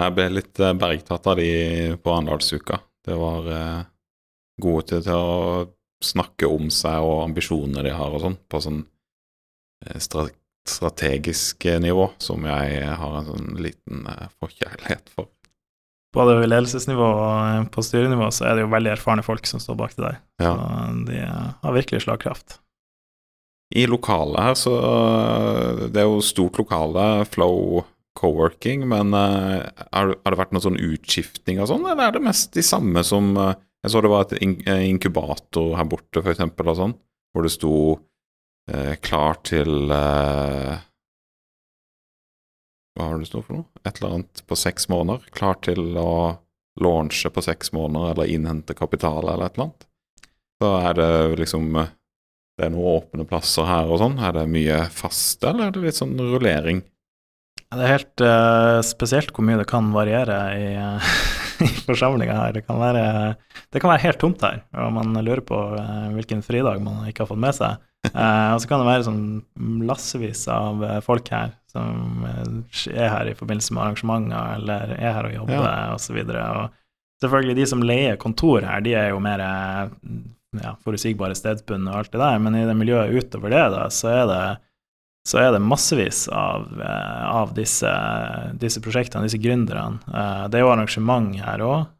Jeg 0.00 0.14
ble 0.16 0.28
litt 0.32 0.58
eh, 0.64 0.72
bergtatt 0.72 1.28
av 1.28 1.36
de 1.38 1.50
på 2.02 2.14
Arendalsuka. 2.16 2.80
Det 3.04 3.14
var 3.20 3.46
eh, 3.52 3.84
gode 4.64 4.88
til, 4.88 5.04
til 5.04 5.14
å 5.14 5.66
snakke 6.02 6.48
om 6.50 6.70
seg 6.72 7.04
og 7.04 7.20
ambisjonene 7.28 7.84
de 7.86 7.92
har 7.94 8.10
og 8.16 8.24
sånn, 8.24 8.38
på 8.50 8.62
sånn 8.64 8.80
eh, 9.86 10.00
strategisk 10.68 11.64
eh, 11.66 11.80
nivå, 11.80 12.08
som 12.22 12.44
jeg 12.46 12.82
har 12.98 13.14
en 13.18 13.28
sånn 13.28 13.54
liten 13.62 14.06
eh, 14.08 14.26
forkjærlighet 14.42 15.12
for. 15.14 15.30
Både 16.12 16.36
ved 16.42 16.50
ledelsesnivå 16.52 17.06
og 17.08 17.70
på 17.72 17.84
styrenivå 17.84 18.28
så 18.34 18.50
er 18.50 18.58
det 18.58 18.66
jo 18.66 18.74
veldig 18.74 18.92
erfarne 18.92 19.24
folk 19.24 19.48
som 19.48 19.62
står 19.62 19.78
bak 19.80 19.94
til 19.96 20.06
deg. 20.10 20.20
Ja. 20.44 20.52
Så 20.52 20.90
de 21.08 21.22
eh, 21.24 21.48
har 21.64 21.78
virkelig 21.78 22.04
slagkraft. 22.04 22.58
I 23.72 23.86
lokalet 23.88 24.36
her, 24.44 24.54
så 24.58 24.72
Det 25.88 26.02
er 26.02 26.04
jo 26.04 26.20
stort 26.20 26.58
lokale, 26.60 27.24
Flow 27.24 27.80
Coworking, 28.20 28.84
men 28.84 29.14
har, 29.16 30.10
det 30.12 30.36
vært 30.36 30.52
noen 30.52 30.66
sånn 30.66 30.76
utskiftning 30.76 31.62
og 31.62 31.70
sånn, 31.70 31.86
eller 31.88 32.10
er 32.10 32.18
det 32.18 32.20
mest 32.26 32.52
de 32.52 32.60
samme 32.60 33.00
som 33.00 33.32
Jeg 33.32 33.94
så 33.94 34.02
det 34.04 34.10
var 34.12 34.26
et 34.26 34.44
inkubator 34.44 35.72
her 35.78 35.88
borte, 35.88 36.20
for 36.20 36.34
eksempel, 36.34 36.68
og 36.68 36.76
sånn, 36.82 36.92
hvor 37.32 37.48
det 37.48 37.54
sto 37.56 37.72
klar 39.02 39.40
til 39.42 39.90
eh, 39.90 40.76
Hva 42.92 43.08
har 43.08 43.18
det 43.18 43.26
stått 43.30 43.48
for 43.48 43.58
noe? 43.58 43.66
Et 43.82 43.96
eller 43.98 44.18
annet 44.18 44.42
på 44.46 44.58
seks 44.58 44.86
måneder. 44.92 45.24
Klar 45.34 45.58
til 45.64 45.96
å 45.98 46.38
launche 46.80 47.32
på 47.32 47.42
seks 47.44 47.72
måneder, 47.74 48.14
eller 48.14 48.30
innhente 48.32 48.76
kapital, 48.76 49.24
eller 49.24 49.48
et 49.48 49.56
eller 49.56 49.70
annet. 49.70 49.88
Så 50.62 50.70
er 50.78 50.96
det 51.00 51.10
liksom 51.40 51.76
eh, 51.80 51.90
det 52.60 52.68
er 52.68 52.74
noen 52.74 52.98
åpne 53.00 53.24
plasser 53.26 53.66
her 53.66 53.88
og 53.90 54.02
sånn. 54.02 54.18
Er 54.20 54.36
det 54.36 54.48
mye 54.52 54.82
faste, 54.92 55.48
eller 55.50 55.70
er 55.70 55.74
det 55.74 55.86
litt 55.86 55.98
sånn 55.98 56.14
rullering? 56.20 56.82
Det 57.72 57.80
er 57.80 57.94
helt 57.94 58.22
uh, 58.22 58.78
spesielt 58.84 59.32
hvor 59.32 59.46
mye 59.48 59.56
det 59.62 59.68
kan 59.70 59.88
variere 59.94 60.36
i, 60.60 60.66
i 61.64 61.68
forsamlinga 61.86 62.34
her. 62.36 62.52
Det 62.56 62.64
kan, 62.66 62.78
være, 62.80 63.04
det 63.72 63.80
kan 63.82 63.90
være 63.92 64.04
helt 64.06 64.20
tomt 64.22 64.42
her, 64.44 64.60
og 64.76 64.92
man 64.98 65.14
lurer 65.24 65.42
på 65.46 65.58
eh, 65.78 66.10
hvilken 66.16 66.42
fridag 66.46 66.82
man 66.84 67.06
ikke 67.08 67.24
har 67.24 67.30
fått 67.32 67.42
med 67.42 67.56
seg. 67.56 67.80
Eh, 68.10 68.48
og 68.54 68.58
så 68.62 68.66
kan 68.70 68.82
det 68.82 68.88
være 68.90 69.06
sånn 69.06 69.24
lassevis 69.86 70.44
av 70.50 70.82
eh, 70.84 70.98
folk 71.06 71.28
her 71.32 71.52
som 71.72 72.24
er 72.26 73.08
her 73.08 73.30
i 73.30 73.36
forbindelse 73.38 73.72
med 73.72 73.82
arrangementer 73.86 74.56
eller 74.58 74.90
er 74.98 75.14
her 75.16 75.28
og 75.30 75.36
jobber 75.38 75.54
Ja. 75.56 76.16
videre. 76.18 76.42
Og 76.58 77.22
selvfølgelig 77.22 77.56
de 77.62 77.66
som 77.70 77.84
leier 77.86 78.18
kontor 78.20 78.66
her, 78.66 78.82
de 78.84 78.92
er 78.98 79.08
jo 79.14 79.22
mer 79.24 79.40
ja, 80.60 80.74
forutsigbare 80.84 81.36
stedsbundne 81.38 81.94
og 81.94 82.02
alt 82.02 82.12
det 82.12 82.20
der, 82.20 82.42
men 82.44 82.58
i 82.58 82.66
det 82.68 82.76
miljøet 82.76 83.14
utover 83.22 83.54
det, 83.54 83.62
da, 83.72 83.86
så 83.88 84.10
er 84.12 84.26
det 84.28 84.42
så 85.28 85.38
er 85.38 85.52
det 85.54 85.62
massevis 85.62 86.24
av, 86.34 86.66
eh, 86.82 87.24
av 87.30 87.52
disse, 87.54 87.90
disse 88.58 88.82
prosjektene, 88.82 89.28
disse 89.28 89.40
gründerne. 89.42 90.00
Eh, 90.10 90.48
det 90.50 90.58
er 90.58 90.66
jo 90.66 90.72
arrangement 90.74 91.36
her 91.42 91.62
òg. 91.66 91.90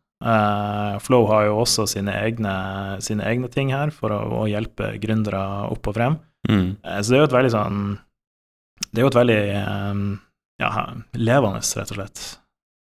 Flow 1.02 1.24
har 1.26 1.48
jo 1.48 1.56
også 1.64 1.82
sine 1.90 2.12
egne, 2.14 2.52
sine 3.02 3.24
egne 3.26 3.48
ting 3.50 3.72
her 3.74 3.90
for 3.90 4.14
å, 4.14 4.20
å 4.42 4.44
hjelpe 4.46 4.92
gründere 5.02 5.40
opp 5.72 5.88
og 5.90 5.96
frem. 5.96 6.18
Mm. 6.48 6.76
Eh, 6.82 7.00
så 7.02 7.12
det 7.12 7.18
er 7.18 7.22
jo 7.22 7.30
et 7.30 7.37
veldig 7.37 7.50
sånn 7.54 7.82
Det 8.90 8.98
er 8.98 9.04
jo 9.04 9.11
et 9.12 9.18
veldig 9.20 9.40
eh, 9.54 9.98
ja, 10.62 10.70
levende, 11.14 11.62
rett 11.62 11.92
og 11.94 11.98
slett, 11.98 12.22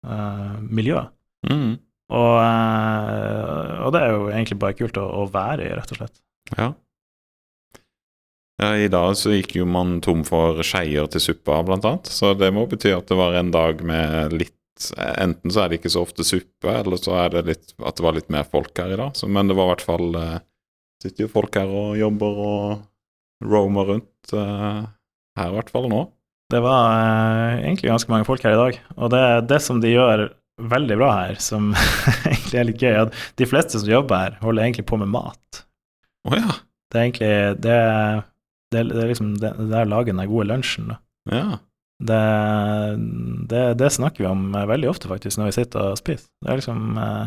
eh, 0.07 0.53
miljø. 0.63 1.03
Mm. 1.47 1.73
Og, 2.09 2.35
eh, 2.41 3.73
og 3.85 3.91
det 3.93 4.01
er 4.01 4.13
jo 4.15 4.29
egentlig 4.31 4.59
bare 4.63 4.77
kult 4.79 4.97
å, 4.99 5.05
å 5.21 5.25
være 5.31 5.67
i, 5.67 5.73
rett 5.77 5.91
og 5.93 5.99
slett. 6.01 6.21
Ja. 6.55 6.71
Ja. 8.59 8.71
I 8.77 8.89
dag 8.91 9.15
så 9.17 9.33
gikk 9.33 9.55
jo 9.59 9.67
man 9.69 9.97
tom 10.05 10.25
for 10.27 10.61
skeier 10.65 11.09
til 11.11 11.23
suppa, 11.23 11.61
blant 11.65 11.87
annet. 11.87 12.11
Så 12.11 12.33
det 12.37 12.51
må 12.55 12.67
bety 12.69 12.93
at 12.95 13.09
det 13.09 13.17
var 13.19 13.37
en 13.39 13.51
dag 13.55 13.83
med 13.85 14.35
litt 14.37 14.55
Enten 14.95 15.51
så 15.51 15.65
er 15.65 15.71
det 15.73 15.81
ikke 15.81 15.89
så 15.91 16.05
ofte 16.05 16.23
suppe, 16.23 16.71
eller 16.71 16.95
så 16.95 17.11
er 17.19 17.33
det 17.33 17.41
litt, 17.49 17.73
at 17.83 17.97
det 17.97 18.03
var 18.05 18.13
litt 18.15 18.29
mer 18.31 18.45
folk 18.47 18.71
her 18.79 18.93
i 18.95 18.99
dag. 18.99 19.11
Så, 19.11 19.27
men 19.27 19.49
det 19.49 19.57
var 19.57 19.67
i 19.67 19.71
hvert 19.73 19.83
fall 19.83 20.15
eh, 20.15 20.37
Sitter 21.03 21.25
jo 21.25 21.31
folk 21.31 21.55
her 21.55 21.67
og 21.67 21.97
jobber 21.99 22.39
og 22.43 23.43
roamer 23.47 23.91
rundt 23.93 24.33
eh, 24.35 24.79
her, 25.39 25.51
i 25.51 25.55
hvert 25.55 25.71
fall 25.71 25.87
nå. 25.91 26.01
Det 26.51 26.59
var 26.63 26.95
eh, 26.95 27.61
egentlig 27.65 27.91
ganske 27.91 28.11
mange 28.11 28.27
folk 28.27 28.43
her 28.43 28.55
i 28.55 28.59
dag. 28.59 28.79
Og 28.97 29.11
det, 29.13 29.21
det 29.51 29.61
som 29.63 29.79
de 29.83 29.93
gjør 29.93 30.25
veldig 30.59 30.97
bra 30.99 31.11
her, 31.21 31.37
som 31.43 31.71
egentlig 32.31 32.59
er 32.59 32.67
litt 32.67 32.83
gøy, 32.83 32.95
at 33.05 33.21
de 33.39 33.47
fleste 33.47 33.79
som 33.79 33.91
jobber 33.91 34.25
her, 34.25 34.39
holder 34.43 34.65
egentlig 34.65 34.87
på 34.89 34.99
med 34.99 35.11
mat. 35.13 35.61
Oh, 36.27 36.35
ja. 36.35 36.57
Det 36.89 36.99
er 36.99 37.05
egentlig 37.05 37.33
Det, 37.63 37.77
det, 38.73 38.83
det 38.91 39.01
er 39.03 39.09
liksom 39.11 39.33
det, 39.41 39.53
det 39.69 39.79
er 39.79 39.89
lager 39.89 40.13
den 40.13 40.29
gode 40.29 40.47
lunsjen, 40.49 40.91
da. 40.93 40.99
Ja. 41.29 41.47
Det, 41.99 42.19
det, 43.51 43.63
det 43.81 43.89
snakker 43.91 44.23
vi 44.23 44.29
om 44.29 44.55
eh, 44.55 44.67
veldig 44.69 44.89
ofte, 44.89 45.09
faktisk, 45.11 45.37
når 45.39 45.49
vi 45.49 45.55
sitter 45.57 45.91
og 45.91 45.99
spiser. 45.99 46.29
Det 46.45 46.53
er 46.53 46.61
liksom 46.61 46.85
eh, 46.97 47.25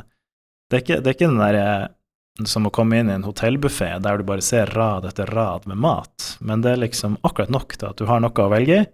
Det 0.70 0.78
er 0.78 0.84
ikke, 0.84 1.00
det 1.02 1.10
er 1.10 1.16
ikke 1.18 1.28
den 1.28 1.42
derre 1.42 2.46
som 2.48 2.64
å 2.64 2.72
komme 2.72 2.96
inn 2.96 3.10
i 3.10 3.16
en 3.18 3.26
hotellbuffé 3.26 3.90
der 4.00 4.16
du 4.16 4.24
bare 4.24 4.44
ser 4.44 4.70
rad 4.72 5.04
etter 5.04 5.28
rad 5.28 5.66
med 5.68 5.76
mat, 5.84 6.30
men 6.40 6.62
det 6.64 6.70
er 6.72 6.80
liksom 6.86 7.18
akkurat 7.28 7.52
nok 7.52 7.76
til 7.76 7.90
at 7.90 8.00
du 8.00 8.06
har 8.08 8.22
noe 8.24 8.32
å 8.32 8.48
velge 8.48 8.78
i, 8.80 8.86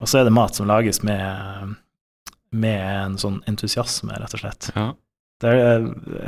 og 0.00 0.08
så 0.08 0.22
er 0.22 0.24
det 0.28 0.32
mat 0.32 0.56
som 0.56 0.68
lages 0.70 1.02
med, 1.04 1.74
med 2.56 2.80
en 2.80 3.18
sånn 3.20 3.42
entusiasme, 3.52 4.16
rett 4.16 4.38
og 4.38 4.42
slett. 4.46 4.70
ja. 4.72 4.94
Det 5.42 5.50
er, 5.52 5.82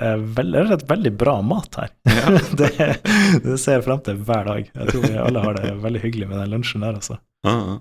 er 0.04 0.24
veldig, 0.36 0.62
rett 0.68 0.82
veldig 0.90 1.12
bra 1.16 1.38
mat 1.40 1.78
her. 1.80 1.92
Ja. 2.04 2.32
det, 2.61 2.70
det 3.44 3.56
ser 3.61 3.78
jeg 3.78 3.86
frem 3.86 4.02
til 4.04 4.18
hver 4.28 4.50
dag. 4.50 4.68
Jeg 4.68 4.90
tror 4.90 5.06
vi 5.06 5.14
alle 5.22 5.44
har 5.46 5.56
det 5.56 5.72
veldig 5.84 6.02
hyggelig 6.02 6.28
med 6.28 6.42
den 6.42 6.52
lunsjen 6.56 6.84
der, 6.84 6.98
altså. 7.00 7.16
Uh 7.46 7.52
-huh. 7.54 7.78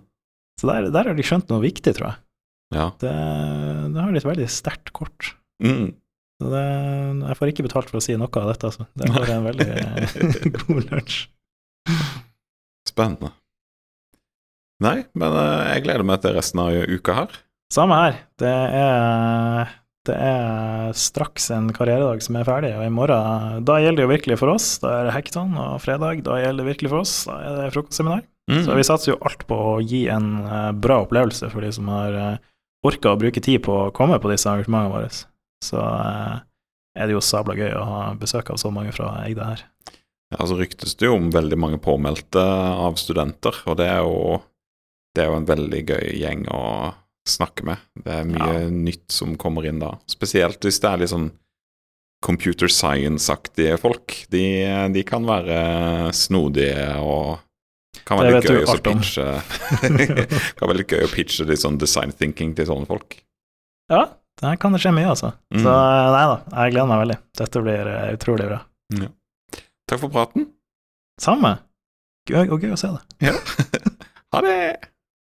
Så 0.61 0.67
der, 0.67 0.89
der 0.89 1.09
har 1.09 1.17
de 1.17 1.23
skjønt 1.23 1.49
noe 1.49 1.61
viktig, 1.61 1.93
tror 1.97 2.07
jeg. 2.07 2.17
ja. 2.75 2.91
Det, 2.99 3.13
det 3.93 4.01
har 4.01 4.11
de 4.11 4.17
et 4.17 4.32
veldig 4.32 4.49
sterkt 4.49 4.93
kort. 4.93 5.36
Mm. 5.63 5.95
Så 6.41 6.49
det, 6.53 6.65
jeg 7.28 7.38
får 7.38 7.51
ikke 7.51 7.65
betalt 7.65 7.89
for 7.89 7.97
å 7.97 8.03
si 8.03 8.15
noe 8.17 8.30
av 8.30 8.51
dette, 8.51 8.69
altså. 8.69 8.86
Det 8.93 9.09
er 9.09 9.34
en 9.34 9.47
veldig 9.47 9.67
eh, 9.67 10.51
god 10.61 10.91
lunsj. 10.91 11.28
Spennende. 12.88 13.34
Nei, 14.86 15.07
men 15.17 15.34
eh, 15.34 15.65
jeg 15.73 15.86
gleder 15.88 16.05
meg 16.05 16.21
til 16.21 16.38
resten 16.38 16.61
av 16.61 16.73
uka 16.73 17.15
her. 17.17 17.38
Samme 17.73 17.97
her. 17.99 18.19
Det 18.39 18.53
er, 18.53 19.73
det 20.08 20.16
er 20.16 20.95
straks 20.97 21.49
en 21.53 21.70
karrieredag 21.76 22.24
som 22.26 22.39
er 22.39 22.47
ferdig, 22.47 22.72
og 22.78 22.86
i 22.86 22.93
morgen 22.93 23.64
Da 23.68 23.78
gjelder 23.84 24.01
det 24.01 24.05
jo 24.05 24.14
virkelig 24.14 24.39
for 24.41 24.53
oss. 24.53 24.68
Da 24.84 24.93
er 24.95 25.08
det 25.08 25.16
hackathon, 25.16 25.53
og 25.60 25.78
fredag 25.84 26.24
da 26.26 26.39
gjelder 26.41 26.64
det 26.64 26.72
virkelig 26.72 26.91
for 26.93 27.03
oss. 27.03 27.14
Da 27.28 27.38
er 27.43 27.58
det 27.60 27.72
frokostseminar. 27.76 28.26
Mm. 28.51 28.62
Så 28.66 28.76
vi 28.78 28.86
satser 28.88 29.12
jo 29.12 29.22
alt 29.28 29.43
på 29.47 29.55
å 29.55 29.80
gi 29.84 30.05
en 30.12 30.30
eh, 30.45 30.70
bra 30.72 31.01
opplevelse 31.03 31.49
for 31.51 31.66
de 31.66 31.72
som 31.76 31.89
har 31.91 32.16
uh, 32.16 32.43
orka 32.88 33.12
å 33.12 33.20
bruke 33.20 33.43
tid 33.43 33.60
på 33.66 33.74
å 33.76 33.89
komme 33.95 34.20
på 34.24 34.32
disse 34.32 34.47
arrangementene 34.47 34.93
våre. 34.93 35.10
Så 35.64 35.82
eh, 35.82 36.36
er 36.97 37.10
det 37.10 37.18
jo 37.18 37.24
sabla 37.24 37.58
gøy 37.58 37.74
å 37.76 37.88
ha 37.88 38.03
besøk 38.20 38.53
av 38.53 38.62
så 38.62 38.72
mange 38.74 38.93
fra 38.95 39.12
Egde 39.26 39.47
her. 39.47 39.66
Ja, 40.34 40.43
så 40.43 40.58
ryktes 40.60 40.95
det 40.99 41.08
jo 41.08 41.18
om 41.18 41.30
veldig 41.32 41.58
mange 41.60 41.80
påmeldte 41.80 42.43
av 42.43 42.97
studenter, 42.99 43.55
og 43.68 43.78
det 43.80 43.88
er 43.88 44.01
jo, 44.03 44.39
det 45.16 45.24
er 45.24 45.30
jo 45.32 45.38
en 45.39 45.47
veldig 45.47 45.84
gøy 45.88 46.08
gjeng 46.20 46.47
å 46.51 46.64
snakke 47.30 47.65
med. 47.67 47.84
Det 48.03 48.13
er 48.21 48.30
mye 48.30 48.67
nytt 48.73 49.11
som 49.13 49.36
kommer 49.39 49.67
inn 49.67 49.82
da. 49.82 49.95
Spesielt 50.09 50.63
hvis 50.65 50.80
det 50.84 50.89
er 50.91 51.03
litt 51.03 51.13
sånn 51.13 51.30
computer 52.25 52.71
science-aktige 52.71 53.78
folk. 53.82 54.15
De, 54.34 54.43
de 54.93 55.03
kan 55.07 55.28
være 55.28 56.13
snodige 56.17 56.88
og 57.03 57.38
kan 58.07 58.21
være 58.21 58.39
litt 58.39 58.49
gøy 58.49 58.63
å 58.63 58.75
pitche 58.84 59.25
Kan 60.57 60.69
være 60.69 60.80
litt 60.82 60.93
gøy 60.93 61.05
å 61.05 61.11
pitche 61.11 61.47
litt 61.49 61.61
sånn 61.63 61.80
design 61.82 62.13
thinking 62.15 62.55
til 62.57 62.69
sånne 62.69 62.89
folk. 62.89 63.19
Ja, 63.91 64.03
der 64.41 64.57
kan 64.61 64.75
det 64.75 64.82
skje 64.84 64.93
mye, 64.95 65.09
altså. 65.13 65.32
Mm. 65.53 65.61
Så 65.63 65.71
eh, 65.71 66.09
nei 66.13 66.25
da, 66.30 66.36
jeg 66.51 66.75
gleder 66.75 66.91
meg 66.91 67.01
veldig. 67.05 67.17
Dette 67.41 67.63
blir 67.63 67.93
eh, 67.93 68.11
utrolig 68.17 68.49
bra. 68.51 68.59
Takk 69.88 70.03
for 70.03 70.13
praten. 70.13 70.49
Samme. 71.21 71.55
Gøy 72.28 72.51
og 72.51 72.61
gøy 72.61 72.75
å 72.75 72.80
se 72.80 72.93
det. 72.93 73.34
Ha 74.36 74.41
det! 74.43 74.57